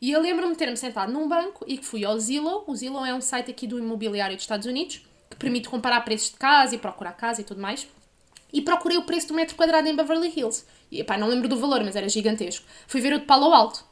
E 0.00 0.10
eu 0.10 0.20
lembro-me 0.20 0.52
de 0.52 0.58
ter-me 0.58 0.76
sentado 0.76 1.12
num 1.12 1.28
banco 1.28 1.64
e 1.66 1.78
que 1.78 1.84
fui 1.84 2.04
ao 2.04 2.18
Zillow. 2.18 2.64
O 2.66 2.74
Zillow 2.74 3.04
é 3.04 3.14
um 3.14 3.20
site 3.20 3.50
aqui 3.50 3.66
do 3.66 3.78
imobiliário 3.78 4.36
dos 4.36 4.44
Estados 4.44 4.66
Unidos 4.66 5.00
que 5.30 5.36
permite 5.36 5.68
comparar 5.68 6.00
preços 6.02 6.30
de 6.30 6.36
casa 6.36 6.74
e 6.74 6.78
procurar 6.78 7.12
casa 7.12 7.40
e 7.40 7.44
tudo 7.44 7.60
mais. 7.60 7.86
E 8.52 8.60
procurei 8.62 8.96
o 8.96 9.02
preço 9.02 9.28
do 9.28 9.34
metro 9.34 9.56
quadrado 9.56 9.88
em 9.88 9.96
Beverly 9.96 10.32
Hills. 10.34 10.64
E 10.90 11.02
pá, 11.02 11.16
não 11.16 11.26
lembro 11.26 11.48
do 11.48 11.56
valor, 11.56 11.82
mas 11.82 11.96
era 11.96 12.08
gigantesco. 12.08 12.64
Fui 12.86 13.00
ver 13.00 13.14
o 13.14 13.18
de 13.18 13.26
Palo 13.26 13.52
Alto. 13.52 13.84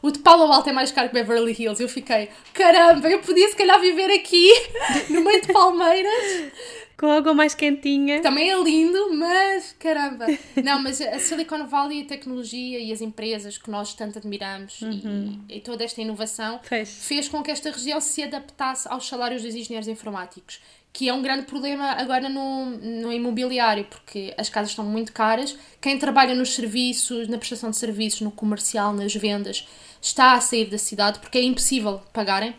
O 0.00 0.10
de 0.10 0.18
Palo 0.20 0.52
Alto 0.52 0.68
é 0.68 0.72
mais 0.72 0.92
caro 0.92 1.08
que 1.08 1.14
Beverly 1.14 1.56
Hills. 1.58 1.82
Eu 1.82 1.88
fiquei, 1.88 2.28
caramba, 2.52 3.08
eu 3.08 3.20
podia 3.20 3.48
se 3.48 3.56
calhar 3.56 3.80
viver 3.80 4.10
aqui, 4.12 4.50
no 5.10 5.22
meio 5.22 5.42
de 5.42 5.52
palmeiras, 5.52 6.52
com 6.98 7.06
água 7.12 7.32
mais 7.32 7.54
quentinha. 7.54 8.20
Também 8.20 8.50
é 8.50 8.60
lindo, 8.60 9.14
mas 9.14 9.72
caramba. 9.78 10.26
Não, 10.62 10.82
mas 10.82 11.00
a 11.00 11.18
Silicon 11.20 11.64
Valley, 11.64 12.02
a 12.02 12.06
tecnologia 12.06 12.80
e 12.80 12.92
as 12.92 13.00
empresas 13.00 13.56
que 13.56 13.70
nós 13.70 13.94
tanto 13.94 14.18
admiramos 14.18 14.82
uhum. 14.82 15.40
e, 15.48 15.58
e, 15.58 15.60
toda 15.60 15.84
esta 15.84 16.02
inovação 16.02 16.58
fez. 16.60 16.88
fez 16.88 17.28
com 17.28 17.40
que 17.40 17.52
esta 17.52 17.70
região 17.70 18.00
se 18.00 18.24
adaptasse 18.24 18.88
aos 18.88 19.06
salários 19.06 19.42
dos 19.42 19.54
engenheiros 19.54 19.86
informáticos. 19.86 20.60
Que 20.92 21.08
é 21.08 21.14
um 21.14 21.22
grande 21.22 21.44
problema 21.44 21.92
agora 21.92 22.28
no, 22.28 22.66
no 22.66 23.12
imobiliário, 23.12 23.84
porque 23.84 24.34
as 24.36 24.48
casas 24.48 24.70
estão 24.70 24.84
muito 24.84 25.12
caras. 25.12 25.56
Quem 25.80 25.96
trabalha 25.98 26.34
nos 26.34 26.56
serviços, 26.56 27.28
na 27.28 27.38
prestação 27.38 27.70
de 27.70 27.76
serviços, 27.76 28.22
no 28.22 28.32
comercial, 28.32 28.92
nas 28.92 29.14
vendas, 29.14 29.68
está 30.00 30.32
a 30.32 30.40
sair 30.40 30.66
da 30.66 30.78
cidade 30.78 31.18
porque 31.18 31.38
é 31.38 31.42
impossível 31.42 32.00
pagarem 32.12 32.54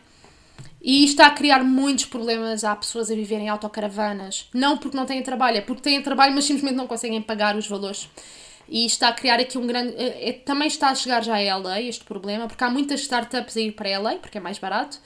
e 0.82 1.04
está 1.04 1.28
a 1.28 1.32
criar 1.32 1.64
muitos 1.64 2.06
problemas 2.06 2.64
a 2.64 2.76
pessoas 2.76 3.12
a 3.12 3.16
viverem 3.16 3.48
em 3.48 3.50
autocaravanas. 3.50 4.48
Não 4.54 4.78
porque 4.78 4.96
não 4.96 5.06
têm 5.06 5.22
trabalho, 5.22 5.58
é 5.58 5.62
porque 5.62 5.82
têm 5.82 6.02
trabalho, 6.02 6.34
mas 6.34 6.46
simplesmente 6.46 6.76
não 6.76 6.88
conseguem 6.88 7.22
pagar 7.22 7.56
os 7.56 7.68
valores. 7.68 8.10
E 8.68 8.86
está 8.86 9.10
a 9.10 9.14
criar 9.14 9.40
aqui 9.40 9.58
um 9.58 9.66
grande. 9.66 9.94
É, 9.98 10.32
também 10.32 10.68
está 10.68 10.90
a 10.90 10.96
chegar 10.96 11.24
já 11.24 11.36
a 11.36 11.58
LA 11.58 11.82
este 11.82 12.06
problema, 12.06 12.48
porque 12.48 12.64
há 12.64 12.70
muitas 12.70 13.02
startups 13.02 13.58
a 13.58 13.62
ir 13.62 13.72
para 13.72 14.00
LA, 14.00 14.16
porque 14.16 14.38
é 14.38 14.42
mais 14.42 14.60
barato. 14.60 15.00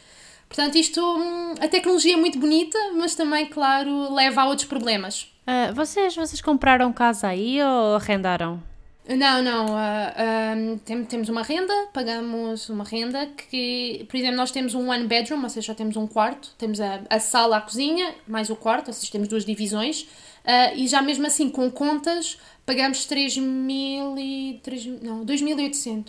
Portanto, 0.48 0.78
isto. 0.78 1.02
Hum, 1.02 1.56
a 1.60 1.68
tecnologia 1.68 2.14
é 2.14 2.18
muito 2.18 2.38
bonita, 2.38 2.78
mas 2.96 3.16
também, 3.16 3.46
claro, 3.46 4.14
leva 4.14 4.42
a 4.42 4.46
outros 4.46 4.68
problemas. 4.68 5.34
Uh, 5.48 5.74
vocês, 5.74 6.16
vocês 6.16 6.42
compraram 6.42 6.92
casa 6.94 7.28
aí 7.28 7.62
ou 7.62 7.96
arrendaram? 7.96 8.62
Não, 9.08 9.42
não. 9.42 9.66
Uh, 9.66 10.80
tem, 10.86 11.04
temos 11.04 11.28
uma 11.28 11.44
renda, 11.44 11.74
pagamos 11.92 12.70
uma 12.70 12.86
renda 12.86 13.28
que, 13.28 14.06
por 14.10 14.16
exemplo, 14.16 14.38
nós 14.38 14.50
temos 14.50 14.74
um 14.74 14.90
one 14.90 15.06
bedroom, 15.06 15.44
ou 15.44 15.50
seja, 15.50 15.76
temos 15.76 15.98
um 15.98 16.08
quarto, 16.08 16.54
temos 16.58 16.80
a, 16.80 17.02
a 17.10 17.20
sala, 17.20 17.58
a 17.58 17.62
cozinha, 17.62 18.16
mais 18.26 18.50
o 18.50 18.56
quarto, 18.56 18.88
ou 18.88 18.94
seja, 18.94 19.12
temos 19.12 19.28
duas 19.28 19.44
divisões, 19.44 20.04
uh, 20.04 20.76
e 20.76 20.88
já 20.88 21.02
mesmo 21.02 21.28
assim, 21.28 21.50
com 21.50 21.70
contas, 21.70 22.38
pagamos 22.66 23.06
3 23.06 23.38
mil 23.40 24.18
e... 24.18 24.62
3, 24.64 24.86
não, 25.02 25.26
2.800, 25.26 26.06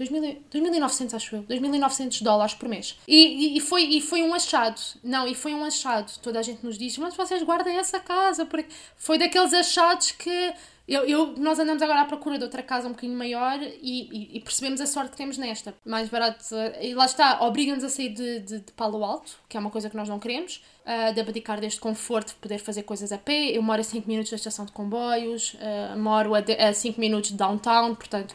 2.900 0.53 1.15
acho 1.15 1.37
eu, 1.37 1.43
2.900 1.43 2.23
dólares 2.23 2.55
por 2.55 2.69
mês. 2.69 2.97
E, 3.09 3.57
e, 3.57 3.61
foi, 3.61 3.83
e 3.83 4.01
foi 4.01 4.23
um 4.23 4.33
achado, 4.33 4.81
não, 5.03 5.27
e 5.27 5.35
foi 5.35 5.53
um 5.53 5.65
achado, 5.65 6.13
toda 6.23 6.39
a 6.39 6.43
gente 6.43 6.65
nos 6.65 6.79
diz, 6.79 6.97
mas 6.99 7.17
vocês 7.17 7.43
guardem 7.43 7.77
essa 7.77 7.99
casa, 7.99 8.47
porque 8.47 8.69
foi 8.97 9.19
daqueles 9.19 9.53
achados 9.53 10.13
que 10.13 10.55
eu, 10.87 11.05
eu, 11.07 11.35
nós 11.39 11.59
andamos 11.59 11.81
agora 11.81 12.03
à 12.03 12.05
procura 12.05 12.37
de 12.37 12.45
outra 12.45 12.63
casa 12.63 12.87
um 12.87 12.91
bocadinho 12.91 13.17
maior 13.17 13.59
e, 13.63 14.09
e, 14.13 14.37
e 14.37 14.41
percebemos 14.41 14.83
a 14.83 14.87
sorte 14.87 15.13
que 15.13 15.17
temos 15.17 15.39
nesta. 15.39 15.75
Mais 15.85 16.11
barato. 16.11 16.45
E 16.79 16.95
lá 16.95 17.07
está, 17.07 17.43
obriga-nos 17.43 17.83
a 17.85 17.89
sair 17.89 18.11
de, 18.11 18.41
de, 18.41 18.61
de, 18.61 18.73
Palo 18.73 19.03
Alto, 19.03 19.33
que 19.49 19.57
é 19.57 19.61
uma 19.61 19.71
coisa 19.71 19.89
que 19.89 19.97
nós 19.97 20.11
não 20.11 20.19
queremos, 20.19 20.63
uh, 20.85 21.15
de 21.15 21.21
abdicar 21.21 21.59
deste 21.59 21.81
conforto 21.81 22.29
de 22.29 22.35
poder 22.35 22.59
fazer 22.59 22.83
coisas 22.83 23.13
a 23.13 23.19
pé. 23.19 23.57
Eu 23.57 23.63
moro 23.63 23.81
a 23.81 23.85
5 23.85 24.07
minutos 24.07 24.31
da 24.31 24.37
estação 24.37 24.67
de 24.67 24.73
comboios, 24.73 25.55
uh, 25.55 25.99
moro 25.99 26.33
a 26.35 26.73
5 26.75 27.01
minutos 27.01 27.31
de 27.31 27.37
downtown, 27.39 27.95
portanto 27.95 28.33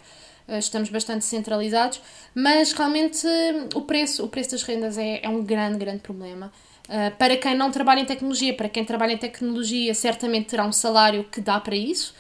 uh, 0.48 0.58
estamos 0.58 0.90
bastante 0.90 1.26
centralizados. 1.26 2.02
Mas 2.34 2.72
realmente 2.72 3.28
o 3.76 3.82
preço, 3.82 4.26
o 4.26 4.28
preço 4.28 4.52
das 4.52 4.64
rendas 4.64 4.98
é, 4.98 5.20
é 5.22 5.30
um 5.30 5.44
grande, 5.44 5.78
grande 5.78 6.00
problema. 6.00 6.52
Uh, 6.88 7.16
para 7.16 7.38
quem 7.38 7.54
não 7.54 7.70
trabalha 7.70 8.00
em 8.00 8.06
tecnologia, 8.06 8.56
para 8.56 8.68
quem 8.68 8.84
trabalha 8.84 9.14
em 9.14 9.18
tecnologia, 9.18 9.94
certamente 9.94 10.48
terá 10.48 10.66
um 10.66 10.72
salário 10.72 11.24
que 11.26 11.40
dá 11.40 11.60
para 11.60 11.76
isso 11.76 12.16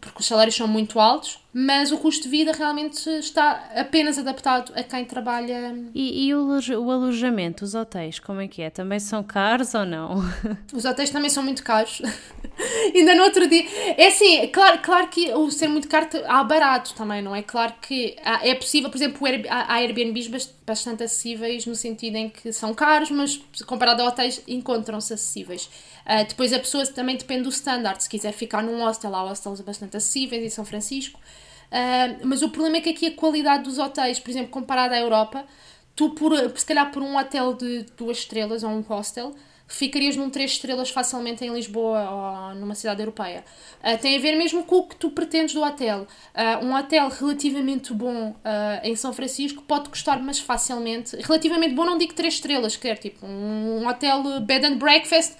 porque 0.00 0.20
os 0.20 0.26
salários 0.26 0.54
são 0.54 0.68
muito 0.68 1.00
altos. 1.00 1.41
Mas 1.54 1.92
o 1.92 1.98
custo 1.98 2.24
de 2.24 2.28
vida 2.30 2.52
realmente 2.52 3.08
está 3.10 3.68
apenas 3.76 4.18
adaptado 4.18 4.72
a 4.74 4.82
quem 4.82 5.04
trabalha. 5.04 5.76
E, 5.94 6.26
e 6.26 6.34
o, 6.34 6.48
o, 6.48 6.90
alojamento, 6.90 7.64
os 7.64 7.74
hotéis, 7.74 8.18
como 8.18 8.40
é 8.40 8.48
que 8.48 8.62
é? 8.62 8.70
Também 8.70 8.98
são 8.98 9.22
caros 9.22 9.74
ou 9.74 9.84
não? 9.84 10.22
Os 10.72 10.84
hotéis 10.84 11.10
também 11.10 11.28
são 11.28 11.42
muito 11.42 11.62
caros. 11.62 12.00
Ainda 12.94 13.14
no 13.14 13.24
outro 13.24 13.46
dia. 13.46 13.64
É 13.96 14.06
assim, 14.06 14.46
claro, 14.48 14.78
claro 14.82 15.08
que 15.08 15.32
o 15.34 15.50
ser 15.50 15.68
muito 15.68 15.88
caro 15.88 16.08
há 16.26 16.42
barato 16.42 16.94
também, 16.94 17.20
não 17.20 17.34
é? 17.34 17.42
Claro 17.42 17.74
que 17.82 18.16
é 18.24 18.54
possível, 18.54 18.88
por 18.88 18.96
exemplo, 18.96 19.26
há 19.48 19.74
Airbnbs 19.74 20.50
bastante 20.66 21.02
acessíveis 21.02 21.66
no 21.66 21.74
sentido 21.74 22.16
em 22.16 22.28
que 22.30 22.52
são 22.52 22.72
caros, 22.72 23.10
mas 23.10 23.36
comparado 23.66 24.02
a 24.02 24.08
hotéis 24.08 24.42
encontram-se 24.46 25.12
acessíveis. 25.12 25.68
Uh, 26.06 26.26
depois 26.26 26.52
a 26.52 26.58
pessoa 26.58 26.84
também 26.86 27.16
depende 27.16 27.42
do 27.42 27.50
standard, 27.50 28.02
se 28.02 28.08
quiser 28.08 28.32
ficar 28.32 28.62
num 28.62 28.82
hostel, 28.82 29.14
há 29.14 29.22
hostels 29.22 29.60
bastante 29.60 29.96
acessíveis 29.96 30.42
em 30.42 30.50
São 30.50 30.64
Francisco. 30.64 31.20
Uh, 31.72 32.26
mas 32.26 32.42
o 32.42 32.50
problema 32.50 32.76
é 32.76 32.80
que 32.82 32.90
aqui 32.90 33.06
a 33.06 33.14
qualidade 33.14 33.64
dos 33.64 33.78
hotéis, 33.78 34.20
por 34.20 34.30
exemplo, 34.30 34.50
comparada 34.50 34.94
à 34.94 35.00
Europa, 35.00 35.46
tu, 35.96 36.10
por, 36.10 36.32
se 36.54 36.66
calhar 36.66 36.90
por 36.90 37.02
um 37.02 37.16
hotel 37.16 37.54
de 37.54 37.86
duas 37.96 38.18
estrelas 38.18 38.62
ou 38.62 38.70
um 38.70 38.82
hostel, 38.82 39.34
ficarias 39.72 40.16
num 40.16 40.28
três 40.28 40.52
estrelas 40.52 40.90
facilmente 40.90 41.44
em 41.44 41.52
Lisboa 41.52 42.50
ou 42.50 42.54
numa 42.56 42.74
cidade 42.74 43.00
europeia. 43.00 43.42
Uh, 43.80 43.96
tem 43.98 44.16
a 44.16 44.20
ver 44.20 44.36
mesmo 44.36 44.64
com 44.64 44.76
o 44.76 44.86
que 44.86 44.96
tu 44.96 45.10
pretendes 45.10 45.54
do 45.54 45.62
hotel. 45.62 46.06
Uh, 46.34 46.64
um 46.64 46.74
hotel 46.74 47.08
relativamente 47.08 47.92
bom 47.94 48.30
uh, 48.30 48.34
em 48.82 48.94
São 48.94 49.12
Francisco 49.12 49.62
pode 49.62 49.88
custar 49.88 50.22
mais 50.22 50.38
facilmente. 50.38 51.16
Relativamente 51.16 51.74
bom, 51.74 51.86
não 51.86 51.96
digo 51.96 52.12
três 52.12 52.34
estrelas, 52.34 52.76
quer 52.76 52.98
tipo 52.98 53.24
um, 53.24 53.80
um 53.80 53.88
hotel 53.88 54.40
bed 54.40 54.66
and 54.66 54.76
breakfast, 54.76 55.36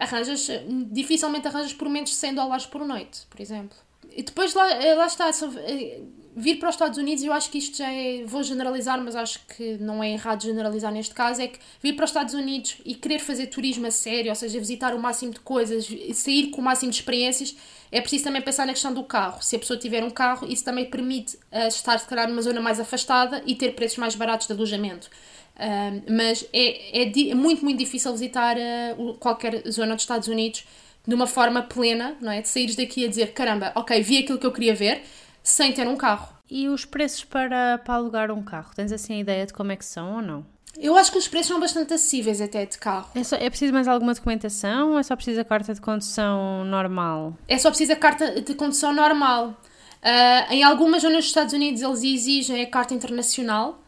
arranjas, 0.00 0.48
dificilmente 0.90 1.46
arranjas 1.46 1.74
por 1.74 1.88
menos 1.88 2.10
de 2.10 2.16
100 2.16 2.34
dólares 2.34 2.66
por 2.66 2.84
noite, 2.86 3.26
por 3.28 3.40
exemplo. 3.40 3.85
E 4.16 4.22
depois 4.22 4.54
lá, 4.54 4.70
eh, 4.82 4.94
lá 4.94 5.06
está, 5.06 5.28
eh, 5.28 6.00
vir 6.34 6.56
para 6.58 6.70
os 6.70 6.74
Estados 6.74 6.96
Unidos, 6.96 7.22
eu 7.22 7.34
acho 7.34 7.50
que 7.50 7.58
isto 7.58 7.76
já 7.76 7.92
é, 7.92 8.24
vou 8.24 8.42
generalizar, 8.42 8.98
mas 9.02 9.14
acho 9.14 9.40
que 9.46 9.76
não 9.78 10.02
é 10.02 10.10
errado 10.10 10.42
generalizar 10.42 10.90
neste 10.90 11.14
caso, 11.14 11.42
é 11.42 11.48
que 11.48 11.58
vir 11.82 11.94
para 11.94 12.04
os 12.04 12.10
Estados 12.10 12.32
Unidos 12.32 12.78
e 12.84 12.94
querer 12.94 13.18
fazer 13.18 13.48
turismo 13.48 13.86
a 13.86 13.90
sério, 13.90 14.30
ou 14.30 14.34
seja, 14.34 14.58
visitar 14.58 14.94
o 14.94 14.98
máximo 14.98 15.32
de 15.32 15.40
coisas, 15.40 15.86
sair 16.14 16.48
com 16.48 16.62
o 16.62 16.64
máximo 16.64 16.90
de 16.90 16.98
experiências, 16.98 17.54
é 17.92 18.00
preciso 18.00 18.24
também 18.24 18.40
pensar 18.40 18.66
na 18.66 18.72
questão 18.72 18.92
do 18.92 19.04
carro. 19.04 19.42
Se 19.42 19.56
a 19.56 19.58
pessoa 19.58 19.78
tiver 19.78 20.02
um 20.02 20.10
carro, 20.10 20.46
isso 20.50 20.64
também 20.64 20.86
permite 20.86 21.36
uh, 21.36 21.68
estar, 21.68 21.98
se 21.98 22.06
calhar, 22.06 22.28
numa 22.28 22.42
zona 22.42 22.60
mais 22.60 22.80
afastada 22.80 23.42
e 23.46 23.54
ter 23.54 23.74
preços 23.74 23.98
mais 23.98 24.14
baratos 24.14 24.46
de 24.46 24.52
alojamento. 24.52 25.08
Uh, 25.56 26.02
mas 26.10 26.46
é, 26.52 27.02
é, 27.02 27.30
é, 27.30 27.34
muito, 27.34 27.64
muito 27.64 27.78
difícil 27.78 28.12
visitar 28.12 28.56
uh, 28.56 29.14
qualquer 29.14 29.62
zona 29.70 29.94
dos 29.94 30.02
Estados 30.02 30.28
Unidos 30.28 30.64
de 31.06 31.14
uma 31.14 31.26
forma 31.26 31.62
plena, 31.62 32.16
não 32.20 32.32
é? 32.32 32.40
De 32.42 32.48
saíres 32.48 32.76
daqui 32.76 33.04
a 33.04 33.08
dizer, 33.08 33.32
caramba, 33.32 33.72
ok, 33.74 34.02
vi 34.02 34.18
aquilo 34.18 34.38
que 34.38 34.46
eu 34.46 34.52
queria 34.52 34.74
ver, 34.74 35.02
sem 35.42 35.72
ter 35.72 35.86
um 35.86 35.96
carro. 35.96 36.34
E 36.50 36.68
os 36.68 36.84
preços 36.84 37.24
para, 37.24 37.78
para 37.78 37.94
alugar 37.94 38.30
um 38.30 38.42
carro? 38.42 38.70
Tens 38.74 38.92
assim 38.92 39.14
a 39.14 39.18
ideia 39.18 39.46
de 39.46 39.52
como 39.52 39.72
é 39.72 39.76
que 39.76 39.84
são 39.84 40.16
ou 40.16 40.22
não? 40.22 40.46
Eu 40.78 40.96
acho 40.96 41.10
que 41.10 41.18
os 41.18 41.26
preços 41.26 41.48
são 41.48 41.58
bastante 41.58 41.94
acessíveis 41.94 42.40
até 42.40 42.66
de 42.66 42.78
carro. 42.78 43.08
É, 43.14 43.24
só, 43.24 43.36
é 43.36 43.48
preciso 43.48 43.72
mais 43.72 43.88
alguma 43.88 44.12
documentação 44.14 44.92
ou 44.92 44.98
é 44.98 45.02
só 45.02 45.16
preciso 45.16 45.40
a 45.40 45.44
carta 45.44 45.72
de 45.72 45.80
condução 45.80 46.64
normal? 46.64 47.36
É 47.48 47.58
só 47.58 47.70
preciso 47.70 47.92
a 47.92 47.96
carta 47.96 48.40
de 48.40 48.54
condução 48.54 48.92
normal. 48.92 49.60
Uh, 50.02 50.52
em 50.52 50.62
algumas 50.62 51.02
zonas 51.02 51.18
dos 51.18 51.26
Estados 51.26 51.52
Unidos 51.54 51.82
eles 51.82 52.02
exigem 52.04 52.62
a 52.62 52.66
carta 52.66 52.94
internacional, 52.94 53.82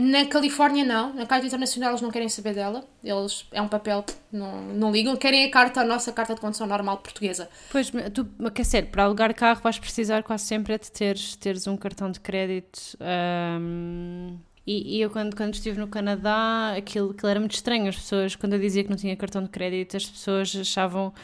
na 0.00 0.26
Califórnia 0.26 0.84
não, 0.84 1.14
na 1.14 1.26
Carta 1.26 1.46
Internacional 1.46 1.90
eles 1.90 2.00
não 2.00 2.10
querem 2.10 2.28
saber 2.28 2.54
dela, 2.54 2.84
eles 3.04 3.46
é 3.52 3.62
um 3.62 3.68
papel, 3.68 4.04
não, 4.32 4.62
não 4.62 4.90
ligam, 4.90 5.16
querem 5.16 5.44
a 5.44 5.50
carta, 5.50 5.80
a 5.80 5.84
nossa 5.84 6.12
carta 6.12 6.34
de 6.34 6.40
condução 6.40 6.66
normal 6.66 6.98
portuguesa. 6.98 7.48
Pois, 7.70 7.90
tu, 8.12 8.26
quer 8.52 8.62
dizer, 8.62 8.86
para 8.90 9.04
alugar 9.04 9.32
carro 9.34 9.60
vais 9.62 9.78
precisar 9.78 10.22
quase 10.22 10.44
sempre 10.44 10.74
é 10.74 10.78
de 10.78 10.90
teres, 10.90 11.36
teres 11.36 11.66
um 11.66 11.76
cartão 11.76 12.10
de 12.10 12.18
crédito. 12.18 12.96
Um, 13.00 14.38
e, 14.66 14.96
e, 14.96 15.00
eu 15.00 15.10
quando, 15.10 15.36
quando 15.36 15.54
estive 15.54 15.78
no 15.78 15.86
Canadá, 15.86 16.74
aquilo, 16.76 17.12
aquilo 17.12 17.30
era 17.30 17.38
muito 17.38 17.54
estranho, 17.54 17.88
as 17.88 17.94
pessoas, 17.94 18.34
quando 18.34 18.54
eu 18.54 18.58
dizia 18.58 18.82
que 18.82 18.90
não 18.90 18.96
tinha 18.96 19.14
cartão 19.14 19.40
de 19.40 19.48
crédito, 19.48 19.96
as 19.96 20.04
pessoas 20.04 20.54
achavam 20.56 21.14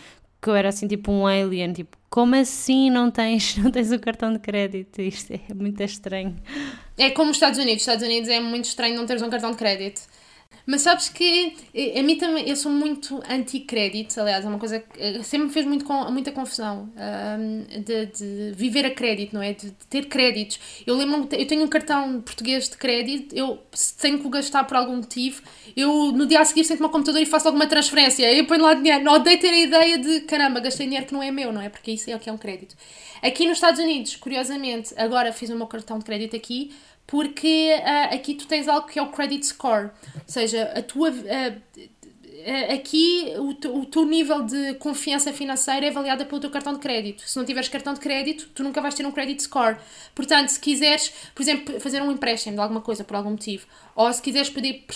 que 0.43 0.51
eu 0.51 0.57
era 0.57 0.69
assim 0.71 0.89
tipo 0.89 1.13
um 1.13 1.25
alien, 1.25 1.73
tipo, 1.73 1.97
como 2.11 2.35
assim 2.35 2.91
não 2.91 3.11
tens, 3.11 3.57
não 3.63 3.71
tens 3.71 3.93
o 3.93 3.99
cartão 3.99 4.33
de 4.33 4.41
crédito? 4.41 5.01
Isto 5.01 5.33
é 5.35 5.55
muito 5.55 5.81
estranho. 5.83 6.37
É 6.99 7.11
como 7.11 7.31
os 7.31 7.37
Estados 7.37 7.59
Unidos. 7.59 7.77
Os 7.77 7.83
Estados 7.83 8.03
Unidos 8.05 8.29
é 8.29 8.41
muito 8.41 8.65
estranho 8.65 8.97
não 8.97 9.07
teres 9.07 9.23
um 9.23 9.31
cartão 9.31 9.53
de 9.53 9.57
crédito. 9.57 10.03
Mas 10.65 10.83
sabes 10.83 11.09
que 11.09 11.57
eh, 11.75 11.99
a 11.99 12.03
mim 12.03 12.17
também, 12.17 12.49
eu 12.49 12.55
sou 12.55 12.71
muito 12.71 13.21
anti-crédito, 13.29 14.19
aliás, 14.21 14.45
é 14.45 14.49
uma 14.49 14.59
coisa 14.59 14.79
que 14.79 15.01
eh, 15.01 15.23
sempre 15.23 15.49
me 15.49 15.53
fez 15.53 15.67
muito, 15.67 15.85
muita 16.11 16.31
confusão 16.31 16.89
um, 16.97 17.81
de, 17.81 18.07
de, 18.07 18.53
viver 18.55 18.87
a 18.87 18.91
crédito, 18.91 19.35
não 19.35 19.43
é? 19.43 19.53
De, 19.53 19.67
de 19.67 19.87
ter 19.91 20.07
créditos. 20.07 20.61
Eu 20.87 20.97
lembro 20.97 21.29
eu 21.33 21.47
tenho 21.47 21.65
um 21.65 21.69
cartão 21.69 22.21
português 22.21 22.69
de 22.69 22.77
crédito, 22.77 23.35
eu 23.35 23.61
tenho 24.01 24.19
que 24.19 24.27
o 24.27 24.31
gastar 24.31 24.65
por 24.65 24.77
algum 24.77 24.97
motivo, 24.97 25.43
eu 25.77 26.13
no 26.13 26.27
dia 26.27 26.41
a 26.41 26.45
seguir 26.45 26.65
sento-me 26.65 26.87
ao 26.87 26.93
computador 26.93 27.21
e 27.21 27.27
faço 27.27 27.49
alguma 27.49 27.67
transferência, 27.67 28.33
eu 28.33 28.47
ponho 28.47 28.63
lá 28.63 28.75
dinheiro. 28.75 29.03
Não 29.03 29.15
odeio 29.15 29.41
ter 29.41 29.49
a 29.49 29.59
ideia 29.59 29.99
de 29.99 30.21
caramba, 30.21 30.61
gastei 30.61 30.87
dinheiro 30.87 31.07
que 31.07 31.13
não 31.13 31.23
é 31.23 31.31
meu, 31.31 31.53
não 31.53 31.61
é? 31.61 31.69
Porque 31.69 31.91
isso 31.91 32.09
é 32.11 32.15
o 32.15 32.21
que 32.21 32.31
é 32.31 32.33
um 32.33 32.39
crédito. 32.39 32.77
Aqui 33.23 33.47
nos 33.47 33.59
Estados 33.59 33.81
Unidos, 33.81 34.17
curiosamente, 34.17 34.93
agora 34.97 35.33
fiz 35.33 35.49
o 35.51 35.57
meu 35.57 35.67
cartão 35.67 35.99
de 35.99 36.05
crédito 36.05 36.35
aqui 36.35 36.73
porque 37.13 37.75
uh, 37.79 38.15
aqui 38.15 38.33
tu 38.33 38.47
tens 38.47 38.67
algo 38.67 38.87
que 38.87 38.99
é 38.99 39.03
o 39.03 39.09
credit 39.09 39.45
score, 39.45 39.91
ou 40.15 40.23
seja, 40.27 40.73
a 40.75 40.81
tua. 40.81 41.11
Uh, 41.11 41.93
aqui 42.73 43.35
o, 43.37 43.51
o 43.81 43.85
teu 43.85 44.07
nível 44.07 44.43
de 44.43 44.75
confiança 44.75 45.31
financeira 45.31 45.85
é 45.85 45.91
avaliada 45.91 46.25
pelo 46.25 46.41
teu 46.41 46.49
cartão 46.49 46.73
de 46.73 46.79
crédito. 46.79 47.23
Se 47.29 47.37
não 47.37 47.45
tiveres 47.45 47.69
cartão 47.69 47.93
de 47.93 48.01
crédito, 48.01 48.49
tu 48.55 48.63
nunca 48.63 48.81
vais 48.81 48.95
ter 48.95 49.05
um 49.05 49.13
credit 49.13 49.43
score. 49.43 49.77
Portanto, 50.15 50.49
se 50.49 50.59
quiseres, 50.59 51.13
por 51.35 51.43
exemplo, 51.43 51.79
fazer 51.81 52.01
um 52.01 52.11
empréstimo 52.11 52.57
de 52.57 52.63
alguma 52.63 52.81
coisa 52.81 53.05
por 53.05 53.15
algum 53.15 53.33
motivo, 53.33 53.67
ou 53.95 54.11
se 54.11 54.23
quiseres 54.23 54.49
pedir, 54.49 54.87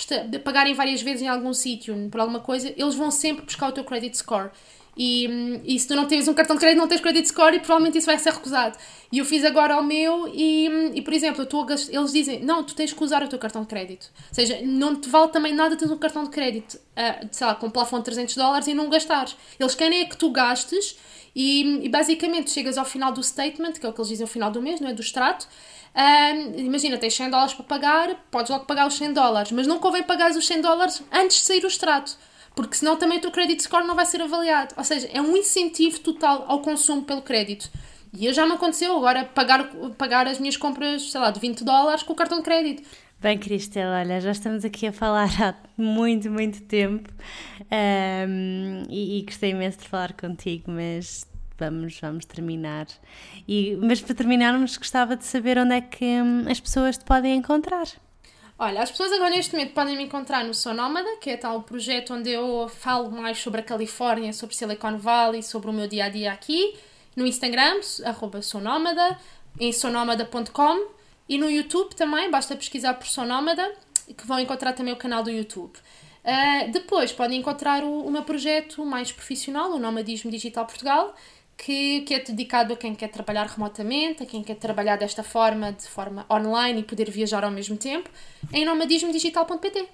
pagarem 0.42 0.72
várias 0.72 1.02
vezes 1.02 1.20
em 1.20 1.28
algum 1.28 1.52
sítio 1.52 2.08
por 2.10 2.18
alguma 2.18 2.40
coisa, 2.40 2.72
eles 2.74 2.94
vão 2.94 3.10
sempre 3.10 3.44
buscar 3.44 3.68
o 3.68 3.72
teu 3.72 3.84
credit 3.84 4.16
score. 4.16 4.50
E, 4.97 5.61
e 5.66 5.78
se 5.78 5.86
tu 5.86 5.94
não 5.94 6.07
tens 6.07 6.26
um 6.26 6.32
cartão 6.32 6.57
de 6.57 6.61
crédito, 6.61 6.78
não 6.78 6.88
tens 6.88 7.03
credit 7.03 7.28
score 7.28 7.57
e 7.57 7.59
provavelmente 7.59 7.99
isso 7.99 8.07
vai 8.07 8.18
ser 8.18 8.32
recusado. 8.32 8.78
E 9.12 9.18
eu 9.18 9.24
fiz 9.24 9.44
agora 9.44 9.78
o 9.78 9.82
meu 9.82 10.26
e, 10.32 10.92
e 10.94 11.03
por 11.03 11.12
exemplo, 11.12 11.42
eu 11.42 11.64
gastar, 11.66 11.92
eles 11.92 12.12
dizem, 12.12 12.42
não, 12.42 12.64
tu 12.64 12.74
tens 12.74 12.92
que 12.94 13.05
usar 13.05 13.22
o 13.22 13.28
teu 13.28 13.38
cartão 13.38 13.61
de 13.62 13.68
crédito. 13.68 14.11
Ou 14.28 14.34
seja, 14.34 14.61
não 14.62 14.97
te 14.99 15.09
vale 15.09 15.28
também 15.28 15.55
nada 15.55 15.76
ter 15.76 15.90
um 15.90 15.99
cartão 15.99 16.24
de 16.24 16.30
crédito, 16.30 16.74
uh, 16.74 17.28
sei 17.30 17.47
lá, 17.47 17.55
com 17.55 17.66
um 17.66 17.70
plafond 17.70 18.01
de 18.01 18.07
300 18.07 18.36
dólares 18.36 18.66
e 18.68 18.74
não 18.74 18.88
gastares. 18.88 19.36
Eles 19.61 19.74
querem 19.74 20.01
é 20.01 20.05
que 20.07 20.16
tu 20.16 20.30
gastes 20.30 20.97
e, 21.34 21.84
e, 21.84 21.88
basicamente 21.90 22.51
chegas 22.51 22.78
ao 22.78 22.84
final 22.86 23.12
do 23.12 23.22
statement, 23.22 23.72
que 23.72 23.84
é 23.84 23.88
o 23.90 23.92
que 23.92 24.01
eles 24.01 24.09
dizem 24.09 24.24
ao 24.24 24.28
final 24.28 24.51
do 24.51 24.62
mês, 24.62 24.80
não 24.80 24.88
é? 24.88 24.94
Do 24.94 25.03
extrato. 25.03 25.47
Um, 25.94 26.59
imagina, 26.59 26.97
tens 26.97 27.14
100 27.14 27.30
dólares 27.30 27.53
para 27.53 27.64
pagar, 27.64 28.14
podes 28.30 28.51
logo 28.51 28.64
pagar 28.64 28.86
os 28.86 28.94
100 28.94 29.12
dólares, 29.12 29.53
mas 29.53 29.66
não 29.66 29.78
convém 29.78 30.03
pagar 30.03 30.30
os 30.30 30.47
100 30.47 30.62
dólares 30.62 31.03
antes 31.12 31.38
de 31.38 31.42
sair 31.44 31.62
o 31.64 31.66
extrato 31.66 32.16
porque 32.57 32.74
senão 32.74 32.96
também 32.96 33.18
o 33.18 33.20
teu 33.20 33.30
credit 33.30 33.62
score 33.62 33.86
não 33.86 33.94
vai 33.94 34.07
ser 34.07 34.22
avaliado. 34.22 34.74
Ou 34.78 34.82
seja, 34.82 35.07
é 35.12 35.20
um 35.20 35.36
incentivo 35.36 36.00
total 36.00 36.46
ao 36.48 36.61
consumo 36.61 37.02
pelo 37.02 37.20
crédito. 37.20 37.70
E 38.18 38.32
já 38.32 38.46
me 38.46 38.52
aconteceu 38.52 38.96
agora 38.96 39.26
pagar, 39.26 39.68
pagar 39.98 40.26
as 40.26 40.40
minhas 40.40 40.57
compras, 40.57 41.11
sei 41.11 41.20
lá, 41.20 41.30
de 41.30 41.38
20 41.38 41.62
dólares 41.62 42.02
com 42.02 42.14
o 42.14 42.16
cartão 42.16 42.38
de 42.38 42.44
crédito. 42.44 42.82
Bem, 43.20 43.36
Cristela, 43.36 44.00
olha, 44.00 44.20
já 44.22 44.30
estamos 44.30 44.64
aqui 44.64 44.86
a 44.86 44.92
falar 44.92 45.28
há 45.42 45.54
muito, 45.76 46.30
muito 46.30 46.62
tempo 46.62 47.11
um, 47.61 48.82
e, 48.88 49.18
e 49.18 49.22
gostei 49.22 49.50
imenso 49.50 49.78
de 49.78 49.88
falar 49.88 50.14
contigo, 50.14 50.70
mas 50.70 51.26
vamos, 51.59 51.98
vamos 52.00 52.24
terminar. 52.24 52.86
E, 53.46 53.76
mas 53.82 54.00
para 54.00 54.14
terminarmos, 54.14 54.78
gostava 54.78 55.14
de 55.14 55.24
saber 55.24 55.59
onde 55.59 55.74
é 55.74 55.80
que 55.82 56.04
hum, 56.04 56.44
as 56.48 56.59
pessoas 56.59 56.96
te 56.96 57.04
podem 57.04 57.36
encontrar. 57.36 57.86
Olha, 58.59 58.82
as 58.82 58.90
pessoas 58.90 59.12
agora 59.12 59.28
neste 59.28 59.52
momento 59.52 59.74
podem 59.74 59.94
me 59.96 60.04
encontrar 60.04 60.42
no 60.42 60.54
Sou 60.54 60.72
Nómada, 60.72 61.18
que 61.20 61.28
é 61.28 61.36
tal 61.36 61.62
projeto 61.62 62.14
onde 62.14 62.30
eu 62.30 62.66
falo 62.68 63.11
mais 63.11 63.38
sobre 63.38 63.61
a 63.61 63.62
Califórnia, 63.62 64.32
sobre 64.32 64.57
Silicon 64.57 64.96
Valley, 64.96 65.42
sobre 65.42 65.68
o 65.68 65.72
meu 65.74 65.86
dia 65.86 66.07
a 66.07 66.09
dia 66.09 66.32
aqui. 66.32 66.74
No 67.14 67.26
Instagram, 67.26 67.80
arroba 68.02 68.40
Sonómada, 68.40 69.18
em 69.61 69.70
sonómada.com 69.72 70.88
e 71.28 71.36
no 71.36 71.50
YouTube 71.50 71.94
também, 71.94 72.30
basta 72.30 72.57
pesquisar 72.57 72.94
por 72.94 73.07
Sonómada, 73.07 73.74
que 74.16 74.26
vão 74.26 74.38
encontrar 74.40 74.72
também 74.72 74.94
o 74.94 74.96
canal 74.96 75.22
do 75.22 75.30
YouTube. 75.30 75.76
Uh, 76.24 76.70
depois 76.72 77.12
podem 77.12 77.40
encontrar 77.40 77.84
o, 77.84 78.07
o 78.07 78.11
meu 78.11 78.22
projeto 78.22 78.84
mais 78.86 79.12
profissional, 79.12 79.70
o 79.70 79.78
Nomadismo 79.78 80.30
Digital 80.30 80.64
Portugal, 80.64 81.14
que, 81.57 82.02
que 82.02 82.14
é 82.14 82.20
dedicado 82.20 82.74
a 82.74 82.76
quem 82.76 82.94
quer 82.94 83.09
trabalhar 83.09 83.46
remotamente, 83.46 84.22
a 84.22 84.26
quem 84.26 84.42
quer 84.42 84.57
trabalhar 84.57 84.96
desta 84.96 85.22
forma, 85.22 85.72
de 85.72 85.88
forma 85.88 86.26
online 86.30 86.80
e 86.80 86.84
poder 86.84 87.11
viajar 87.11 87.44
ao 87.44 87.50
mesmo 87.50 87.76
tempo, 87.76 88.11
em 88.52 88.64
nomadismodigital.pt. 88.64 89.88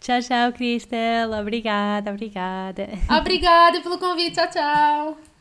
Tchau, 0.00 0.20
tchau, 0.20 0.52
Cristel. 0.52 1.32
Obrigada, 1.32 2.12
obrigada. 2.12 2.88
Obrigada 3.18 3.80
pelo 3.80 3.98
convite. 3.98 4.34
Tchau, 4.34 4.48
tchau. 4.50 5.37